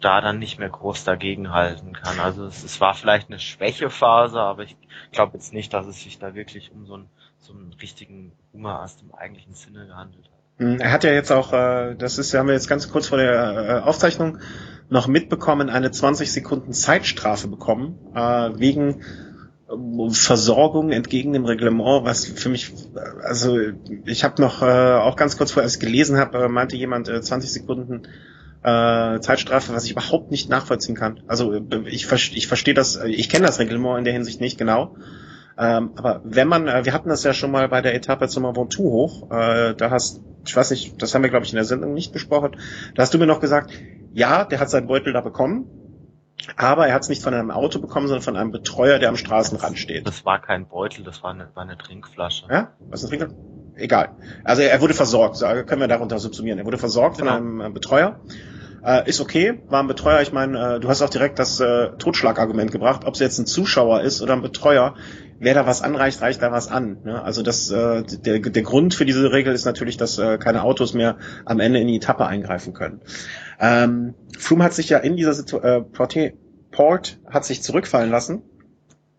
da 0.00 0.20
dann 0.20 0.40
nicht 0.40 0.58
mehr 0.58 0.70
groß 0.70 1.04
dagegen 1.04 1.52
halten 1.52 1.92
kann. 1.92 2.18
Also 2.18 2.44
es, 2.44 2.64
es 2.64 2.80
war 2.80 2.94
vielleicht 2.94 3.28
eine 3.28 3.38
Schwächephase, 3.38 4.40
aber 4.40 4.64
ich 4.64 4.76
glaube 5.12 5.34
jetzt 5.34 5.52
nicht, 5.52 5.72
dass 5.72 5.86
es 5.86 6.02
sich 6.02 6.18
da 6.18 6.34
wirklich 6.34 6.72
um 6.72 6.86
so 6.86 6.94
einen, 6.94 7.10
so 7.38 7.52
einen 7.52 7.72
richtigen 7.74 8.32
Hungerast 8.52 9.00
im 9.02 9.14
eigentlichen 9.14 9.54
Sinne 9.54 9.86
gehandelt 9.86 10.24
hat. 10.24 10.37
Hm, 10.58 10.80
er 10.80 10.92
hat 10.92 11.04
ja 11.04 11.12
jetzt 11.12 11.32
auch, 11.32 11.52
äh, 11.52 11.94
das 11.96 12.18
ist, 12.18 12.34
haben 12.34 12.48
wir 12.48 12.54
jetzt 12.54 12.68
ganz 12.68 12.90
kurz 12.90 13.08
vor 13.08 13.18
der 13.18 13.82
äh, 13.84 13.88
Aufzeichnung 13.88 14.38
noch 14.90 15.06
mitbekommen, 15.06 15.70
eine 15.70 15.90
20 15.90 16.32
Sekunden 16.32 16.72
Zeitstrafe 16.72 17.48
bekommen, 17.48 17.98
äh, 18.14 18.50
wegen 18.58 19.02
Versorgung 20.12 20.92
entgegen 20.92 21.34
dem 21.34 21.44
Reglement, 21.44 22.06
was 22.06 22.24
für 22.24 22.48
mich, 22.48 22.72
also 23.22 23.58
ich 24.06 24.24
habe 24.24 24.40
noch 24.40 24.62
auch 24.62 25.14
ganz 25.14 25.36
kurz 25.36 25.52
vorher 25.52 25.66
es 25.66 25.78
gelesen 25.78 26.16
habe, 26.16 26.48
meinte 26.48 26.74
jemand 26.74 27.06
20 27.06 27.52
Sekunden 27.52 28.08
äh, 28.62 29.20
Zeitstrafe, 29.20 29.74
was 29.74 29.84
ich 29.84 29.92
überhaupt 29.92 30.30
nicht 30.30 30.48
nachvollziehen 30.48 30.94
kann. 30.94 31.20
Also 31.26 31.52
ich, 31.84 32.10
ich 32.10 32.46
verstehe 32.46 32.72
das, 32.72 32.98
ich 33.04 33.28
kenne 33.28 33.46
das 33.46 33.58
Reglement 33.58 33.98
in 33.98 34.04
der 34.04 34.14
Hinsicht 34.14 34.40
nicht 34.40 34.56
genau. 34.56 34.96
Ähm, 35.58 35.90
aber 35.96 36.20
wenn 36.24 36.46
man, 36.48 36.66
wir 36.66 36.92
hatten 36.92 37.08
das 37.08 37.24
ja 37.24 37.32
schon 37.32 37.50
mal 37.50 37.68
bei 37.68 37.80
der 37.80 37.94
Etappe 37.94 38.28
zum 38.28 38.44
Mont 38.44 38.78
hoch, 38.78 39.30
äh, 39.30 39.74
da 39.74 39.90
hast 39.90 40.20
ich 40.46 40.56
weiß 40.56 40.70
nicht, 40.70 41.00
das 41.02 41.14
haben 41.14 41.22
wir 41.22 41.30
glaube 41.30 41.44
ich 41.44 41.52
in 41.52 41.56
der 41.56 41.64
Sendung 41.64 41.94
nicht 41.94 42.12
besprochen, 42.12 42.56
da 42.94 43.02
hast 43.02 43.12
du 43.12 43.18
mir 43.18 43.26
noch 43.26 43.40
gesagt, 43.40 43.70
ja, 44.12 44.44
der 44.44 44.60
hat 44.60 44.70
seinen 44.70 44.86
Beutel 44.86 45.12
da 45.12 45.20
bekommen, 45.20 45.66
aber 46.56 46.86
er 46.86 46.94
hat 46.94 47.02
es 47.02 47.08
nicht 47.08 47.22
von 47.22 47.34
einem 47.34 47.50
Auto 47.50 47.80
bekommen, 47.80 48.06
sondern 48.06 48.22
von 48.22 48.36
einem 48.36 48.50
Betreuer, 48.50 48.98
der 48.98 49.08
am 49.08 49.16
Straßenrand 49.16 49.78
steht. 49.78 50.06
Das 50.06 50.24
war 50.24 50.40
kein 50.40 50.66
Beutel, 50.68 51.04
das 51.04 51.22
war 51.22 51.30
eine, 51.30 51.48
war 51.54 51.64
eine 51.64 51.76
Trinkflasche. 51.76 52.46
Ja? 52.50 52.72
Was 52.88 53.02
ist 53.02 53.10
eine 53.10 53.18
Trinkflasche? 53.18 53.48
Egal. 53.76 54.10
Also 54.44 54.62
er, 54.62 54.80
wurde 54.80 54.94
versorgt, 54.94 55.36
so 55.36 55.46
können 55.46 55.80
wir 55.80 55.88
darunter 55.88 56.18
subsumieren. 56.18 56.58
Er 56.58 56.64
wurde 56.64 56.78
versorgt 56.78 57.18
genau. 57.18 57.32
von 57.32 57.40
einem 57.40 57.60
äh, 57.60 57.70
Betreuer. 57.70 58.20
Äh, 58.84 59.08
ist 59.08 59.20
okay, 59.20 59.60
war 59.68 59.80
ein 59.80 59.86
Betreuer. 59.86 60.20
Ich 60.20 60.32
meine, 60.32 60.76
äh, 60.76 60.80
du 60.80 60.88
hast 60.88 61.02
auch 61.02 61.10
direkt 61.10 61.38
das 61.38 61.60
äh, 61.60 61.90
Totschlagargument 61.98 62.72
gebracht, 62.72 63.04
ob 63.04 63.14
es 63.14 63.20
jetzt 63.20 63.38
ein 63.38 63.46
Zuschauer 63.46 64.00
ist 64.00 64.20
oder 64.20 64.32
ein 64.32 64.42
Betreuer 64.42 64.94
wer 65.38 65.54
da 65.54 65.66
was 65.66 65.82
anreicht, 65.82 66.20
reicht 66.20 66.42
da 66.42 66.52
was 66.52 66.68
an. 66.68 66.98
Ne? 67.04 67.22
Also 67.22 67.42
das, 67.42 67.70
äh, 67.70 68.02
der, 68.02 68.40
der 68.40 68.62
Grund 68.62 68.94
für 68.94 69.04
diese 69.04 69.32
Regel 69.32 69.54
ist 69.54 69.64
natürlich, 69.64 69.96
dass 69.96 70.18
äh, 70.18 70.38
keine 70.38 70.62
Autos 70.62 70.94
mehr 70.94 71.18
am 71.44 71.60
Ende 71.60 71.80
in 71.80 71.88
die 71.88 71.96
Etappe 71.96 72.26
eingreifen 72.26 72.74
können. 72.74 73.00
Ähm, 73.60 74.14
Froome 74.38 74.64
hat 74.64 74.74
sich 74.74 74.88
ja 74.88 74.98
in 74.98 75.16
dieser 75.16 75.32
Situation, 75.32 75.70
äh, 75.70 75.82
Port 76.70 77.18
hat 77.28 77.44
sich 77.44 77.62
zurückfallen 77.62 78.10
lassen. 78.10 78.42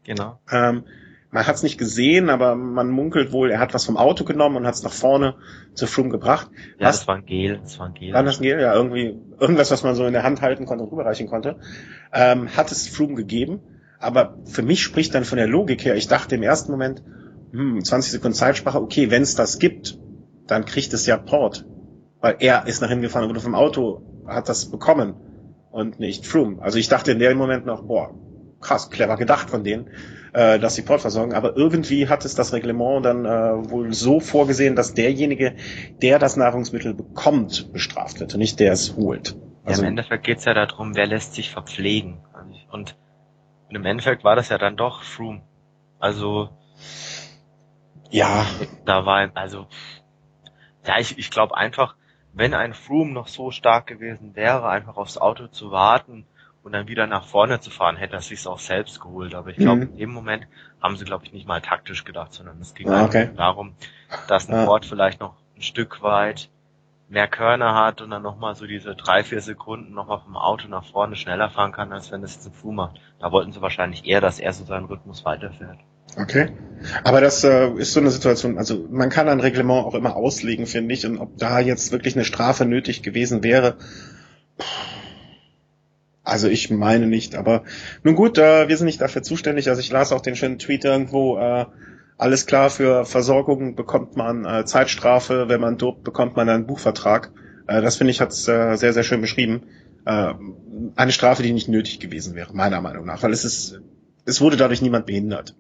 Genau. 0.03 0.39
Ähm, 0.51 0.83
man 1.31 1.45
hat 1.45 1.55
es 1.55 1.63
nicht 1.63 1.77
gesehen, 1.77 2.29
aber 2.29 2.55
man 2.55 2.89
munkelt 2.89 3.31
wohl, 3.31 3.51
er 3.51 3.59
hat 3.59 3.73
was 3.73 3.85
vom 3.85 3.97
Auto 3.97 4.23
genommen 4.23 4.55
und 4.55 4.65
hat 4.65 4.73
es 4.73 4.83
nach 4.83 4.93
vorne 4.93 5.35
zu 5.75 5.85
Froome 5.85 6.09
gebracht. 6.09 6.49
Ja, 6.79 6.87
was, 6.87 6.99
das 6.99 7.07
war 7.07 7.15
ein 7.15 7.25
Gel, 7.25 7.59
das 7.61 7.77
war 7.77 7.87
ein 7.87 7.93
Gel. 7.93 8.13
War 8.13 8.23
das 8.23 8.39
ein 8.39 8.43
Gel? 8.43 8.59
Ja, 8.59 8.73
irgendwie 8.73 9.19
irgendwas, 9.39 9.69
was 9.69 9.83
man 9.83 9.93
so 9.93 10.05
in 10.05 10.13
der 10.13 10.23
Hand 10.23 10.41
halten 10.41 10.65
konnte 10.65 10.83
und 10.83 10.91
rüberreichen 10.91 11.27
konnte. 11.27 11.57
Ähm, 12.11 12.55
hat 12.57 12.71
es 12.71 12.87
Froome 12.87 13.13
gegeben. 13.13 13.59
Aber 13.99 14.37
für 14.45 14.61
mich 14.61 14.81
spricht 14.81 15.13
dann 15.13 15.25
von 15.25 15.37
der 15.37 15.47
Logik 15.47 15.83
her, 15.83 15.95
ich 15.95 16.07
dachte 16.07 16.35
im 16.35 16.43
ersten 16.43 16.71
Moment, 16.71 17.03
hm, 17.51 17.83
20 17.83 18.11
Sekunden 18.11 18.35
Zeitsprache, 18.35 18.81
okay, 18.81 19.11
wenn 19.11 19.21
es 19.21 19.35
das 19.35 19.59
gibt, 19.59 19.97
dann 20.47 20.65
kriegt 20.65 20.93
es 20.93 21.05
ja 21.05 21.17
Port. 21.17 21.65
Weil 22.21 22.37
er 22.39 22.67
ist 22.67 22.81
nach 22.81 22.89
hinten 22.89 23.03
gefahren 23.03 23.23
und 23.23 23.29
wurde 23.29 23.41
vom 23.41 23.55
Auto, 23.55 24.01
hat 24.25 24.49
das 24.49 24.71
bekommen 24.71 25.15
und 25.71 25.99
nicht 25.99 26.25
Froome. 26.25 26.61
Also 26.61 26.77
ich 26.77 26.87
dachte 26.87 27.11
in 27.11 27.19
dem 27.19 27.37
Moment 27.37 27.65
noch, 27.65 27.83
boah, 27.83 28.13
krass, 28.61 28.89
clever 28.89 29.17
gedacht 29.17 29.49
von 29.49 29.63
denen, 29.63 29.89
äh, 30.33 30.59
dass 30.59 30.75
sie 30.75 30.81
Port 30.81 31.01
versorgen. 31.01 31.33
Aber 31.33 31.55
irgendwie 31.55 32.07
hat 32.07 32.25
es 32.25 32.35
das 32.35 32.53
Reglement 32.53 33.05
dann 33.05 33.25
äh, 33.25 33.69
wohl 33.69 33.93
so 33.93 34.19
vorgesehen, 34.19 34.75
dass 34.75 34.93
derjenige, 34.93 35.55
der 36.01 36.19
das 36.19 36.37
Nahrungsmittel 36.37 36.93
bekommt, 36.93 37.71
bestraft 37.73 38.19
wird 38.19 38.33
und 38.33 38.39
nicht 38.39 38.59
der 38.59 38.73
es 38.73 38.95
holt. 38.95 39.35
Also, 39.63 39.81
ja, 39.81 39.87
Im 39.87 39.97
Endeffekt 39.97 40.25
geht's 40.25 40.45
ja 40.45 40.53
darum, 40.53 40.95
wer 40.95 41.07
lässt 41.07 41.35
sich 41.35 41.51
verpflegen. 41.51 42.19
Und 42.71 42.95
und 43.69 43.75
im 43.75 43.85
Endeffekt 43.85 44.23
war 44.23 44.35
das 44.35 44.49
ja 44.49 44.57
dann 44.57 44.75
doch 44.75 45.03
Froome. 45.03 45.41
Also 45.99 46.49
ja, 48.09 48.45
da 48.85 49.05
war 49.05 49.29
also 49.35 49.67
ja, 50.85 50.97
ich, 50.97 51.17
ich 51.17 51.29
glaube 51.29 51.55
einfach, 51.55 51.95
wenn 52.33 52.53
ein 52.53 52.73
Froome 52.73 53.11
noch 53.11 53.27
so 53.27 53.51
stark 53.51 53.87
gewesen 53.87 54.35
wäre, 54.35 54.67
einfach 54.69 54.97
aufs 54.97 55.17
Auto 55.17 55.47
zu 55.47 55.71
warten 55.71 56.25
und 56.63 56.71
dann 56.71 56.87
wieder 56.87 57.07
nach 57.07 57.25
vorne 57.25 57.59
zu 57.59 57.69
fahren, 57.69 57.95
hätte 57.95 58.15
er 58.15 58.21
sich's 58.21 58.47
auch 58.47 58.59
selbst 58.59 58.99
geholt. 58.99 59.35
Aber 59.35 59.49
ich 59.49 59.57
glaube, 59.57 59.85
mhm. 59.85 59.91
in 59.91 59.97
dem 59.97 60.11
Moment 60.11 60.47
haben 60.81 60.95
sie, 60.97 61.05
glaube 61.05 61.25
ich, 61.25 61.33
nicht 61.33 61.47
mal 61.47 61.61
taktisch 61.61 62.05
gedacht, 62.05 62.33
sondern 62.33 62.59
es 62.59 62.73
ging 62.73 62.89
ah, 62.89 63.05
okay. 63.05 63.29
darum, 63.35 63.75
dass 64.27 64.49
ein 64.49 64.55
ah. 64.55 64.65
Ford 64.65 64.85
vielleicht 64.85 65.19
noch 65.19 65.35
ein 65.55 65.61
Stück 65.61 66.01
weit 66.01 66.49
mehr 67.09 67.27
Körner 67.27 67.73
hat 67.73 68.01
und 68.01 68.11
dann 68.11 68.21
nochmal 68.21 68.55
so 68.55 68.67
diese 68.67 68.95
drei, 68.95 69.23
vier 69.23 69.41
Sekunden 69.41 69.93
nochmal 69.93 70.21
vom 70.23 70.37
Auto 70.37 70.67
nach 70.67 70.85
vorne 70.85 71.15
schneller 71.15 71.49
fahren 71.49 71.71
kann, 71.71 71.91
als 71.91 72.11
wenn 72.11 72.23
es 72.23 72.35
jetzt 72.35 72.63
ein 72.63 72.75
macht. 72.75 72.99
Da 73.19 73.31
wollten 73.31 73.51
sie 73.51 73.61
wahrscheinlich 73.61 74.05
eher, 74.05 74.21
dass 74.21 74.39
er 74.39 74.53
so 74.53 74.63
seinen 74.63 74.85
Rhythmus 74.85 75.25
weiterfährt. 75.25 75.79
Okay. 76.17 76.51
Aber 77.03 77.21
das 77.21 77.43
äh, 77.43 77.69
ist 77.73 77.93
so 77.93 77.99
eine 77.99 78.11
Situation, 78.11 78.57
also 78.57 78.87
man 78.89 79.09
kann 79.09 79.27
ein 79.27 79.39
Reglement 79.39 79.85
auch 79.85 79.95
immer 79.95 80.15
auslegen, 80.15 80.65
finde 80.65 80.93
ich, 80.93 81.05
und 81.05 81.17
ob 81.17 81.37
da 81.37 81.59
jetzt 81.59 81.91
wirklich 81.91 82.15
eine 82.15 82.25
Strafe 82.25 82.65
nötig 82.65 83.03
gewesen 83.03 83.43
wäre. 83.43 83.75
Also 86.23 86.47
ich 86.47 86.69
meine 86.69 87.07
nicht, 87.07 87.35
aber 87.35 87.63
nun 88.03 88.15
gut, 88.15 88.37
äh, 88.37 88.67
wir 88.67 88.77
sind 88.77 88.85
nicht 88.85 89.01
dafür 89.01 89.23
zuständig. 89.23 89.69
Also 89.69 89.81
ich 89.81 89.91
las 89.91 90.11
auch 90.11 90.21
den 90.21 90.35
schönen 90.35 90.59
Tweet 90.59 90.85
irgendwo, 90.85 91.37
äh, 91.37 91.65
alles 92.19 92.45
klar, 92.45 92.69
für 92.69 93.05
Versorgung 93.05 93.75
bekommt 93.75 94.17
man 94.17 94.43
äh, 94.45 94.65
Zeitstrafe, 94.65 95.47
wenn 95.47 95.61
man 95.61 95.77
dobt, 95.77 96.03
bekommt 96.03 96.35
man 96.35 96.49
einen 96.49 96.67
Buchvertrag. 96.67 97.31
Äh, 97.65 97.81
das 97.81 97.95
finde 97.95 98.11
ich 98.11 98.19
hat's 98.19 98.45
äh, 98.47 98.75
sehr, 98.75 98.91
sehr 98.91 99.03
schön 99.03 99.21
beschrieben. 99.21 99.63
Äh, 100.05 100.33
eine 100.97 101.11
Strafe, 101.13 101.43
die 101.43 101.53
nicht 101.53 101.69
nötig 101.69 102.01
gewesen 102.01 102.35
wäre, 102.35 102.53
meiner 102.53 102.81
Meinung 102.81 103.05
nach, 103.05 103.23
weil 103.23 103.31
es 103.31 103.45
ist, 103.45 103.79
es 104.25 104.41
wurde 104.41 104.57
dadurch 104.57 104.81
niemand 104.81 105.05
behindert. 105.05 105.55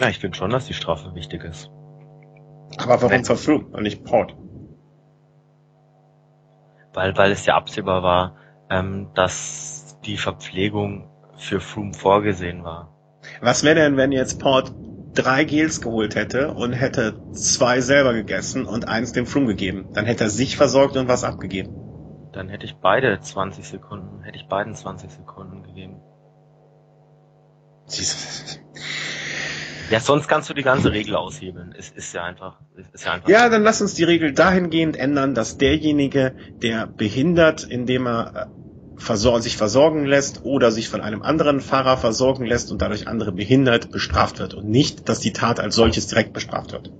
Ja, 0.00 0.08
ich 0.08 0.18
finde 0.18 0.36
schon, 0.36 0.50
dass 0.50 0.66
die 0.66 0.74
Strafe 0.74 1.14
wichtig 1.14 1.44
ist. 1.44 1.70
Aber 2.78 3.00
warum 3.02 3.24
für 3.24 3.36
Froome 3.36 3.66
und 3.66 3.84
nicht 3.84 4.02
Port? 4.02 4.34
Weil, 6.92 7.16
weil 7.16 7.30
es 7.30 7.46
ja 7.46 7.54
absehbar 7.54 8.02
war, 8.02 8.36
ähm, 8.68 9.10
dass 9.14 9.96
die 10.04 10.16
Verpflegung 10.16 11.08
für 11.36 11.60
Froome 11.60 11.94
vorgesehen 11.94 12.64
war. 12.64 12.92
Was 13.40 13.64
wäre 13.64 13.76
denn, 13.76 13.96
wenn 13.96 14.12
jetzt 14.12 14.38
Port 14.40 14.72
drei 15.14 15.44
Gels 15.44 15.80
geholt 15.80 16.14
hätte 16.14 16.52
und 16.52 16.72
hätte 16.72 17.14
zwei 17.32 17.80
selber 17.80 18.14
gegessen 18.14 18.66
und 18.66 18.88
eins 18.88 19.12
dem 19.12 19.26
Froome 19.26 19.46
gegeben? 19.48 19.88
Dann 19.92 20.06
hätte 20.06 20.24
er 20.24 20.30
sich 20.30 20.56
versorgt 20.56 20.96
und 20.96 21.08
was 21.08 21.24
abgegeben. 21.24 21.74
Dann 22.32 22.48
hätte 22.48 22.64
ich 22.64 22.76
beide 22.76 23.20
20 23.20 23.66
Sekunden, 23.66 24.22
hätte 24.22 24.38
ich 24.38 24.48
beiden 24.48 24.74
20 24.74 25.10
Sekunden 25.10 25.62
gegeben. 25.62 26.00
Ja, 29.90 30.00
sonst 30.00 30.26
kannst 30.26 30.48
du 30.48 30.54
die 30.54 30.62
ganze 30.62 30.92
Regel 30.92 31.16
aushebeln. 31.16 31.72
Ist, 31.72 31.94
ist 31.94 32.14
ja 32.14 32.24
einfach, 32.24 32.58
ist 32.94 33.04
ja 33.04 33.12
einfach. 33.12 33.28
Ja, 33.28 33.50
dann 33.50 33.62
lass 33.62 33.82
uns 33.82 33.92
die 33.92 34.04
Regel 34.04 34.32
dahingehend 34.32 34.96
ändern, 34.96 35.34
dass 35.34 35.58
derjenige, 35.58 36.34
der 36.62 36.86
behindert, 36.86 37.64
indem 37.64 38.06
er 38.06 38.50
versor 39.02 39.40
sich 39.40 39.56
versorgen 39.56 40.06
lässt 40.06 40.44
oder 40.44 40.70
sich 40.70 40.88
von 40.88 41.00
einem 41.00 41.22
anderen 41.22 41.60
Fahrer 41.60 41.96
versorgen 41.96 42.46
lässt 42.46 42.72
und 42.72 42.80
dadurch 42.80 43.08
andere 43.08 43.32
behindert, 43.32 43.90
bestraft 43.90 44.38
wird 44.38 44.54
und 44.54 44.68
nicht, 44.68 45.08
dass 45.08 45.20
die 45.20 45.32
Tat 45.32 45.60
als 45.60 45.74
solches 45.74 46.06
direkt 46.06 46.32
bestraft 46.32 46.72
wird. 46.72 46.90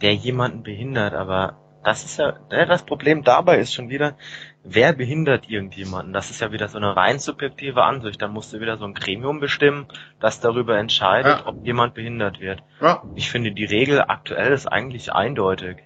Der 0.00 0.14
jemanden 0.14 0.62
behindert, 0.62 1.14
aber 1.14 1.58
das 1.84 2.04
ist 2.04 2.18
ja, 2.18 2.34
das 2.50 2.82
Problem 2.82 3.22
dabei 3.22 3.58
ist 3.58 3.72
schon 3.72 3.88
wieder, 3.88 4.16
wer 4.64 4.92
behindert 4.92 5.48
irgendjemanden? 5.48 6.12
Das 6.12 6.30
ist 6.30 6.40
ja 6.40 6.52
wieder 6.52 6.68
so 6.68 6.78
eine 6.78 6.96
rein 6.96 7.18
subjektive 7.18 7.82
Ansicht. 7.82 8.20
Da 8.20 8.28
musst 8.28 8.52
du 8.52 8.60
wieder 8.60 8.76
so 8.76 8.84
ein 8.84 8.94
Gremium 8.94 9.40
bestimmen, 9.40 9.86
das 10.20 10.40
darüber 10.40 10.76
entscheidet, 10.78 11.40
ja. 11.40 11.46
ob 11.46 11.64
jemand 11.64 11.94
behindert 11.94 12.40
wird. 12.40 12.62
Ja. 12.80 13.02
Ich 13.14 13.30
finde, 13.30 13.52
die 13.52 13.64
Regel 13.64 14.02
aktuell 14.02 14.52
ist 14.52 14.66
eigentlich 14.66 15.12
eindeutig. 15.12 15.78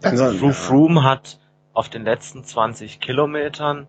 Froome 0.00 0.52
Froome 0.52 1.02
hat 1.04 1.38
auf 1.72 1.88
den 1.88 2.04
letzten 2.04 2.44
20 2.44 3.00
Kilometern 3.00 3.88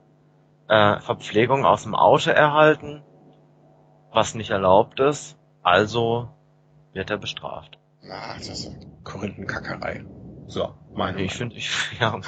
äh, 0.67 0.99
Verpflegung 0.99 1.65
aus 1.65 1.83
dem 1.83 1.95
Auto 1.95 2.29
erhalten, 2.29 3.01
was 4.11 4.35
nicht 4.35 4.51
erlaubt 4.51 4.99
ist, 4.99 5.37
also 5.61 6.29
wird 6.93 7.09
er 7.09 7.17
bestraft. 7.17 7.77
Ah, 8.09 8.35
das 8.37 8.49
ist 8.49 8.71
Korinthenkackerei. 9.03 10.05
So, 10.47 10.73
meine 10.93 11.21
Ich 11.21 11.33
finde, 11.33 11.55
ich, 11.55 11.69
ja. 11.99 12.19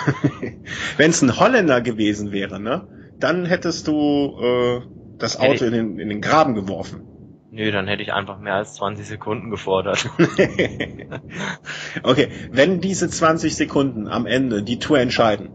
Wenn 0.97 1.09
es 1.11 1.21
ein 1.21 1.39
Holländer 1.39 1.81
gewesen 1.81 2.31
wäre, 2.31 2.59
ne, 2.59 2.87
dann 3.19 3.45
hättest 3.45 3.87
du 3.87 4.37
äh, 4.39 4.81
das 5.17 5.39
Auto 5.39 5.65
in 5.65 5.71
den, 5.71 5.99
in 5.99 6.09
den 6.09 6.21
Graben 6.21 6.55
geworfen. 6.55 7.07
Nö, 7.55 7.71
dann 7.71 7.87
hätte 7.87 8.03
ich 8.03 8.11
einfach 8.11 8.37
mehr 8.37 8.55
als 8.55 8.73
20 8.75 9.07
Sekunden 9.07 9.49
gefordert. 9.49 10.09
okay, 12.03 12.27
wenn 12.51 12.81
diese 12.81 13.07
20 13.09 13.55
Sekunden 13.55 14.09
am 14.09 14.25
Ende 14.25 14.61
die 14.61 14.77
Tour 14.77 14.99
entscheiden. 14.99 15.51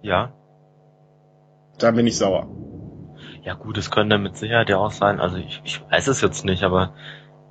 Ja. 0.00 0.32
Dann 1.80 1.96
bin 1.96 2.06
ich 2.06 2.18
sauer. 2.18 2.46
Ja 3.42 3.54
gut, 3.54 3.76
es 3.78 3.90
könnte 3.90 4.16
mit 4.16 4.36
Sicherheit 4.36 4.68
ja 4.68 4.76
auch 4.76 4.92
sein. 4.92 5.18
Also 5.18 5.38
ich, 5.38 5.60
ich 5.64 5.82
weiß 5.90 6.06
es 6.06 6.20
jetzt 6.20 6.44
nicht, 6.44 6.62
aber 6.62 6.94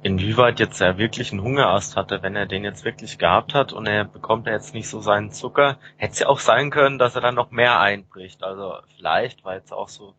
inwieweit 0.02 0.62
jetzt 0.62 0.80
er 0.80 0.98
wirklich 0.98 1.34
einen 1.34 1.44
Hungerast 1.44 1.98
hatte, 1.98 2.24
wenn 2.24 2.38
er 2.38 2.46
den 2.46 2.64
jetzt 2.64 2.86
wirklich 2.86 3.18
gehabt 3.18 3.54
hat 3.54 3.74
und 3.74 3.86
er 3.86 4.06
bekommt 4.06 4.48
ja 4.48 4.54
jetzt 4.54 4.74
nicht 4.74 4.88
so 4.88 5.02
seinen 5.02 5.32
Zucker, 5.32 5.78
hätte 5.98 6.14
es 6.14 6.20
ja 6.20 6.28
auch 6.28 6.40
sein 6.40 6.70
können, 6.70 7.00
dass 7.00 7.16
er 7.16 7.22
dann 7.22 7.36
noch 7.36 7.52
mehr 7.52 7.82
einbricht. 7.82 8.44
Also 8.44 8.76
vielleicht 8.96 9.44
war 9.44 9.56
jetzt 9.56 9.74
auch 9.74 9.90
so 9.90 10.14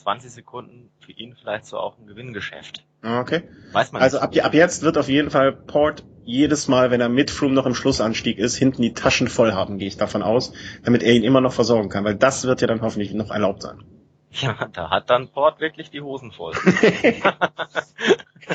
20 0.00 0.30
Sekunden 0.30 0.90
für 1.00 1.12
ihn 1.12 1.36
vielleicht 1.40 1.66
so 1.66 1.78
auch 1.78 1.98
ein 1.98 2.06
Gewinngeschäft. 2.06 2.84
Okay. 3.02 3.44
Weiß 3.72 3.92
man 3.92 4.02
also 4.02 4.18
ab, 4.18 4.34
ab 4.36 4.54
jetzt 4.54 4.82
wird 4.82 4.98
auf 4.98 5.08
jeden 5.08 5.30
Fall 5.30 5.52
Port 5.52 6.04
jedes 6.24 6.68
Mal, 6.68 6.90
wenn 6.90 7.00
er 7.00 7.08
mit 7.08 7.30
Froome 7.30 7.54
noch 7.54 7.66
im 7.66 7.74
Schlussanstieg 7.74 8.38
ist, 8.38 8.56
hinten 8.56 8.82
die 8.82 8.94
Taschen 8.94 9.28
voll 9.28 9.52
haben, 9.52 9.78
gehe 9.78 9.88
ich 9.88 9.96
davon 9.96 10.22
aus, 10.22 10.52
damit 10.84 11.02
er 11.02 11.12
ihn 11.12 11.24
immer 11.24 11.40
noch 11.40 11.52
versorgen 11.52 11.88
kann, 11.88 12.04
weil 12.04 12.14
das 12.14 12.44
wird 12.44 12.60
ja 12.60 12.66
dann 12.66 12.82
hoffentlich 12.82 13.12
noch 13.14 13.30
erlaubt 13.30 13.62
sein. 13.62 13.82
Ja, 14.32 14.68
da 14.72 14.90
hat 14.90 15.10
dann 15.10 15.28
Port 15.28 15.60
wirklich 15.60 15.90
die 15.90 16.02
Hosen 16.02 16.30
voll. 16.30 16.54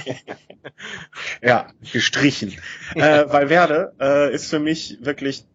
ja, 1.42 1.68
gestrichen. 1.92 2.54
äh, 2.96 3.30
Valverde 3.30 3.94
äh, 4.00 4.34
ist 4.34 4.50
für 4.50 4.60
mich 4.60 4.98
wirklich, 5.02 5.46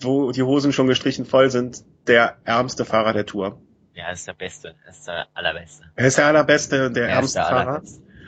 wo 0.00 0.32
die 0.32 0.42
Hosen 0.42 0.72
schon 0.72 0.86
gestrichen 0.86 1.26
voll 1.26 1.50
sind, 1.50 1.84
der 2.06 2.38
ärmste 2.44 2.84
Fahrer 2.84 3.12
der 3.12 3.26
Tour. 3.26 3.60
Ja, 3.94 4.06
er 4.06 4.12
ist 4.12 4.26
der 4.26 4.32
Beste. 4.32 4.74
Er 4.84 4.90
ist 4.90 5.06
der 5.06 5.26
Allerbeste. 5.34 5.84
Er 5.94 6.06
ist 6.06 6.18
der 6.18 6.26
Allerbeste, 6.26 6.90
der 6.90 7.08
er 7.08 7.16
ärmste 7.16 7.38
der 7.38 7.46
Fahrer. 7.46 7.82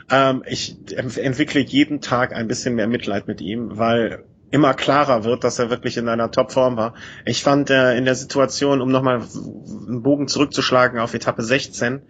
Ähm, 0.09 0.43
ich 0.45 0.77
entwickle 0.97 1.59
jeden 1.59 1.99
Tag 1.99 2.33
ein 2.33 2.47
bisschen 2.47 2.75
mehr 2.75 2.87
Mitleid 2.87 3.27
mit 3.27 3.41
ihm, 3.41 3.77
weil 3.77 4.23
immer 4.49 4.73
klarer 4.73 5.25
wird, 5.25 5.43
dass 5.43 5.59
er 5.59 5.69
wirklich 5.69 5.97
in 5.97 6.07
einer 6.07 6.31
Topform 6.31 6.77
war. 6.77 6.93
Ich 7.25 7.43
fand 7.43 7.69
äh, 7.69 7.97
in 7.97 8.05
der 8.05 8.15
Situation, 8.15 8.79
um 8.79 8.89
nochmal 8.89 9.21
einen 9.21 10.03
Bogen 10.03 10.29
zurückzuschlagen 10.29 10.99
auf 10.99 11.13
Etappe 11.13 11.43
16, 11.43 12.01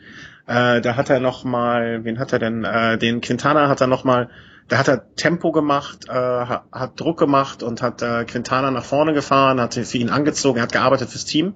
äh, 0.46 0.80
da 0.82 0.96
hat 0.96 1.10
er 1.10 1.20
nochmal, 1.20 2.04
wen 2.04 2.20
hat 2.20 2.34
er 2.34 2.40
denn? 2.40 2.64
Äh, 2.64 3.00
den 3.00 3.22
Quintana 3.22 3.70
hat 3.70 3.82
er 3.82 3.88
nochmal, 3.88 4.30
da 4.68 4.78
hat 4.78 4.88
er 4.88 5.16
Tempo 5.16 5.52
gemacht, 5.52 6.08
äh, 6.08 6.14
hat 6.14 7.00
Druck 7.00 7.18
gemacht 7.18 7.64
und 7.64 7.82
hat 7.82 8.04
äh, 8.04 8.24
Quintana 8.26 8.70
nach 8.70 8.86
vorne 8.86 9.14
gefahren, 9.14 9.60
hat 9.60 9.74
für 9.74 9.98
ihn 9.98 10.10
angezogen, 10.10 10.60
er 10.60 10.64
hat 10.64 10.72
gearbeitet 10.72 11.10
fürs 11.10 11.26
Team 11.26 11.56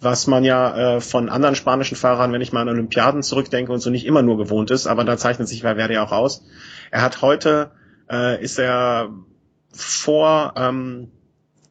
was 0.00 0.26
man 0.26 0.44
ja 0.44 0.96
äh, 0.96 1.00
von 1.00 1.28
anderen 1.28 1.54
spanischen 1.54 1.96
Fahrern, 1.96 2.32
wenn 2.32 2.40
ich 2.40 2.52
mal 2.52 2.62
an 2.62 2.68
Olympiaden 2.68 3.22
zurückdenke 3.22 3.72
und 3.72 3.80
so 3.80 3.90
nicht 3.90 4.06
immer 4.06 4.22
nur 4.22 4.36
gewohnt 4.36 4.70
ist, 4.70 4.86
aber 4.86 5.04
da 5.04 5.16
zeichnet 5.16 5.48
sich 5.48 5.64
Valverde 5.64 6.00
auch 6.02 6.12
aus. 6.12 6.44
Er 6.90 7.02
hat 7.02 7.20
heute, 7.20 7.72
äh, 8.10 8.42
ist 8.42 8.58
er 8.58 9.10
vor 9.72 10.54
ähm, 10.56 11.10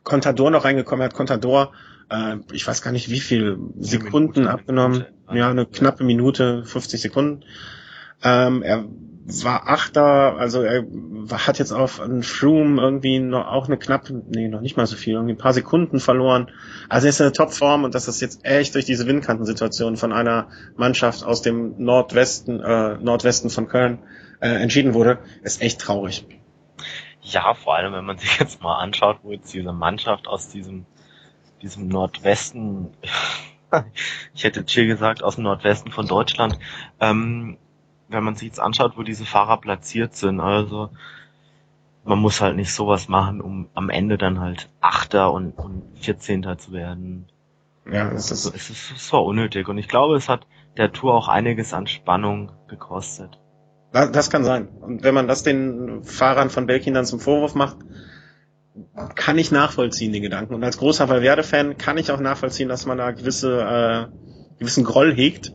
Contador 0.03 0.51
noch 0.51 0.65
reingekommen, 0.65 1.01
er 1.01 1.09
hat 1.09 1.15
Contador, 1.15 1.71
äh, 2.09 2.37
ich 2.51 2.67
weiß 2.67 2.81
gar 2.81 2.91
nicht 2.91 3.09
wie 3.09 3.21
viel 3.21 3.57
Sekunden 3.79 4.47
abgenommen, 4.47 5.05
Minute, 5.29 5.37
ja, 5.37 5.49
eine 5.49 5.65
knappe 5.65 6.03
Minute, 6.03 6.65
50 6.65 7.01
Sekunden. 7.01 7.43
Ähm, 8.23 8.61
er 8.63 8.85
war 9.27 9.67
Achter, 9.67 10.37
also 10.37 10.61
er 10.61 10.85
hat 11.31 11.59
jetzt 11.59 11.73
auf 11.73 11.99
einen 11.99 12.23
Froome 12.23 12.81
irgendwie 12.81 13.19
noch, 13.19 13.47
auch 13.47 13.67
eine 13.67 13.77
knappe, 13.77 14.23
nee, 14.29 14.47
noch 14.47 14.61
nicht 14.61 14.77
mal 14.77 14.87
so 14.87 14.95
viel, 14.95 15.15
irgendwie 15.15 15.33
ein 15.33 15.37
paar 15.37 15.53
Sekunden 15.53 15.99
verloren. 15.99 16.49
Also 16.87 17.07
er 17.07 17.09
ist 17.09 17.19
in 17.19 17.25
der 17.25 17.33
Topform 17.33 17.83
und 17.83 17.93
dass 17.93 18.05
das 18.05 18.21
jetzt 18.21 18.45
echt 18.45 18.73
durch 18.75 18.85
diese 18.85 19.05
Windkantensituation 19.05 19.97
von 19.97 20.13
einer 20.13 20.47
Mannschaft 20.77 21.25
aus 21.25 21.41
dem 21.41 21.75
Nordwesten, 21.77 22.61
äh, 22.61 22.97
Nordwesten 22.99 23.49
von 23.49 23.67
Köln 23.67 23.99
äh, 24.39 24.47
entschieden 24.47 24.93
wurde, 24.93 25.19
ist 25.43 25.61
echt 25.61 25.81
traurig. 25.81 26.25
Ja, 27.21 27.53
vor 27.53 27.75
allem, 27.75 27.91
wenn 27.91 28.05
man 28.05 28.17
sich 28.17 28.37
jetzt 28.39 28.61
mal 28.61 28.77
anschaut, 28.77 29.19
wo 29.23 29.33
jetzt 29.33 29.53
diese 29.53 29.73
Mannschaft 29.73 30.27
aus 30.27 30.47
diesem, 30.47 30.85
diesem 31.61 31.89
Nordwesten, 31.89 32.93
ich 34.33 34.45
hätte 34.45 34.63
hier 34.65 34.87
gesagt, 34.87 35.21
aus 35.21 35.35
dem 35.35 35.43
Nordwesten 35.43 35.91
von 35.91 36.07
Deutschland, 36.07 36.57
ähm, 37.01 37.57
wenn 38.09 38.23
man 38.23 38.35
sich 38.35 38.47
jetzt 38.47 38.59
anschaut, 38.59 38.93
wo 38.95 39.03
diese 39.03 39.25
Fahrer 39.25 39.57
platziert 39.57 40.15
sind. 40.15 40.39
Also 40.39 40.89
man 42.03 42.19
muss 42.19 42.41
halt 42.41 42.55
nicht 42.55 42.73
sowas 42.73 43.09
machen, 43.09 43.41
um 43.41 43.67
am 43.73 43.89
Ende 43.89 44.17
dann 44.17 44.39
halt 44.39 44.69
Achter 44.79 45.31
und, 45.33 45.51
und 45.51 45.83
Vierzehnter 45.99 46.57
zu 46.57 46.71
werden. 46.71 47.27
Ja, 47.89 48.09
das 48.09 48.31
ist, 48.31 48.45
es 48.45 48.69
ist, 48.69 48.91
es 48.95 49.13
war 49.13 49.23
unnötig 49.23 49.67
und 49.67 49.77
ich 49.77 49.87
glaube, 49.87 50.15
es 50.15 50.29
hat 50.29 50.45
der 50.77 50.91
Tour 50.91 51.13
auch 51.13 51.27
einiges 51.27 51.73
an 51.73 51.87
Spannung 51.87 52.51
gekostet. 52.67 53.39
Das 53.91 54.29
kann 54.29 54.43
sein. 54.43 54.67
Und 54.67 55.03
wenn 55.03 55.13
man 55.13 55.27
das 55.27 55.43
den 55.43 56.03
Fahrern 56.03 56.49
von 56.49 56.67
Belkin 56.67 56.93
dann 56.93 57.05
zum 57.05 57.19
Vorwurf 57.19 57.55
macht, 57.55 57.77
kann 59.15 59.37
ich 59.37 59.51
nachvollziehen, 59.51 60.11
die 60.11 60.19
Gedanken. 60.19 60.53
Und 60.53 60.63
als 60.63 60.77
großer 60.77 61.09
Valverde-Fan 61.09 61.77
kann 61.77 61.97
ich 61.97 62.11
auch 62.11 62.19
nachvollziehen, 62.19 62.69
dass 62.69 62.85
man 62.85 62.97
da 62.97 63.11
gewisse, 63.11 63.61
äh, 63.61 64.59
gewissen 64.59 64.83
Groll 64.83 65.15
hegt 65.15 65.53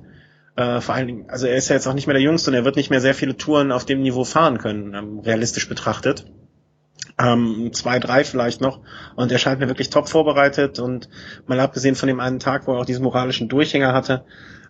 äh, 0.57 0.81
vor 0.81 0.95
allen 0.95 1.07
Dingen, 1.07 1.31
also 1.31 1.47
er 1.47 1.57
ist 1.57 1.69
ja 1.69 1.77
jetzt 1.77 1.87
auch 1.87 1.95
nicht 1.95 2.07
mehr 2.07 2.15
der 2.15 2.23
Jüngste 2.23 2.51
und 2.51 2.55
er 2.55 2.65
wird 2.65 2.77
nicht 2.77 2.91
mehr 2.91 3.01
sehr 3.01 3.15
viele 3.15 3.37
Touren 3.37 3.73
auf 3.73 3.85
dem 3.85 4.03
Niveau 4.03 4.25
fahren 4.25 4.59
können, 4.59 4.95
ähm, 4.95 5.19
realistisch 5.21 5.69
betrachtet. 5.69 6.27
Ähm, 7.19 7.71
zwei, 7.73 7.99
drei 7.99 8.25
vielleicht 8.25 8.61
noch. 8.61 8.81
Und 9.17 9.31
er 9.31 9.39
scheint 9.39 9.61
mir 9.61 9.69
wirklich 9.69 9.91
top 9.91 10.09
vorbereitet 10.09 10.79
und 10.79 11.09
mal 11.47 11.61
abgesehen 11.61 11.95
von 11.95 12.07
dem 12.07 12.21
einen 12.21 12.39
Tag, 12.39 12.67
wo 12.67 12.73
er 12.73 12.81
auch 12.81 12.87
diesen 12.87 13.05
moralischen 13.05 13.49
Durchhänger 13.49 13.93
hatte, 13.93 14.25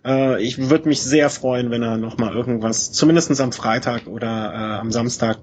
äh, 0.05 0.41
ich 0.41 0.69
würde 0.69 0.89
mich 0.89 1.01
sehr 1.01 1.29
freuen, 1.29 1.71
wenn 1.71 1.83
er 1.83 1.97
noch 1.97 2.17
mal 2.17 2.33
irgendwas, 2.33 2.91
zumindestens 2.91 3.39
am 3.41 3.51
Freitag 3.51 4.07
oder 4.07 4.27
äh, 4.27 4.79
am 4.79 4.91
Samstag 4.91 5.39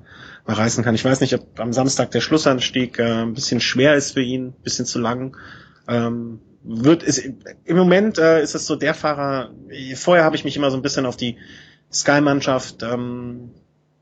mal 0.46 0.54
reißen 0.54 0.84
kann. 0.84 0.94
Ich 0.94 1.04
weiß 1.04 1.20
nicht, 1.20 1.34
ob 1.34 1.58
am 1.60 1.72
Samstag 1.72 2.10
der 2.10 2.20
Schlussanstieg 2.20 2.98
äh, 2.98 3.22
ein 3.22 3.34
bisschen 3.34 3.60
schwer 3.60 3.94
ist 3.94 4.12
für 4.12 4.22
ihn, 4.22 4.48
ein 4.48 4.62
bisschen 4.62 4.86
zu 4.86 4.98
lang. 4.98 5.36
Ähm, 5.88 6.40
wird 6.62 7.02
ist 7.02 7.18
im 7.64 7.76
Moment 7.76 8.18
äh, 8.18 8.42
ist 8.42 8.54
es 8.54 8.66
so 8.66 8.76
der 8.76 8.94
Fahrer. 8.94 9.50
Vorher 9.96 10.24
habe 10.24 10.36
ich 10.36 10.44
mich 10.44 10.56
immer 10.56 10.70
so 10.70 10.76
ein 10.76 10.82
bisschen 10.82 11.06
auf 11.06 11.16
die 11.16 11.36
Sky-Mannschaft 11.92 12.82
ähm, 12.82 13.50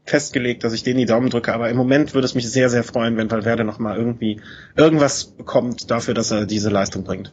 festgelegt, 0.05 0.65
dass 0.65 0.73
ich 0.73 0.83
denen 0.83 0.99
die 0.99 1.07
Daumen 1.07 1.31
drücke, 1.31 1.55
aber 1.55 1.71
im 1.71 1.77
Moment 1.77 2.15
würde 2.15 2.25
es 2.25 2.35
mich 2.35 2.51
sehr, 2.51 2.71
sehr 2.71 2.85
freuen, 2.85 3.17
wenn 3.17 3.31
Valverde 3.31 3.65
nochmal 3.65 3.97
irgendwie 3.97 4.41
irgendwas 4.77 5.25
bekommt 5.25 5.91
dafür, 5.91 6.15
dass 6.15 6.31
er 6.31 6.47
diese 6.47 6.71
Leistung 6.71 7.05
bringt. 7.05 7.33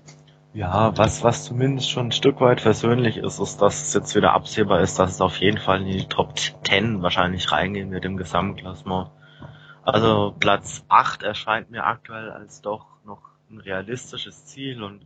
Ja, 0.53 0.97
was, 0.97 1.23
was 1.23 1.43
zumindest 1.43 1.91
schon 1.91 2.07
ein 2.07 2.11
Stück 2.13 2.39
weit 2.39 2.61
versöhnlich 2.61 3.17
ist, 3.17 3.39
ist, 3.39 3.61
dass 3.61 3.87
es 3.87 3.93
jetzt 3.93 4.15
wieder 4.15 4.31
absehbar 4.33 4.79
ist, 4.79 4.99
dass 4.99 5.15
es 5.15 5.21
auf 5.21 5.35
jeden 5.37 5.57
Fall 5.57 5.81
in 5.81 5.87
die 5.87 6.07
Top 6.07 6.33
10 6.37 7.01
wahrscheinlich 7.01 7.51
reingehen 7.51 7.91
wird 7.91 8.05
im 8.05 8.15
Gesamtklassement. 8.15 9.09
Also 9.83 10.33
Platz 10.39 10.85
8 10.87 11.23
erscheint 11.23 11.71
mir 11.71 11.83
aktuell 11.83 12.31
als 12.31 12.61
doch 12.61 12.85
noch 13.05 13.21
ein 13.51 13.59
realistisches 13.59 14.45
Ziel 14.45 14.81
und 14.81 15.01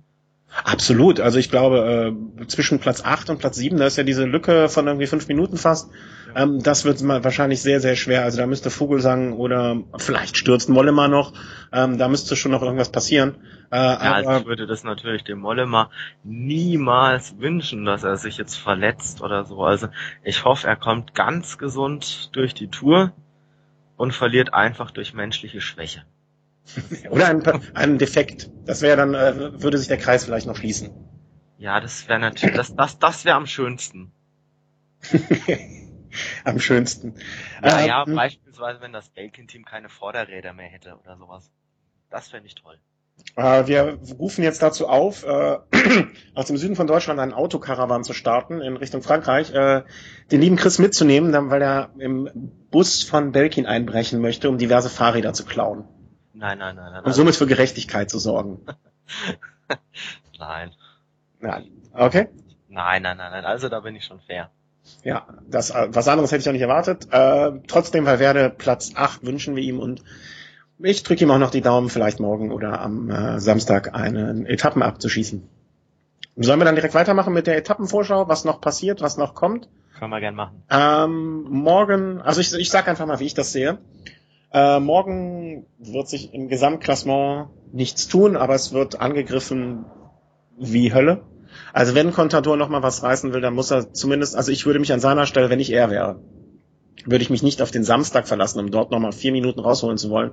Absolut. 0.63 1.19
Also 1.19 1.37
ich 1.37 1.49
glaube, 1.49 2.15
äh, 2.41 2.47
zwischen 2.47 2.79
Platz 2.79 3.03
8 3.03 3.29
und 3.29 3.37
Platz 3.39 3.55
7, 3.57 3.77
da 3.77 3.85
ist 3.85 3.97
ja 3.97 4.03
diese 4.03 4.25
Lücke 4.25 4.67
von 4.69 4.87
irgendwie 4.87 5.07
fünf 5.07 5.27
Minuten 5.27 5.57
fast. 5.57 5.91
Ähm, 6.35 6.61
das 6.61 6.85
wird 6.85 7.01
mal 7.01 7.23
wahrscheinlich 7.23 7.61
sehr, 7.61 7.79
sehr 7.79 7.95
schwer. 7.95 8.23
Also 8.23 8.37
da 8.37 8.47
müsste 8.47 8.69
Vogelsang 8.69 9.33
oder 9.33 9.81
vielleicht 9.97 10.37
stürzt 10.37 10.69
Mollema 10.69 11.07
noch. 11.07 11.33
Ähm, 11.71 11.97
da 11.97 12.07
müsste 12.07 12.35
schon 12.35 12.51
noch 12.51 12.61
irgendwas 12.61 12.91
passieren. 12.91 13.35
Äh, 13.71 13.77
ja, 13.77 13.99
aber, 13.99 14.15
also 14.15 14.31
ich 14.41 14.45
würde 14.45 14.67
das 14.67 14.83
natürlich 14.83 15.23
dem 15.23 15.39
Mollema 15.39 15.91
niemals 16.23 17.39
wünschen, 17.39 17.85
dass 17.85 18.03
er 18.03 18.17
sich 18.17 18.37
jetzt 18.37 18.55
verletzt 18.55 19.21
oder 19.21 19.45
so. 19.45 19.63
Also 19.63 19.87
ich 20.23 20.45
hoffe, 20.45 20.67
er 20.67 20.75
kommt 20.75 21.13
ganz 21.13 21.57
gesund 21.57 22.29
durch 22.33 22.53
die 22.53 22.69
Tour 22.69 23.13
und 23.97 24.13
verliert 24.13 24.53
einfach 24.53 24.91
durch 24.91 25.13
menschliche 25.13 25.61
Schwäche. 25.61 26.03
Oder 27.09 27.27
ein, 27.27 27.43
ein 27.73 27.97
Defekt. 27.97 28.49
Das 28.65 28.81
wäre 28.81 28.97
dann, 28.97 29.13
äh, 29.13 29.61
würde 29.61 29.77
sich 29.77 29.87
der 29.87 29.97
Kreis 29.97 30.25
vielleicht 30.25 30.47
noch 30.47 30.55
schließen. 30.55 30.91
Ja, 31.57 31.79
das 31.79 32.07
wäre 32.07 32.19
natürlich, 32.19 32.55
das, 32.55 32.75
das, 32.75 32.99
das 32.99 33.25
wäre 33.25 33.35
am 33.35 33.45
schönsten. 33.45 34.11
am 36.43 36.59
schönsten. 36.59 37.15
Ja, 37.63 37.79
ähm, 37.79 37.87
ja, 37.87 38.05
beispielsweise, 38.05 38.81
wenn 38.81 38.93
das 38.93 39.09
Belkin-Team 39.09 39.65
keine 39.65 39.89
Vorderräder 39.89 40.53
mehr 40.53 40.67
hätte 40.67 40.97
oder 41.03 41.17
sowas. 41.17 41.51
Das 42.09 42.29
fände 42.29 42.47
ich 42.47 42.55
toll. 42.55 42.79
Äh, 43.35 43.67
wir 43.67 43.99
rufen 44.17 44.43
jetzt 44.43 44.61
dazu 44.61 44.87
auf, 44.87 45.23
äh, 45.25 45.57
aus 46.33 46.47
dem 46.47 46.57
Süden 46.57 46.75
von 46.75 46.87
Deutschland 46.87 47.19
einen 47.19 47.33
Autokarawan 47.33 48.03
zu 48.03 48.13
starten 48.13 48.61
in 48.61 48.77
Richtung 48.77 49.01
Frankreich, 49.01 49.53
äh, 49.53 49.83
den 50.31 50.41
lieben 50.41 50.55
Chris 50.55 50.79
mitzunehmen, 50.79 51.31
dann, 51.31 51.49
weil 51.49 51.61
er 51.61 51.91
im 51.99 52.29
Bus 52.71 53.03
von 53.03 53.31
Belkin 53.31 53.65
einbrechen 53.65 54.21
möchte, 54.21 54.49
um 54.49 54.57
diverse 54.57 54.89
Fahrräder 54.89 55.33
zu 55.33 55.45
klauen. 55.45 55.85
Nein, 56.39 56.57
nein, 56.57 56.75
nein, 56.77 56.93
nein. 56.93 57.03
Um 57.03 57.11
somit 57.11 57.35
für 57.35 57.47
Gerechtigkeit 57.47 58.09
zu 58.09 58.17
sorgen. 58.17 58.61
nein. 60.39 60.71
Nein. 61.41 61.65
Okay? 61.93 62.29
Nein, 62.69 63.01
nein, 63.01 63.17
nein, 63.17 63.31
nein. 63.31 63.45
Also 63.45 63.67
da 63.67 63.81
bin 63.81 63.95
ich 63.95 64.05
schon 64.05 64.21
fair. 64.21 64.49
Ja, 65.03 65.27
das, 65.49 65.73
was 65.73 66.07
anderes 66.07 66.31
hätte 66.31 66.41
ich 66.41 66.47
auch 66.47 66.53
nicht 66.53 66.61
erwartet. 66.61 67.09
Äh, 67.11 67.59
trotzdem, 67.67 68.05
weil 68.05 68.19
Werde 68.19 68.49
Platz 68.49 68.93
8 68.95 69.25
wünschen 69.25 69.57
wir 69.57 69.63
ihm 69.63 69.79
und 69.79 70.01
ich 70.79 71.03
drücke 71.03 71.25
ihm 71.25 71.31
auch 71.31 71.39
noch 71.39 71.51
die 71.51 71.59
Daumen, 71.59 71.89
vielleicht 71.89 72.21
morgen 72.21 72.53
oder 72.53 72.79
am 72.79 73.09
äh, 73.09 73.39
Samstag 73.41 73.93
einen 73.93 74.45
Etappen 74.45 74.81
abzuschießen. 74.81 75.45
Sollen 76.37 76.59
wir 76.59 76.65
dann 76.65 76.75
direkt 76.75 76.93
weitermachen 76.93 77.33
mit 77.33 77.47
der 77.47 77.57
Etappenvorschau, 77.57 78.29
was 78.29 78.45
noch 78.45 78.61
passiert, 78.61 79.01
was 79.01 79.17
noch 79.17 79.35
kommt? 79.35 79.67
Können 79.99 80.11
wir 80.11 80.21
gern 80.21 80.35
machen. 80.35 80.63
Ähm, 80.69 81.43
morgen, 81.49 82.21
also 82.21 82.39
ich, 82.39 82.53
ich 82.53 82.69
sag 82.69 82.87
einfach 82.87 83.05
mal, 83.05 83.19
wie 83.19 83.25
ich 83.25 83.33
das 83.33 83.51
sehe. 83.51 83.79
Äh, 84.51 84.79
morgen 84.79 85.65
wird 85.77 86.09
sich 86.09 86.33
im 86.33 86.47
Gesamtklassement 86.47 87.49
nichts 87.71 88.07
tun, 88.07 88.35
aber 88.35 88.55
es 88.55 88.73
wird 88.73 88.99
angegriffen 88.99 89.85
wie 90.57 90.93
Hölle. 90.93 91.23
Also 91.73 91.95
wenn 91.95 92.13
Contador 92.13 92.57
noch 92.57 92.69
mal 92.69 92.83
was 92.83 93.03
reißen 93.03 93.33
will, 93.33 93.41
dann 93.41 93.53
muss 93.53 93.71
er 93.71 93.93
zumindest, 93.93 94.35
also 94.35 94.51
ich 94.51 94.65
würde 94.65 94.79
mich 94.79 94.91
an 94.91 94.99
seiner 94.99 95.25
Stelle, 95.25 95.49
wenn 95.49 95.59
ich 95.59 95.71
er 95.71 95.89
wäre, 95.89 96.19
würde 97.05 97.23
ich 97.23 97.29
mich 97.29 97.43
nicht 97.43 97.61
auf 97.61 97.71
den 97.71 97.83
Samstag 97.83 98.27
verlassen, 98.27 98.59
um 98.59 98.71
dort 98.71 98.91
noch 98.91 98.99
mal 98.99 99.11
vier 99.11 99.31
Minuten 99.31 99.59
rausholen 99.59 99.97
zu 99.97 100.09
wollen, 100.09 100.31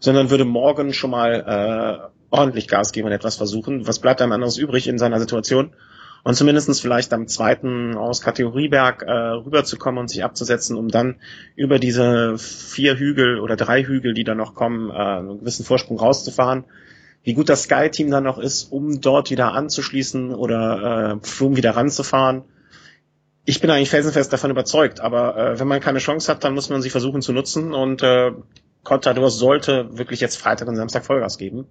sondern 0.00 0.30
würde 0.30 0.44
morgen 0.44 0.92
schon 0.92 1.10
mal 1.10 2.10
äh, 2.10 2.34
ordentlich 2.34 2.68
Gas 2.68 2.92
geben 2.92 3.08
und 3.08 3.12
etwas 3.12 3.36
versuchen. 3.36 3.86
Was 3.86 3.98
bleibt 3.98 4.22
einem 4.22 4.32
anderes 4.32 4.56
übrig 4.56 4.88
in 4.88 4.98
seiner 4.98 5.20
Situation? 5.20 5.74
Und 6.22 6.34
zumindestens 6.34 6.80
vielleicht 6.80 7.12
am 7.12 7.28
zweiten 7.28 7.96
aus 7.96 8.20
Kategorieberg 8.20 9.02
äh, 9.02 9.10
rüberzukommen 9.10 10.00
und 10.00 10.08
sich 10.08 10.22
abzusetzen, 10.22 10.76
um 10.76 10.88
dann 10.88 11.16
über 11.56 11.78
diese 11.78 12.36
vier 12.38 12.96
Hügel 12.96 13.40
oder 13.40 13.56
drei 13.56 13.84
Hügel, 13.84 14.14
die 14.14 14.24
da 14.24 14.34
noch 14.34 14.54
kommen, 14.54 14.90
äh, 14.90 14.94
einen 14.94 15.40
gewissen 15.40 15.64
Vorsprung 15.64 15.98
rauszufahren. 15.98 16.64
Wie 17.22 17.34
gut 17.34 17.48
das 17.48 17.64
Sky-Team 17.64 18.10
dann 18.10 18.24
noch 18.24 18.38
ist, 18.38 18.64
um 18.72 19.00
dort 19.00 19.30
wieder 19.30 19.52
anzuschließen 19.52 20.34
oder 20.34 21.20
äh, 21.22 21.26
Froome 21.26 21.56
wieder 21.56 21.76
ranzufahren. 21.76 22.42
Ich 23.44 23.60
bin 23.60 23.70
eigentlich 23.70 23.90
felsenfest 23.90 24.32
davon 24.32 24.50
überzeugt, 24.50 25.00
aber 25.00 25.36
äh, 25.36 25.60
wenn 25.60 25.68
man 25.68 25.80
keine 25.80 25.98
Chance 25.98 26.30
hat, 26.30 26.44
dann 26.44 26.54
muss 26.54 26.70
man 26.70 26.82
sie 26.82 26.90
versuchen 26.90 27.22
zu 27.22 27.32
nutzen 27.32 27.74
und 27.74 28.02
äh, 28.02 28.32
Contador 28.84 29.30
sollte 29.30 29.98
wirklich 29.98 30.20
jetzt 30.20 30.36
Freitag 30.36 30.68
und 30.68 30.76
Samstag 30.76 31.04
Vollgas 31.04 31.36
geben. 31.36 31.66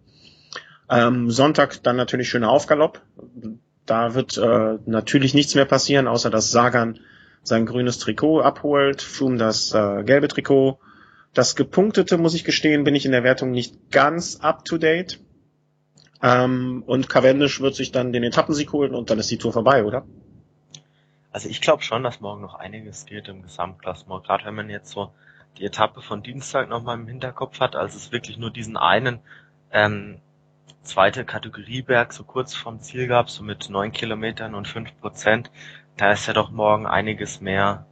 Ähm, 0.90 1.30
Sonntag 1.30 1.82
dann 1.84 1.96
natürlich 1.96 2.30
schöner 2.30 2.50
Aufgalopp. 2.50 3.02
Da 3.90 4.14
wird 4.14 4.38
äh, 4.38 4.78
natürlich 4.86 5.34
nichts 5.34 5.56
mehr 5.56 5.66
passieren, 5.66 6.08
außer 6.08 6.30
dass 6.30 6.52
Sagan 6.52 7.00
sein 7.42 7.66
grünes 7.66 7.98
Trikot 7.98 8.42
abholt, 8.42 9.02
Froome 9.02 9.38
das 9.38 9.74
äh, 9.74 10.04
gelbe 10.04 10.28
Trikot. 10.28 10.78
Das 11.34 11.56
gepunktete, 11.56 12.20
muss 12.20 12.36
ich 12.36 12.44
gestehen, 12.44 12.84
bin 12.84 12.94
ich 12.94 13.08
in 13.08 13.12
der 13.12 13.24
Wertung 13.24 13.50
nicht 13.50 13.90
ganz 13.90 14.42
up 14.42 14.64
to 14.64 14.78
date. 14.78 15.20
Ähm, 16.22 16.84
und 16.86 17.10
Cavendish 17.10 17.62
wird 17.62 17.74
sich 17.74 17.92
dann 17.92 18.14
den 18.14 18.24
Etappensieg 18.24 18.72
holen 18.74 18.94
und 18.94 19.10
dann 19.10 19.18
ist 19.18 19.32
die 19.32 19.40
Tour 19.40 19.54
vorbei, 19.54 19.84
oder? 19.84 20.06
Also 21.32 21.50
ich 21.50 21.60
glaube 21.60 21.82
schon, 21.82 22.04
dass 22.04 22.22
morgen 22.22 22.42
noch 22.42 22.54
einiges 22.54 23.08
geht 23.08 23.28
im 23.28 23.42
Gesamtklassement. 23.42 24.24
Gerade 24.24 24.46
wenn 24.46 24.54
man 24.54 24.70
jetzt 24.70 24.92
so 24.92 25.12
die 25.58 25.66
Etappe 25.66 26.04
von 26.04 26.22
Dienstag 26.22 26.70
nochmal 26.70 27.00
im 27.00 27.08
Hinterkopf 27.08 27.60
hat, 27.60 27.76
als 27.76 27.96
es 27.96 28.12
wirklich 28.12 28.38
nur 28.38 28.52
diesen 28.52 28.78
einen 28.78 29.20
ähm, 29.72 30.22
zweite 30.84 31.26
Kategorieberg 31.26 32.14
so 32.14 32.24
kurz 32.24 32.56
vorm 32.56 32.82
Ziel 32.82 33.08
gab, 33.08 33.30
so 33.30 33.44
mit 33.44 33.70
neun 33.70 33.92
Kilometern 33.92 34.56
und 34.56 34.68
fünf 34.68 34.98
Prozent, 35.00 35.52
da 35.98 36.12
ist 36.12 36.28
ja 36.28 36.34
doch 36.34 36.52
morgen 36.52 36.88
einiges 36.88 37.42
mehr 37.42 37.86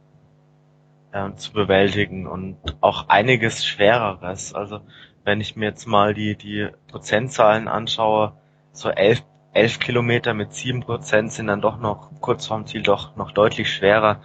äh, 1.12 1.32
zu 1.34 1.52
bewältigen 1.52 2.26
und 2.26 2.56
auch 2.80 3.08
einiges 3.08 3.64
schwereres. 3.64 4.54
Also 4.54 4.80
wenn 5.24 5.40
ich 5.40 5.56
mir 5.56 5.66
jetzt 5.66 5.86
mal 5.86 6.14
die, 6.14 6.36
die 6.36 6.68
Prozentzahlen 6.88 7.68
anschaue, 7.68 8.32
so 8.72 8.90
elf, 8.90 9.22
elf 9.52 9.78
Kilometer 9.78 10.34
mit 10.34 10.54
sieben 10.54 10.80
Prozent 10.80 11.32
sind 11.32 11.48
dann 11.48 11.60
doch 11.60 11.78
noch 11.78 12.10
kurz 12.20 12.46
vorm 12.46 12.66
Ziel 12.66 12.82
doch 12.82 13.16
noch 13.16 13.32
deutlich 13.32 13.72
schwerer 13.72 14.20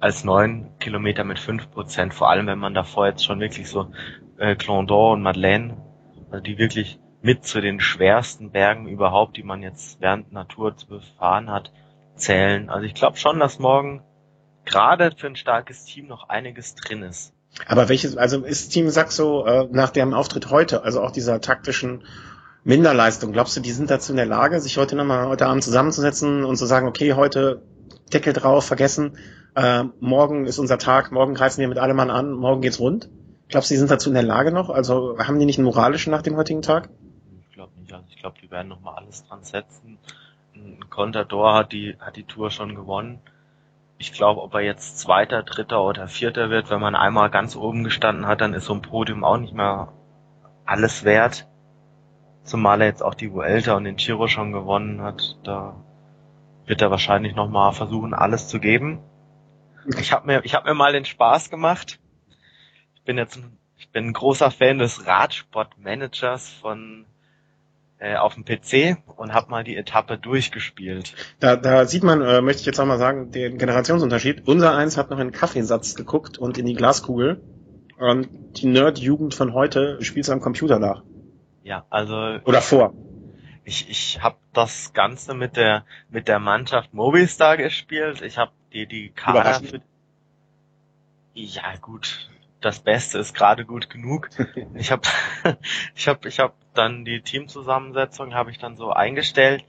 als 0.00 0.24
neun 0.24 0.68
Kilometer 0.78 1.24
mit 1.24 1.38
fünf 1.38 1.70
Prozent. 1.70 2.14
Vor 2.14 2.30
allem, 2.30 2.46
wenn 2.46 2.58
man 2.58 2.74
davor 2.74 3.06
jetzt 3.06 3.24
schon 3.24 3.40
wirklich 3.40 3.68
so 3.68 3.90
äh, 4.38 4.54
Clondon 4.54 5.14
und 5.14 5.22
Madeleine, 5.22 5.76
also 6.30 6.42
die 6.42 6.58
wirklich 6.58 6.98
mit 7.24 7.46
zu 7.46 7.62
den 7.62 7.80
schwersten 7.80 8.50
Bergen 8.50 8.86
überhaupt, 8.86 9.38
die 9.38 9.42
man 9.42 9.62
jetzt 9.62 9.98
während 10.02 10.30
Natur 10.34 10.76
zu 10.76 10.86
befahren 10.86 11.50
hat, 11.50 11.72
zählen. 12.16 12.68
Also 12.68 12.84
ich 12.84 12.92
glaube 12.92 13.16
schon, 13.16 13.40
dass 13.40 13.58
morgen 13.58 14.02
gerade 14.66 15.10
für 15.16 15.28
ein 15.28 15.34
starkes 15.34 15.86
Team 15.86 16.06
noch 16.06 16.28
einiges 16.28 16.74
drin 16.74 17.02
ist. 17.02 17.32
Aber 17.66 17.88
welches, 17.88 18.18
also 18.18 18.44
ist 18.44 18.68
Team 18.70 18.90
Saxo 18.90 19.46
äh, 19.46 19.66
nach 19.70 19.88
deren 19.88 20.12
Auftritt 20.12 20.50
heute, 20.50 20.84
also 20.84 21.00
auch 21.00 21.12
dieser 21.12 21.40
taktischen 21.40 22.04
Minderleistung, 22.62 23.32
glaubst 23.32 23.56
du, 23.56 23.62
die 23.62 23.72
sind 23.72 23.90
dazu 23.90 24.12
in 24.12 24.16
der 24.16 24.26
Lage, 24.26 24.60
sich 24.60 24.76
heute 24.76 24.94
nochmal 24.94 25.26
heute 25.26 25.46
Abend 25.46 25.64
zusammenzusetzen 25.64 26.44
und 26.44 26.56
zu 26.56 26.66
sagen, 26.66 26.86
okay, 26.86 27.14
heute 27.14 27.62
Deckel 28.12 28.34
drauf, 28.34 28.66
vergessen, 28.66 29.16
äh, 29.54 29.84
morgen 29.98 30.44
ist 30.44 30.58
unser 30.58 30.76
Tag, 30.76 31.10
morgen 31.10 31.32
greifen 31.32 31.60
wir 31.60 31.68
mit 31.68 31.78
allem 31.78 32.00
an, 32.00 32.32
morgen 32.32 32.60
geht's 32.60 32.80
rund? 32.80 33.08
Glaubst 33.48 33.70
du, 33.70 33.74
die 33.74 33.78
sind 33.78 33.90
dazu 33.90 34.10
in 34.10 34.14
der 34.14 34.24
Lage 34.24 34.52
noch? 34.52 34.68
Also 34.68 35.16
haben 35.18 35.38
die 35.38 35.46
nicht 35.46 35.58
einen 35.58 35.64
moralischen 35.64 36.10
nach 36.10 36.22
dem 36.22 36.36
heutigen 36.36 36.60
Tag? 36.60 36.90
Ich 38.24 38.26
glaube, 38.26 38.40
die 38.40 38.50
werden 38.50 38.68
nochmal 38.68 38.94
alles 38.94 39.26
dran 39.28 39.44
setzen. 39.44 39.98
Ein 40.54 40.88
Contador 40.88 41.52
hat 41.52 41.72
die, 41.72 41.94
hat 42.00 42.16
die 42.16 42.24
Tour 42.24 42.50
schon 42.50 42.74
gewonnen. 42.74 43.20
Ich 43.98 44.14
glaube, 44.14 44.40
ob 44.40 44.54
er 44.54 44.62
jetzt 44.62 44.98
Zweiter, 44.98 45.42
Dritter 45.42 45.84
oder 45.84 46.08
Vierter 46.08 46.48
wird, 46.48 46.70
wenn 46.70 46.80
man 46.80 46.94
einmal 46.94 47.28
ganz 47.28 47.54
oben 47.54 47.84
gestanden 47.84 48.26
hat, 48.26 48.40
dann 48.40 48.54
ist 48.54 48.64
so 48.64 48.72
ein 48.72 48.80
Podium 48.80 49.24
auch 49.24 49.36
nicht 49.36 49.52
mehr 49.52 49.92
alles 50.64 51.04
wert. 51.04 51.46
Zumal 52.44 52.80
er 52.80 52.86
jetzt 52.86 53.02
auch 53.02 53.12
die 53.12 53.30
Vuelta 53.30 53.74
und 53.74 53.84
den 53.84 53.96
Giro 53.96 54.26
schon 54.26 54.52
gewonnen 54.52 55.02
hat. 55.02 55.36
Da 55.44 55.76
wird 56.64 56.80
er 56.80 56.90
wahrscheinlich 56.90 57.34
nochmal 57.34 57.74
versuchen, 57.74 58.14
alles 58.14 58.48
zu 58.48 58.58
geben. 58.58 59.00
Ich 59.98 60.14
habe 60.14 60.26
mir, 60.26 60.42
ich 60.46 60.54
hab 60.54 60.64
mir 60.64 60.72
mal 60.72 60.94
den 60.94 61.04
Spaß 61.04 61.50
gemacht. 61.50 62.00
Ich 62.94 63.02
bin 63.02 63.18
jetzt 63.18 63.36
ein, 63.36 63.58
ich 63.76 63.90
bin 63.90 64.06
ein 64.06 64.12
großer 64.14 64.50
Fan 64.50 64.78
des 64.78 65.06
Radsportmanagers 65.06 66.48
von 66.48 67.04
äh, 68.04 68.16
auf 68.16 68.34
dem 68.34 68.44
PC 68.44 68.98
und 69.16 69.32
habe 69.32 69.50
mal 69.50 69.64
die 69.64 69.76
Etappe 69.76 70.18
durchgespielt. 70.18 71.14
Da, 71.40 71.56
da 71.56 71.86
sieht 71.86 72.02
man, 72.02 72.20
äh, 72.20 72.42
möchte 72.42 72.60
ich 72.60 72.66
jetzt 72.66 72.78
auch 72.78 72.84
mal 72.84 72.98
sagen, 72.98 73.30
den 73.30 73.56
Generationsunterschied. 73.56 74.46
Unser 74.46 74.76
eins 74.76 74.98
hat 74.98 75.10
noch 75.10 75.18
in 75.18 75.32
Kaffeesatz 75.32 75.94
geguckt 75.94 76.36
und 76.36 76.58
in 76.58 76.66
die 76.66 76.74
Glaskugel. 76.74 77.40
Und 77.98 78.28
die 78.58 78.66
Nerd-Jugend 78.66 79.34
von 79.34 79.54
heute 79.54 80.02
spielt 80.04 80.26
es 80.26 80.30
am 80.30 80.40
Computer 80.40 80.78
nach. 80.78 81.02
Ja, 81.62 81.86
also. 81.88 82.14
Oder 82.44 82.60
vor. 82.60 82.92
Ich, 83.64 83.88
ich 83.88 84.22
habe 84.22 84.36
das 84.52 84.92
Ganze 84.92 85.32
mit 85.32 85.56
der 85.56 85.86
mit 86.10 86.28
der 86.28 86.38
Mannschaft 86.38 86.92
Movistar 86.92 87.56
gespielt. 87.56 88.20
Ich 88.20 88.36
habe 88.36 88.52
die 88.74 88.86
die 88.86 89.08
Kader 89.08 89.54
für, 89.54 89.80
Ja, 91.32 91.62
gut. 91.80 92.28
Das 92.64 92.80
Beste 92.80 93.18
ist 93.18 93.34
gerade 93.34 93.66
gut 93.66 93.90
genug. 93.90 94.30
Ich 94.74 94.90
habe 94.90 95.02
ich 95.94 96.08
hab, 96.08 96.24
ich 96.24 96.40
hab 96.40 96.54
dann 96.72 97.04
die 97.04 97.20
Teamzusammensetzung 97.20 98.32
habe 98.32 98.50
ich 98.50 98.58
dann 98.58 98.76
so 98.76 98.90
eingestellt. 98.90 99.64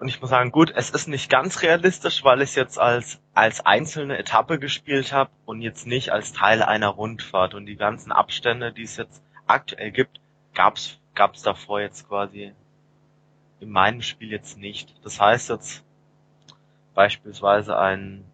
Und 0.00 0.08
ich 0.08 0.20
muss 0.20 0.30
sagen, 0.30 0.50
gut, 0.50 0.72
es 0.74 0.90
ist 0.90 1.06
nicht 1.06 1.30
ganz 1.30 1.62
realistisch, 1.62 2.24
weil 2.24 2.42
ich 2.42 2.50
es 2.50 2.54
jetzt 2.56 2.80
als, 2.80 3.20
als 3.32 3.64
einzelne 3.64 4.18
Etappe 4.18 4.58
gespielt 4.58 5.12
habe 5.12 5.30
und 5.44 5.62
jetzt 5.62 5.86
nicht 5.86 6.10
als 6.10 6.32
Teil 6.32 6.62
einer 6.62 6.88
Rundfahrt. 6.88 7.54
Und 7.54 7.66
die 7.66 7.76
ganzen 7.76 8.10
Abstände, 8.10 8.72
die 8.72 8.82
es 8.82 8.96
jetzt 8.96 9.22
aktuell 9.46 9.92
gibt, 9.92 10.20
gab's 10.52 10.98
gab's 11.14 11.42
davor 11.42 11.80
jetzt 11.80 12.08
quasi 12.08 12.52
in 13.60 13.70
meinem 13.70 14.02
Spiel 14.02 14.32
jetzt 14.32 14.58
nicht. 14.58 14.94
Das 15.04 15.20
heißt 15.20 15.48
jetzt 15.48 15.84
beispielsweise 16.92 17.78
ein 17.78 18.24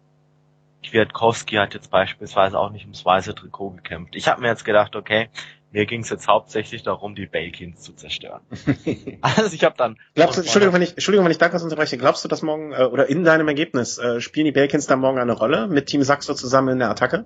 Kwiatkowski 0.83 1.55
hat 1.55 1.73
jetzt 1.73 1.89
beispielsweise 1.89 2.59
auch 2.59 2.69
nicht 2.69 2.83
ums 2.83 3.05
weiße 3.05 3.35
Trikot 3.35 3.71
gekämpft. 3.71 4.15
Ich 4.15 4.27
habe 4.27 4.41
mir 4.41 4.47
jetzt 4.47 4.65
gedacht, 4.65 4.95
okay, 4.95 5.29
mir 5.71 5.87
ging 5.87 6.01
es 6.01 6.09
jetzt 6.09 6.27
hauptsächlich 6.27 6.83
darum, 6.83 7.15
die 7.15 7.25
Belkins 7.25 7.81
zu 7.81 7.93
zerstören. 7.93 8.41
also 9.21 9.55
ich 9.55 9.63
habe 9.63 9.75
dann. 9.75 9.97
Glaubst 10.13 10.37
du, 10.37 10.41
Entschuldigung, 10.41 10.75
wenn 10.75 10.83
ich, 10.83 10.91
Entschuldigung, 10.91 11.25
wenn 11.25 11.31
ich 11.31 11.39
danke 11.39 11.59
unterbreche. 11.61 11.97
Glaubst 11.97 12.23
du, 12.23 12.27
dass 12.27 12.43
morgen 12.43 12.73
äh, 12.73 12.83
oder 12.83 13.09
in 13.09 13.23
deinem 13.23 13.47
Ergebnis 13.47 13.97
äh, 13.97 14.21
spielen 14.21 14.45
die 14.45 14.51
Belkins 14.51 14.85
dann 14.85 14.99
morgen 14.99 15.17
eine 15.17 15.33
Rolle 15.33 15.67
mit 15.67 15.87
Team 15.87 16.03
Saxo 16.03 16.35
zusammen 16.35 16.69
in 16.69 16.79
der 16.79 16.91
Attacke? 16.91 17.25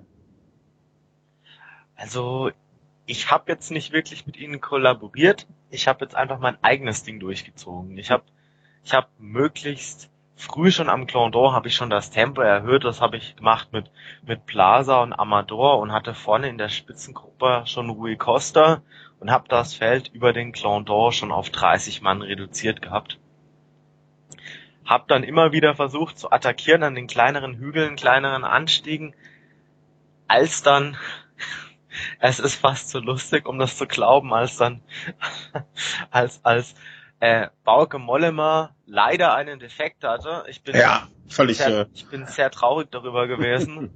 Also 1.94 2.50
ich 3.04 3.30
habe 3.30 3.52
jetzt 3.52 3.70
nicht 3.70 3.92
wirklich 3.92 4.26
mit 4.26 4.38
ihnen 4.38 4.60
kollaboriert. 4.60 5.46
Ich 5.70 5.86
habe 5.86 6.04
jetzt 6.04 6.14
einfach 6.14 6.38
mein 6.38 6.56
eigenes 6.62 7.02
Ding 7.02 7.20
durchgezogen. 7.20 7.98
Ich 7.98 8.10
habe 8.10 8.22
ich 8.82 8.94
hab 8.94 9.10
möglichst 9.18 10.10
früh 10.38 10.70
schon 10.70 10.88
am 10.88 11.06
Clan 11.06 11.32
d'Or 11.32 11.52
habe 11.52 11.68
ich 11.68 11.74
schon 11.74 11.90
das 11.90 12.10
Tempo 12.10 12.40
erhöht. 12.40 12.84
Das 12.84 13.00
habe 13.00 13.16
ich 13.16 13.36
gemacht 13.36 13.72
mit 13.72 13.90
mit 14.22 14.46
Plaza 14.46 15.02
und 15.02 15.12
Amador 15.12 15.80
und 15.80 15.92
hatte 15.92 16.14
vorne 16.14 16.48
in 16.48 16.58
der 16.58 16.68
Spitzengruppe 16.68 17.62
schon 17.66 17.90
Rui 17.90 18.16
Costa 18.16 18.82
und 19.20 19.30
habe 19.30 19.48
das 19.48 19.74
Feld 19.74 20.08
über 20.08 20.32
den 20.32 20.52
Clan 20.52 20.84
d'Or 20.84 21.12
schon 21.12 21.32
auf 21.32 21.50
30 21.50 22.02
Mann 22.02 22.22
reduziert 22.22 22.80
gehabt. 22.82 23.18
Hab 24.84 25.08
dann 25.08 25.24
immer 25.24 25.52
wieder 25.52 25.74
versucht 25.74 26.18
zu 26.18 26.30
attackieren 26.30 26.82
an 26.82 26.94
den 26.94 27.08
kleineren 27.08 27.54
Hügeln, 27.54 27.96
kleineren 27.96 28.44
Anstiegen, 28.44 29.14
als 30.28 30.62
dann 30.62 30.96
es 32.20 32.38
ist 32.38 32.54
fast 32.54 32.90
so 32.90 33.00
lustig, 33.00 33.46
um 33.46 33.58
das 33.58 33.76
zu 33.76 33.86
glauben, 33.86 34.32
als 34.32 34.56
dann, 34.56 34.82
als, 36.10 36.44
als 36.44 36.74
äh, 37.20 37.48
Bauke 37.64 37.98
Mollema 37.98 38.70
leider 38.86 39.34
einen 39.34 39.58
Defekt 39.58 40.04
hatte. 40.04 40.44
Ich 40.48 40.62
bin, 40.62 40.76
ja, 40.76 41.08
völlig, 41.28 41.58
sehr, 41.58 41.88
ich 41.92 42.06
bin 42.06 42.26
sehr 42.26 42.50
traurig 42.50 42.88
darüber 42.90 43.26
gewesen. 43.26 43.90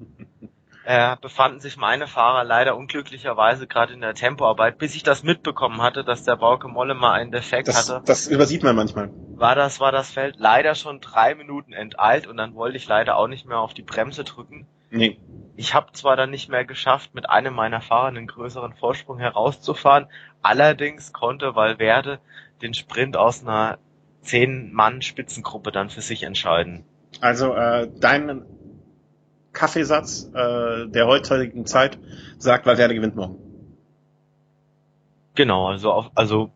äh, 0.84 1.16
befanden 1.20 1.60
sich 1.60 1.76
meine 1.76 2.06
Fahrer 2.06 2.44
leider 2.44 2.76
unglücklicherweise 2.76 3.66
gerade 3.66 3.92
in 3.92 4.00
der 4.00 4.14
Tempoarbeit, 4.14 4.78
bis 4.78 4.94
ich 4.94 5.02
das 5.02 5.22
mitbekommen 5.22 5.80
hatte, 5.80 6.04
dass 6.04 6.24
der 6.24 6.36
Bauke 6.36 6.68
Mollema 6.68 7.12
einen 7.12 7.30
Defekt 7.30 7.68
das, 7.68 7.90
hatte. 7.90 8.02
Das 8.04 8.26
übersieht 8.26 8.62
man 8.62 8.74
manchmal. 8.74 9.10
War 9.36 9.54
das, 9.54 9.80
war 9.80 9.92
das 9.92 10.10
Feld 10.10 10.36
leider 10.38 10.74
schon 10.74 11.00
drei 11.00 11.34
Minuten 11.34 11.72
enteilt 11.72 12.26
und 12.26 12.36
dann 12.36 12.54
wollte 12.54 12.76
ich 12.76 12.86
leider 12.86 13.16
auch 13.16 13.28
nicht 13.28 13.46
mehr 13.46 13.58
auf 13.58 13.74
die 13.74 13.82
Bremse 13.82 14.24
drücken. 14.24 14.66
Nee. 14.90 15.18
Ich 15.56 15.74
habe 15.74 15.92
zwar 15.92 16.16
dann 16.16 16.30
nicht 16.30 16.48
mehr 16.48 16.64
geschafft, 16.64 17.14
mit 17.14 17.30
einem 17.30 17.54
meiner 17.54 17.80
Fahrer 17.80 18.08
einen 18.08 18.26
größeren 18.26 18.74
Vorsprung 18.74 19.18
herauszufahren, 19.18 20.08
allerdings 20.42 21.12
konnte 21.12 21.54
Valverde 21.54 22.18
den 22.62 22.74
Sprint 22.74 23.16
aus 23.16 23.42
einer 23.42 23.78
Zehn-Mann-Spitzengruppe 24.22 25.72
dann 25.72 25.90
für 25.90 26.00
sich 26.00 26.22
entscheiden. 26.22 26.84
Also 27.20 27.54
äh, 27.54 27.90
dein 27.98 28.44
Kaffeesatz 29.52 30.30
äh, 30.32 30.86
der 30.88 31.06
heutigen 31.06 31.66
Zeit 31.66 31.98
sagt, 32.38 32.66
Valverde 32.66 32.94
gewinnt 32.94 33.16
morgen. 33.16 33.36
Genau, 35.34 35.68
also 35.68 35.92
auf, 35.92 36.10
also 36.14 36.50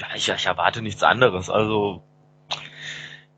ja, 0.00 0.06
ich, 0.14 0.28
ich 0.28 0.46
erwarte 0.46 0.82
nichts 0.82 1.02
anderes. 1.02 1.50
Also 1.50 2.02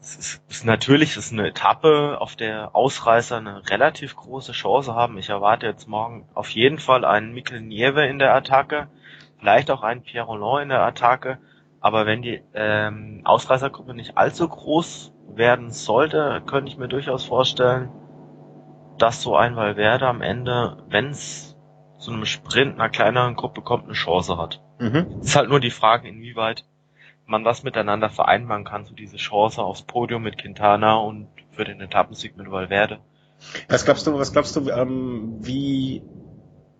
es 0.00 0.16
ist, 0.16 0.42
ist 0.50 0.64
natürlich 0.64 1.16
es 1.16 1.26
ist 1.26 1.32
eine 1.32 1.48
Etappe, 1.48 2.18
auf 2.20 2.36
der 2.36 2.74
Ausreißer 2.74 3.38
eine 3.38 3.68
relativ 3.68 4.16
große 4.16 4.52
Chance 4.52 4.94
haben. 4.94 5.18
Ich 5.18 5.30
erwarte 5.30 5.66
jetzt 5.66 5.88
morgen 5.88 6.28
auf 6.34 6.50
jeden 6.50 6.78
Fall 6.78 7.04
einen 7.04 7.32
Mikkel 7.32 7.60
Nieve 7.60 8.04
in 8.06 8.18
der 8.18 8.34
Attacke, 8.34 8.88
vielleicht 9.38 9.70
auch 9.70 9.82
einen 9.82 10.02
Pierre 10.02 10.26
Roland 10.26 10.64
in 10.64 10.68
der 10.70 10.82
Attacke. 10.82 11.38
Aber 11.84 12.06
wenn 12.06 12.22
die 12.22 12.40
ähm, 12.54 13.20
Ausreißergruppe 13.24 13.92
nicht 13.92 14.16
allzu 14.16 14.48
groß 14.48 15.12
werden 15.34 15.70
sollte, 15.70 16.42
könnte 16.46 16.72
ich 16.72 16.78
mir 16.78 16.88
durchaus 16.88 17.26
vorstellen, 17.26 17.90
dass 18.96 19.20
so 19.20 19.36
ein 19.36 19.54
Valverde 19.54 20.06
am 20.06 20.22
Ende, 20.22 20.78
wenn 20.88 21.10
es 21.10 21.58
zu 21.98 22.10
einem 22.10 22.24
Sprint 22.24 22.76
einer 22.76 22.88
kleineren 22.88 23.36
Gruppe 23.36 23.60
kommt, 23.60 23.84
eine 23.84 23.92
Chance 23.92 24.38
hat. 24.38 24.62
Mhm. 24.78 25.20
ist 25.20 25.36
halt 25.36 25.50
nur 25.50 25.60
die 25.60 25.70
Frage, 25.70 26.08
inwieweit 26.08 26.64
man 27.26 27.44
was 27.44 27.64
miteinander 27.64 28.08
vereinbaren 28.08 28.64
kann, 28.64 28.86
so 28.86 28.94
diese 28.94 29.18
Chance 29.18 29.62
aufs 29.62 29.82
Podium 29.82 30.22
mit 30.22 30.38
Quintana 30.38 30.94
und 30.94 31.28
für 31.50 31.66
den 31.66 31.82
Etappensieg 31.82 32.38
mit 32.38 32.50
Valverde. 32.50 33.00
Was 33.68 33.84
glaubst 33.84 34.06
du, 34.06 34.18
was 34.18 34.32
glaubst 34.32 34.56
du, 34.56 34.70
ähm, 34.70 35.36
wie, 35.42 36.02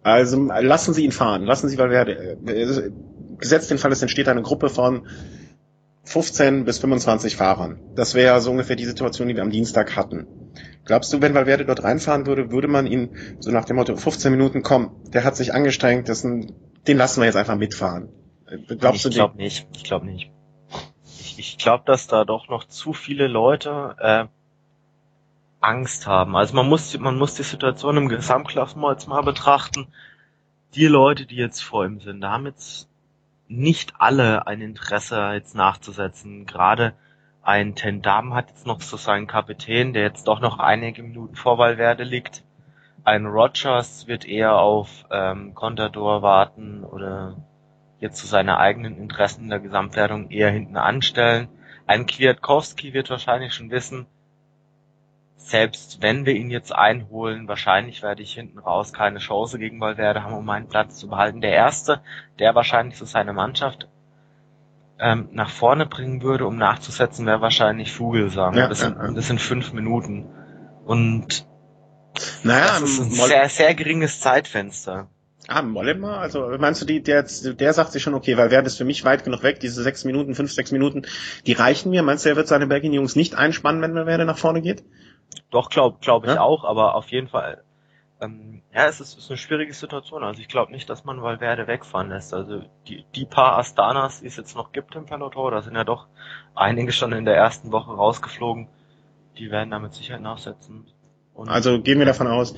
also 0.02 0.40
lassen 0.44 0.94
Sie 0.94 1.04
ihn 1.04 1.12
fahren, 1.12 1.44
lassen 1.44 1.68
Sie 1.68 1.76
Valverde, 1.76 2.38
äh, 2.46 2.90
gesetzt 3.38 3.70
den 3.70 3.78
Fall, 3.78 3.92
es 3.92 4.02
entsteht 4.02 4.28
eine 4.28 4.42
Gruppe 4.42 4.68
von 4.68 5.06
15 6.04 6.64
bis 6.64 6.78
25 6.78 7.36
Fahrern. 7.36 7.80
Das 7.94 8.14
wäre 8.14 8.40
so 8.40 8.50
ungefähr 8.50 8.76
die 8.76 8.84
Situation, 8.84 9.28
die 9.28 9.36
wir 9.36 9.42
am 9.42 9.50
Dienstag 9.50 9.96
hatten. 9.96 10.26
Glaubst 10.84 11.12
du, 11.12 11.22
wenn 11.22 11.34
Valverde 11.34 11.64
dort 11.64 11.82
reinfahren 11.82 12.26
würde, 12.26 12.50
würde 12.50 12.68
man 12.68 12.86
ihn 12.86 13.16
so 13.40 13.50
nach 13.50 13.64
dem 13.64 13.76
Motto 13.76 13.96
15 13.96 14.30
Minuten 14.30 14.62
kommen, 14.62 14.90
der 15.12 15.24
hat 15.24 15.36
sich 15.36 15.54
angestrengt, 15.54 16.08
ein, 16.10 16.52
den 16.86 16.98
lassen 16.98 17.20
wir 17.20 17.26
jetzt 17.26 17.36
einfach 17.36 17.56
mitfahren. 17.56 18.08
Äh, 18.46 18.76
glaubst 18.76 19.06
ich 19.06 19.14
glaube 19.14 19.36
nicht. 19.36 19.66
Ich 19.74 19.84
glaube 19.84 20.06
nicht 20.06 20.30
ich 21.38 21.58
glaube, 21.58 21.84
dass 21.86 22.06
da 22.06 22.24
doch 22.24 22.48
noch 22.48 22.64
zu 22.64 22.92
viele 22.92 23.26
Leute 23.26 23.96
äh, 23.98 24.26
Angst 25.60 26.06
haben. 26.06 26.36
Also 26.36 26.54
man 26.54 26.68
muss, 26.68 26.98
man 26.98 27.16
muss 27.16 27.34
die 27.34 27.42
Situation 27.42 27.96
im 27.96 28.08
Gesamtklassement 28.08 28.98
jetzt 28.98 29.08
mal 29.08 29.22
betrachten. 29.22 29.88
Die 30.74 30.86
Leute, 30.86 31.26
die 31.26 31.36
jetzt 31.36 31.62
vor 31.62 31.84
ihm 31.84 32.00
sind, 32.00 32.20
da 32.20 32.32
haben 32.32 32.46
jetzt 32.46 32.88
nicht 33.48 33.94
alle 33.98 34.46
ein 34.46 34.60
Interesse 34.60 35.32
jetzt 35.32 35.54
nachzusetzen. 35.54 36.46
Gerade 36.46 36.94
ein 37.42 37.74
Tendam 37.74 38.34
hat 38.34 38.50
jetzt 38.50 38.66
noch 38.66 38.80
so 38.80 38.96
seinen 38.96 39.26
Kapitän, 39.26 39.92
der 39.92 40.02
jetzt 40.02 40.28
doch 40.28 40.40
noch 40.40 40.58
einige 40.58 41.02
Minuten 41.02 41.36
vor 41.36 41.58
Valverde 41.58 42.04
liegt. 42.04 42.42
Ein 43.04 43.26
Rogers 43.26 44.06
wird 44.06 44.26
eher 44.26 44.56
auf 44.56 45.04
ähm, 45.10 45.54
Contador 45.54 46.22
warten 46.22 46.84
oder 46.84 47.36
jetzt 48.00 48.16
zu 48.16 48.26
seiner 48.26 48.58
eigenen 48.58 48.96
Interessen 48.96 49.44
in 49.44 49.50
der 49.50 49.60
Gesamtwertung 49.60 50.30
eher 50.30 50.50
hinten 50.50 50.76
anstellen. 50.78 51.48
Ein 51.86 52.06
Kwiatkowski 52.06 52.94
wird 52.94 53.10
wahrscheinlich 53.10 53.52
schon 53.52 53.70
wissen, 53.70 54.06
selbst 55.36 56.00
wenn 56.00 56.26
wir 56.26 56.34
ihn 56.34 56.50
jetzt 56.50 56.74
einholen, 56.74 57.48
wahrscheinlich 57.48 58.02
werde 58.02 58.22
ich 58.22 58.32
hinten 58.34 58.58
raus 58.58 58.92
keine 58.92 59.18
Chance 59.18 59.58
gegen 59.58 59.80
Valverde 59.80 60.22
haben, 60.22 60.34
um 60.34 60.44
meinen 60.44 60.68
Platz 60.68 60.96
zu 60.96 61.08
behalten. 61.08 61.40
Der 61.40 61.52
erste, 61.52 62.00
der 62.38 62.54
wahrscheinlich 62.54 62.96
so 62.96 63.04
seine 63.04 63.32
Mannschaft 63.32 63.88
ähm, 64.98 65.28
nach 65.32 65.50
vorne 65.50 65.86
bringen 65.86 66.22
würde, 66.22 66.46
um 66.46 66.56
nachzusetzen, 66.56 67.26
wäre 67.26 67.40
wahrscheinlich 67.40 67.92
Vogelsang. 67.92 68.54
Ja, 68.54 68.68
das, 68.68 68.80
sind, 68.80 68.96
ja, 68.96 69.06
ja. 69.06 69.12
das 69.12 69.26
sind 69.26 69.40
fünf 69.40 69.72
Minuten. 69.72 70.26
Und 70.84 71.46
naja, 72.42 72.78
das 72.80 72.90
ist 72.90 73.00
ein 73.00 73.10
sehr, 73.10 73.48
sehr 73.48 73.74
geringes 73.74 74.20
Zeitfenster. 74.20 75.08
Ah, 75.46 75.60
Mollema? 75.60 76.18
Also 76.20 76.48
meinst 76.58 76.80
du, 76.80 76.86
die, 76.86 77.02
der, 77.02 77.22
der 77.24 77.72
sagt 77.74 77.92
sich 77.92 78.02
schon, 78.02 78.14
okay, 78.14 78.36
weil 78.38 78.50
wer 78.50 78.64
ist 78.64 78.78
für 78.78 78.84
mich 78.84 79.04
weit 79.04 79.24
genug 79.24 79.42
weg, 79.42 79.60
diese 79.60 79.82
sechs 79.82 80.04
Minuten, 80.04 80.34
fünf, 80.34 80.52
sechs 80.52 80.72
Minuten, 80.72 81.02
die 81.46 81.52
reichen 81.52 81.90
mir. 81.90 82.02
Meinst 82.02 82.24
du, 82.24 82.30
er 82.30 82.36
wird 82.36 82.48
seine 82.48 82.66
Bergin-Jungs 82.66 83.14
nicht 83.14 83.34
einspannen, 83.34 83.82
wenn 83.82 83.94
Valverde 83.94 84.24
nach 84.24 84.38
vorne 84.38 84.62
geht? 84.62 84.84
Doch, 85.50 85.70
glaube 85.70 85.98
glaub 86.00 86.24
ich 86.24 86.34
ja? 86.34 86.40
auch, 86.40 86.64
aber 86.64 86.94
auf 86.94 87.08
jeden 87.10 87.28
Fall, 87.28 87.62
ähm, 88.20 88.62
ja, 88.72 88.86
es 88.86 89.00
ist, 89.00 89.18
ist 89.18 89.30
eine 89.30 89.38
schwierige 89.38 89.72
Situation. 89.72 90.22
Also 90.22 90.40
ich 90.40 90.48
glaube 90.48 90.72
nicht, 90.72 90.88
dass 90.88 91.04
man 91.04 91.22
Valverde 91.22 91.66
wegfahren 91.66 92.08
lässt. 92.08 92.34
Also 92.34 92.62
die, 92.88 93.04
die 93.14 93.24
paar 93.24 93.58
Astanas, 93.58 94.20
die 94.20 94.26
es 94.26 94.36
jetzt 94.36 94.56
noch 94.56 94.72
gibt 94.72 94.94
im 94.94 95.06
Peloton, 95.06 95.52
da 95.52 95.62
sind 95.62 95.74
ja 95.74 95.84
doch 95.84 96.06
einige 96.54 96.92
schon 96.92 97.12
in 97.12 97.24
der 97.24 97.36
ersten 97.36 97.72
Woche 97.72 97.92
rausgeflogen, 97.92 98.68
die 99.38 99.50
werden 99.50 99.70
damit 99.70 99.94
sicher 99.94 100.18
nachsetzen. 100.18 100.86
Und 101.34 101.48
also 101.48 101.80
gehen 101.80 101.98
wir 101.98 102.06
davon 102.06 102.28
aus, 102.28 102.54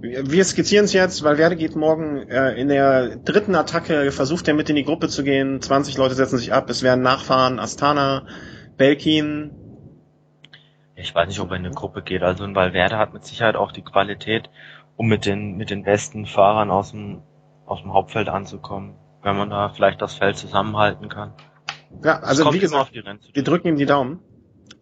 wir 0.00 0.44
skizzieren 0.44 0.84
es 0.84 0.92
jetzt, 0.92 1.22
weil 1.22 1.38
Werde 1.38 1.56
geht 1.56 1.76
morgen 1.76 2.28
äh, 2.28 2.52
in 2.54 2.68
der 2.68 3.16
dritten 3.16 3.54
Attacke, 3.54 4.10
versucht 4.12 4.48
er 4.48 4.54
mit 4.54 4.68
in 4.70 4.76
die 4.76 4.84
Gruppe 4.84 5.08
zu 5.08 5.22
gehen, 5.22 5.60
20 5.60 5.96
Leute 5.96 6.14
setzen 6.14 6.38
sich 6.38 6.52
ab, 6.52 6.68
es 6.70 6.82
werden 6.82 7.02
nachfahren, 7.02 7.58
Astana, 7.58 8.26
Belkin. 8.76 9.50
Ich 11.00 11.14
weiß 11.14 11.28
nicht, 11.28 11.40
ob 11.40 11.50
er 11.50 11.56
in 11.56 11.64
eine 11.64 11.74
Gruppe 11.74 12.02
geht, 12.02 12.22
also 12.22 12.44
in 12.44 12.54
Valverde 12.54 12.98
hat 12.98 13.12
mit 13.12 13.24
Sicherheit 13.24 13.56
auch 13.56 13.72
die 13.72 13.82
Qualität, 13.82 14.50
um 14.96 15.06
mit 15.06 15.26
den, 15.26 15.56
mit 15.56 15.70
den 15.70 15.84
besten 15.84 16.26
Fahrern 16.26 16.70
aus 16.70 16.90
dem, 16.90 17.22
aus 17.66 17.82
dem 17.82 17.92
Hauptfeld 17.92 18.28
anzukommen, 18.28 18.96
wenn 19.22 19.36
man 19.36 19.50
da 19.50 19.68
vielleicht 19.68 20.02
das 20.02 20.14
Feld 20.14 20.36
zusammenhalten 20.36 21.08
kann. 21.08 21.34
Ja, 22.02 22.18
also 22.18 22.52
wie 22.52 22.58
gesagt, 22.58 22.92
wir 22.92 23.42
drücken 23.44 23.68
ihm 23.68 23.76
die 23.76 23.86
Daumen. 23.86 24.20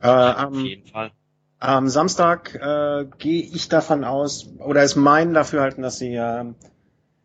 Äh, 0.01 0.09
auf 0.09 0.57
jeden 0.57 0.87
Fall 0.87 1.13
Am 1.59 1.89
Samstag 1.89 2.55
äh, 2.55 3.07
gehe 3.19 3.43
ich 3.43 3.69
davon 3.69 4.05
aus, 4.05 4.51
oder 4.59 4.83
ist 4.83 4.97
mein 4.97 5.33
Dafürhalten, 5.33 5.83
dass 5.83 5.99
sie 5.99 6.15
äh, 6.15 6.45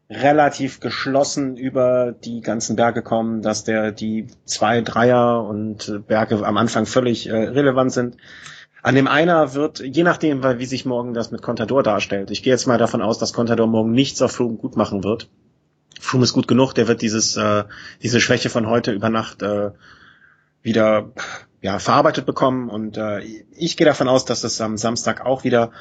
relativ 0.09 0.79
geschlossen 0.79 1.57
über 1.57 2.13
die 2.13 2.39
ganzen 2.39 2.77
Berge 2.77 3.01
kommen, 3.01 3.41
dass 3.41 3.65
der 3.65 3.91
die 3.91 4.27
zwei 4.45 4.81
Dreier 4.81 5.43
und 5.43 6.07
Berge 6.07 6.45
am 6.45 6.57
Anfang 6.57 6.85
völlig 6.85 7.27
äh, 7.27 7.35
relevant 7.35 7.91
sind. 7.91 8.17
An 8.83 8.95
dem 8.95 9.07
einer 9.07 9.53
wird, 9.53 9.79
je 9.79 10.03
nachdem, 10.03 10.43
wie 10.43 10.65
sich 10.65 10.85
morgen 10.85 11.13
das 11.13 11.31
mit 11.31 11.41
Contador 11.41 11.83
darstellt. 11.83 12.31
Ich 12.31 12.41
gehe 12.41 12.51
jetzt 12.51 12.65
mal 12.65 12.79
davon 12.79 13.01
aus, 13.01 13.19
dass 13.19 13.33
Contador 13.33 13.67
morgen 13.67 13.91
nichts 13.91 14.21
auf 14.21 14.31
Froome 14.31 14.57
gut 14.57 14.75
machen 14.75 15.03
wird. 15.03 15.29
Froome 15.99 16.23
ist 16.23 16.33
gut 16.33 16.47
genug, 16.47 16.73
der 16.73 16.87
wird 16.87 17.01
dieses, 17.03 17.37
äh, 17.37 17.65
diese 18.01 18.19
Schwäche 18.19 18.49
von 18.49 18.67
heute 18.67 18.91
über 18.91 19.09
Nacht 19.09 19.43
äh, 19.43 19.71
wieder 20.63 21.11
ja, 21.61 21.77
verarbeitet 21.77 22.25
bekommen. 22.25 22.69
Und 22.69 22.97
äh, 22.97 23.19
ich 23.51 23.77
gehe 23.77 23.85
davon 23.85 24.07
aus, 24.07 24.25
dass 24.25 24.43
es 24.43 24.59
am 24.61 24.77
Samstag 24.77 25.25
auch 25.25 25.43
wieder 25.43 25.71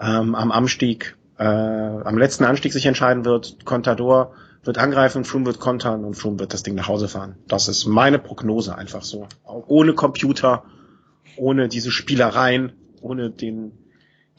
ähm, 0.00 0.34
am 0.34 0.50
Anstieg, 0.50 1.16
äh, 1.38 1.44
am 1.44 2.18
letzten 2.18 2.44
Anstieg 2.44 2.72
sich 2.72 2.86
entscheiden 2.86 3.24
wird. 3.24 3.64
Contador 3.64 4.34
wird 4.64 4.78
angreifen, 4.78 5.24
Froome 5.24 5.46
wird 5.46 5.60
kontern 5.60 6.04
und 6.04 6.14
Froome 6.14 6.40
wird 6.40 6.52
das 6.52 6.64
Ding 6.64 6.74
nach 6.74 6.88
Hause 6.88 7.06
fahren. 7.06 7.36
Das 7.46 7.68
ist 7.68 7.86
meine 7.86 8.18
Prognose 8.18 8.76
einfach 8.76 9.02
so. 9.02 9.28
Auch 9.44 9.64
ohne 9.68 9.94
Computer 9.94 10.64
ohne 11.38 11.68
diese 11.68 11.90
Spielereien, 11.90 12.72
ohne 13.00 13.30
den, 13.30 13.72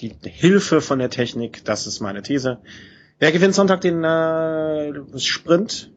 die 0.02 0.16
Hilfe 0.24 0.82
von 0.82 1.00
der 1.00 1.10
Technik. 1.10 1.66
Das 1.66 1.88
ist 1.88 2.00
meine 2.00 2.22
These. 2.22 2.60
Wer 3.20 3.32
gewinnt 3.32 3.54
Sonntag 3.54 3.82
den 3.82 4.04
äh, 4.04 5.20
Sprint 5.20 5.92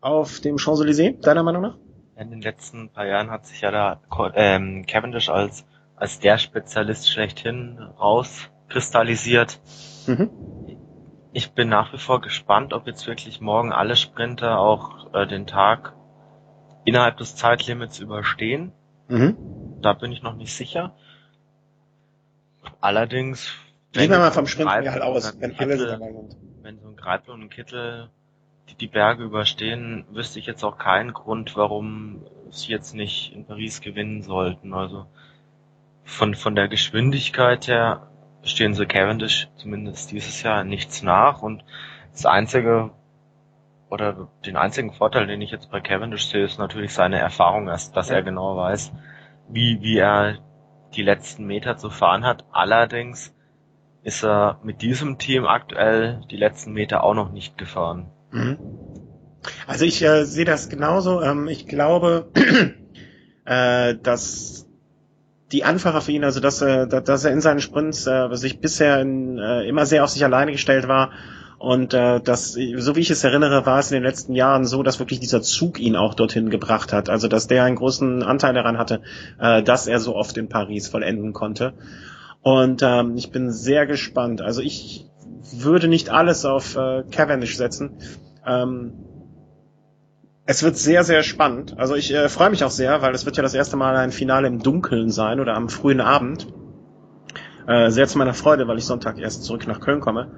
auf 0.00 0.40
dem 0.40 0.56
Champs-Élysées, 0.56 1.20
deiner 1.22 1.42
Meinung 1.42 1.62
nach? 1.62 1.78
In 2.16 2.30
den 2.30 2.40
letzten 2.40 2.90
paar 2.90 3.06
Jahren 3.06 3.30
hat 3.30 3.46
sich 3.46 3.60
ja 3.60 3.70
da 3.70 4.00
ähm, 4.34 4.86
Cavendish 4.86 5.28
als, 5.28 5.64
als 5.96 6.18
der 6.18 6.38
Spezialist 6.38 7.10
schlechthin 7.10 7.78
rauskristallisiert. 7.78 9.60
Mhm. 10.06 10.30
Ich 11.32 11.52
bin 11.52 11.68
nach 11.68 11.92
wie 11.92 11.98
vor 11.98 12.22
gespannt, 12.22 12.72
ob 12.72 12.86
jetzt 12.86 13.06
wirklich 13.06 13.40
morgen 13.40 13.72
alle 13.72 13.96
Sprinter 13.96 14.58
auch 14.58 15.12
äh, 15.12 15.26
den 15.26 15.46
Tag 15.46 15.94
innerhalb 16.86 17.18
des 17.18 17.36
Zeitlimits 17.36 17.98
überstehen. 17.98 18.72
Mhm. 19.08 19.36
Da 19.86 19.92
bin 19.92 20.10
ich 20.10 20.20
noch 20.20 20.34
nicht 20.34 20.52
sicher. 20.52 20.96
Allerdings, 22.80 23.52
wenn 23.92 24.10
wir 24.10 24.18
mal 24.18 24.32
vom 24.32 24.48
Sprinten 24.48 24.90
halt 24.90 25.00
aus, 25.00 25.40
wenn 25.40 25.56
Kittel, 25.56 25.78
alle 25.78 25.86
dabei 25.86 26.12
sind. 26.12 26.36
Wenn 26.62 26.80
so 26.80 26.88
ein 26.88 26.96
Greipel 26.96 27.32
und 27.32 27.42
ein 27.42 27.50
Kittel 27.50 28.10
die, 28.68 28.74
die 28.74 28.88
Berge 28.88 29.22
überstehen, 29.22 30.04
wüsste 30.10 30.40
ich 30.40 30.46
jetzt 30.46 30.64
auch 30.64 30.76
keinen 30.76 31.12
Grund, 31.12 31.56
warum 31.56 32.26
sie 32.50 32.72
jetzt 32.72 32.96
nicht 32.96 33.32
in 33.32 33.46
Paris 33.46 33.80
gewinnen 33.80 34.22
sollten. 34.22 34.74
Also 34.74 35.06
von, 36.02 36.34
von 36.34 36.56
der 36.56 36.66
Geschwindigkeit 36.66 37.68
her 37.68 38.08
stehen 38.42 38.74
sie 38.74 38.86
Cavendish 38.86 39.46
zumindest 39.54 40.10
dieses 40.10 40.42
Jahr 40.42 40.64
nichts 40.64 41.02
nach 41.02 41.42
und 41.42 41.62
das 42.10 42.26
einzige 42.26 42.90
oder 43.88 44.26
den 44.44 44.56
einzigen 44.56 44.92
Vorteil, 44.92 45.28
den 45.28 45.42
ich 45.42 45.52
jetzt 45.52 45.70
bei 45.70 45.80
Cavendish 45.80 46.26
sehe, 46.26 46.44
ist 46.44 46.58
natürlich 46.58 46.92
seine 46.92 47.20
Erfahrung, 47.20 47.66
dass, 47.66 47.92
dass 47.92 48.10
er 48.10 48.24
genau 48.24 48.56
weiß, 48.56 48.90
wie, 49.48 49.78
wie 49.80 49.98
er 49.98 50.38
die 50.94 51.02
letzten 51.02 51.44
Meter 51.44 51.76
zu 51.76 51.90
fahren 51.90 52.24
hat. 52.24 52.44
Allerdings 52.52 53.34
ist 54.02 54.24
er 54.24 54.60
mit 54.62 54.82
diesem 54.82 55.18
Team 55.18 55.46
aktuell 55.46 56.22
die 56.30 56.36
letzten 56.36 56.72
Meter 56.72 57.02
auch 57.02 57.14
noch 57.14 57.32
nicht 57.32 57.58
gefahren. 57.58 58.10
Mhm. 58.30 58.58
Also 59.66 59.84
ich 59.84 60.02
äh, 60.02 60.24
sehe 60.24 60.44
das 60.44 60.68
genauso. 60.68 61.22
Ähm, 61.22 61.48
ich 61.48 61.66
glaube, 61.66 62.30
äh, 63.44 63.94
dass 64.02 64.68
die 65.52 65.64
Anfahrer 65.64 66.00
für 66.00 66.12
ihn, 66.12 66.24
also 66.24 66.40
dass, 66.40 66.60
äh, 66.62 66.86
dass 66.88 67.24
er 67.24 67.32
in 67.32 67.40
seinen 67.40 67.60
Sprints 67.60 68.06
äh, 68.06 68.28
sich 68.32 68.60
bisher 68.60 69.00
in, 69.00 69.38
äh, 69.38 69.62
immer 69.68 69.86
sehr 69.86 70.02
auf 70.02 70.10
sich 70.10 70.24
alleine 70.24 70.52
gestellt 70.52 70.88
war 70.88 71.12
und 71.58 71.94
äh, 71.94 72.20
das, 72.20 72.52
so 72.52 72.96
wie 72.96 73.00
ich 73.00 73.10
es 73.10 73.24
erinnere, 73.24 73.64
war 73.64 73.78
es 73.78 73.90
in 73.90 73.96
den 73.96 74.02
letzten 74.02 74.34
Jahren 74.34 74.66
so, 74.66 74.82
dass 74.82 74.98
wirklich 74.98 75.20
dieser 75.20 75.40
Zug 75.40 75.80
ihn 75.80 75.96
auch 75.96 76.14
dorthin 76.14 76.50
gebracht 76.50 76.92
hat. 76.92 77.08
Also 77.08 77.28
dass 77.28 77.46
der 77.46 77.64
einen 77.64 77.76
großen 77.76 78.22
Anteil 78.22 78.52
daran 78.52 78.78
hatte, 78.78 79.00
äh, 79.40 79.62
dass 79.62 79.86
er 79.86 79.98
so 79.98 80.14
oft 80.14 80.36
in 80.36 80.48
Paris 80.48 80.88
vollenden 80.88 81.32
konnte. 81.32 81.72
Und 82.42 82.82
ähm, 82.82 83.16
ich 83.16 83.30
bin 83.30 83.50
sehr 83.50 83.86
gespannt. 83.86 84.42
Also 84.42 84.60
ich 84.60 85.06
würde 85.52 85.88
nicht 85.88 86.10
alles 86.10 86.44
auf 86.44 86.76
äh, 86.76 87.04
Cavendish 87.10 87.56
setzen. 87.56 87.98
Ähm, 88.46 88.92
es 90.44 90.62
wird 90.62 90.76
sehr, 90.76 91.04
sehr 91.04 91.22
spannend. 91.22 91.78
Also 91.78 91.94
ich 91.94 92.12
äh, 92.12 92.28
freue 92.28 92.50
mich 92.50 92.64
auch 92.64 92.70
sehr, 92.70 93.00
weil 93.00 93.14
es 93.14 93.24
wird 93.24 93.36
ja 93.38 93.42
das 93.42 93.54
erste 93.54 93.76
Mal 93.76 93.96
ein 93.96 94.12
Finale 94.12 94.46
im 94.46 94.62
Dunkeln 94.62 95.10
sein 95.10 95.40
oder 95.40 95.54
am 95.54 95.70
frühen 95.70 96.02
Abend. 96.02 96.46
Äh, 97.66 97.90
sehr 97.90 98.06
zu 98.06 98.18
meiner 98.18 98.34
Freude, 98.34 98.68
weil 98.68 98.78
ich 98.78 98.84
Sonntag 98.84 99.18
erst 99.18 99.42
zurück 99.42 99.66
nach 99.66 99.80
Köln 99.80 100.00
komme. 100.00 100.30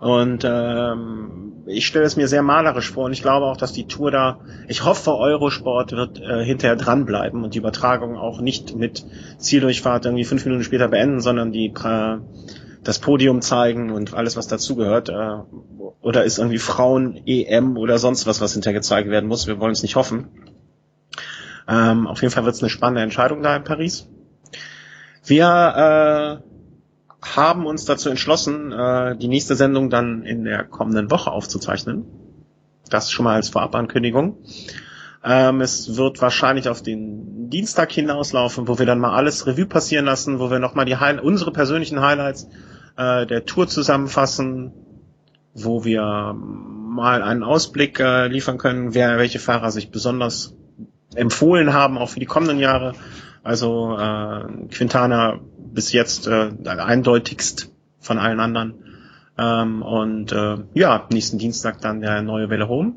Und 0.00 0.44
ähm, 0.44 1.64
ich 1.66 1.86
stelle 1.86 2.04
es 2.04 2.16
mir 2.16 2.28
sehr 2.28 2.42
malerisch 2.42 2.92
vor 2.92 3.06
und 3.06 3.12
ich 3.12 3.22
glaube 3.22 3.46
auch, 3.46 3.56
dass 3.56 3.72
die 3.72 3.86
Tour 3.86 4.10
da, 4.10 4.40
ich 4.68 4.84
hoffe, 4.84 5.16
Eurosport 5.16 5.92
wird 5.92 6.20
äh, 6.20 6.44
hinterher 6.44 6.76
dranbleiben 6.76 7.42
und 7.42 7.54
die 7.54 7.58
Übertragung 7.58 8.16
auch 8.16 8.40
nicht 8.40 8.76
mit 8.76 9.04
Zieldurchfahrt 9.38 10.04
irgendwie 10.04 10.24
fünf 10.24 10.44
Minuten 10.44 10.62
später 10.62 10.88
beenden, 10.88 11.20
sondern 11.20 11.50
die 11.50 11.66
äh, 11.66 12.18
das 12.84 13.00
Podium 13.00 13.42
zeigen 13.42 13.90
und 13.90 14.14
alles, 14.14 14.36
was 14.36 14.46
dazugehört. 14.46 15.08
Äh, 15.08 15.40
oder 16.00 16.24
ist 16.24 16.38
irgendwie 16.38 16.58
Frauen-EM 16.58 17.76
oder 17.76 17.98
sonst 17.98 18.26
was, 18.26 18.40
was 18.40 18.52
hinterher 18.52 18.78
gezeigt 18.78 19.10
werden 19.10 19.28
muss. 19.28 19.46
Wir 19.46 19.58
wollen 19.58 19.72
es 19.72 19.82
nicht 19.82 19.96
hoffen. 19.96 20.28
Ähm, 21.68 22.06
auf 22.06 22.22
jeden 22.22 22.32
Fall 22.32 22.44
wird 22.44 22.54
es 22.54 22.62
eine 22.62 22.70
spannende 22.70 23.02
Entscheidung 23.02 23.42
da 23.42 23.56
in 23.56 23.64
Paris. 23.64 24.08
Wir 25.24 26.40
äh, 26.44 26.47
haben 27.22 27.66
uns 27.66 27.84
dazu 27.84 28.08
entschlossen, 28.08 28.72
äh, 28.72 29.16
die 29.16 29.28
nächste 29.28 29.56
Sendung 29.56 29.90
dann 29.90 30.22
in 30.22 30.44
der 30.44 30.64
kommenden 30.64 31.10
Woche 31.10 31.30
aufzuzeichnen. 31.30 32.04
Das 32.88 33.10
schon 33.10 33.24
mal 33.24 33.34
als 33.34 33.50
Vorabankündigung. 33.50 34.38
Ähm, 35.24 35.60
es 35.60 35.96
wird 35.96 36.22
wahrscheinlich 36.22 36.68
auf 36.68 36.82
den 36.82 37.50
Dienstag 37.50 37.90
hinauslaufen, 37.90 38.68
wo 38.68 38.78
wir 38.78 38.86
dann 38.86 39.00
mal 39.00 39.14
alles 39.14 39.46
Revue 39.46 39.66
passieren 39.66 40.04
lassen, 40.04 40.38
wo 40.38 40.50
wir 40.50 40.60
nochmal 40.60 40.84
die 40.84 40.96
Heil 40.96 41.18
unsere 41.18 41.50
persönlichen 41.50 42.00
Highlights 42.00 42.48
äh, 42.96 43.26
der 43.26 43.44
Tour 43.44 43.66
zusammenfassen, 43.66 44.72
wo 45.54 45.84
wir 45.84 46.34
mal 46.34 47.22
einen 47.22 47.42
Ausblick 47.42 47.98
äh, 47.98 48.28
liefern 48.28 48.58
können, 48.58 48.94
wer 48.94 49.18
welche 49.18 49.40
Fahrer 49.40 49.70
sich 49.70 49.90
besonders 49.90 50.54
empfohlen 51.14 51.72
haben, 51.72 51.98
auch 51.98 52.10
für 52.10 52.20
die 52.20 52.26
kommenden 52.26 52.58
Jahre. 52.58 52.94
Also 53.42 53.96
äh, 53.98 54.68
Quintana 54.68 55.40
bis 55.72 55.92
jetzt 55.92 56.26
äh, 56.26 56.50
eindeutigst 56.64 57.70
von 57.98 58.18
allen 58.18 58.40
anderen. 58.40 58.84
Ähm, 59.36 59.82
und 59.82 60.32
äh, 60.32 60.58
ja, 60.74 61.06
nächsten 61.10 61.38
Dienstag 61.38 61.80
dann 61.80 62.00
der 62.00 62.22
neue 62.22 62.50
Welle 62.50 62.68
Home. 62.68 62.94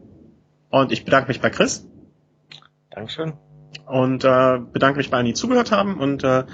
Und 0.70 0.92
ich 0.92 1.06
bedanke 1.06 1.28
mich 1.28 1.42
bei 1.42 1.50
Chris. 1.50 1.88
Dankeschön. 2.90 3.34
Und 3.86 4.24
äh, 4.24 4.60
bedanke 4.72 4.98
mich 4.98 5.10
bei 5.10 5.18
allen, 5.18 5.26
die 5.26 5.34
zugehört 5.34 5.72
haben. 5.72 6.00
Und 6.00 6.24
äh, 6.24 6.46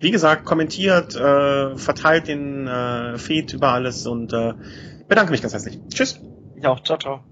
wie 0.00 0.10
gesagt, 0.10 0.44
kommentiert, 0.44 1.14
äh, 1.14 1.76
verteilt 1.76 2.26
den 2.28 2.66
äh, 2.66 3.18
Feed 3.18 3.52
über 3.52 3.68
alles 3.68 4.06
und 4.06 4.32
äh, 4.32 4.54
bedanke 5.08 5.30
mich 5.30 5.42
ganz 5.42 5.52
herzlich. 5.52 5.78
Tschüss. 5.92 6.20
Ja, 6.56 6.76
ciao, 6.82 6.98
ciao. 6.98 7.29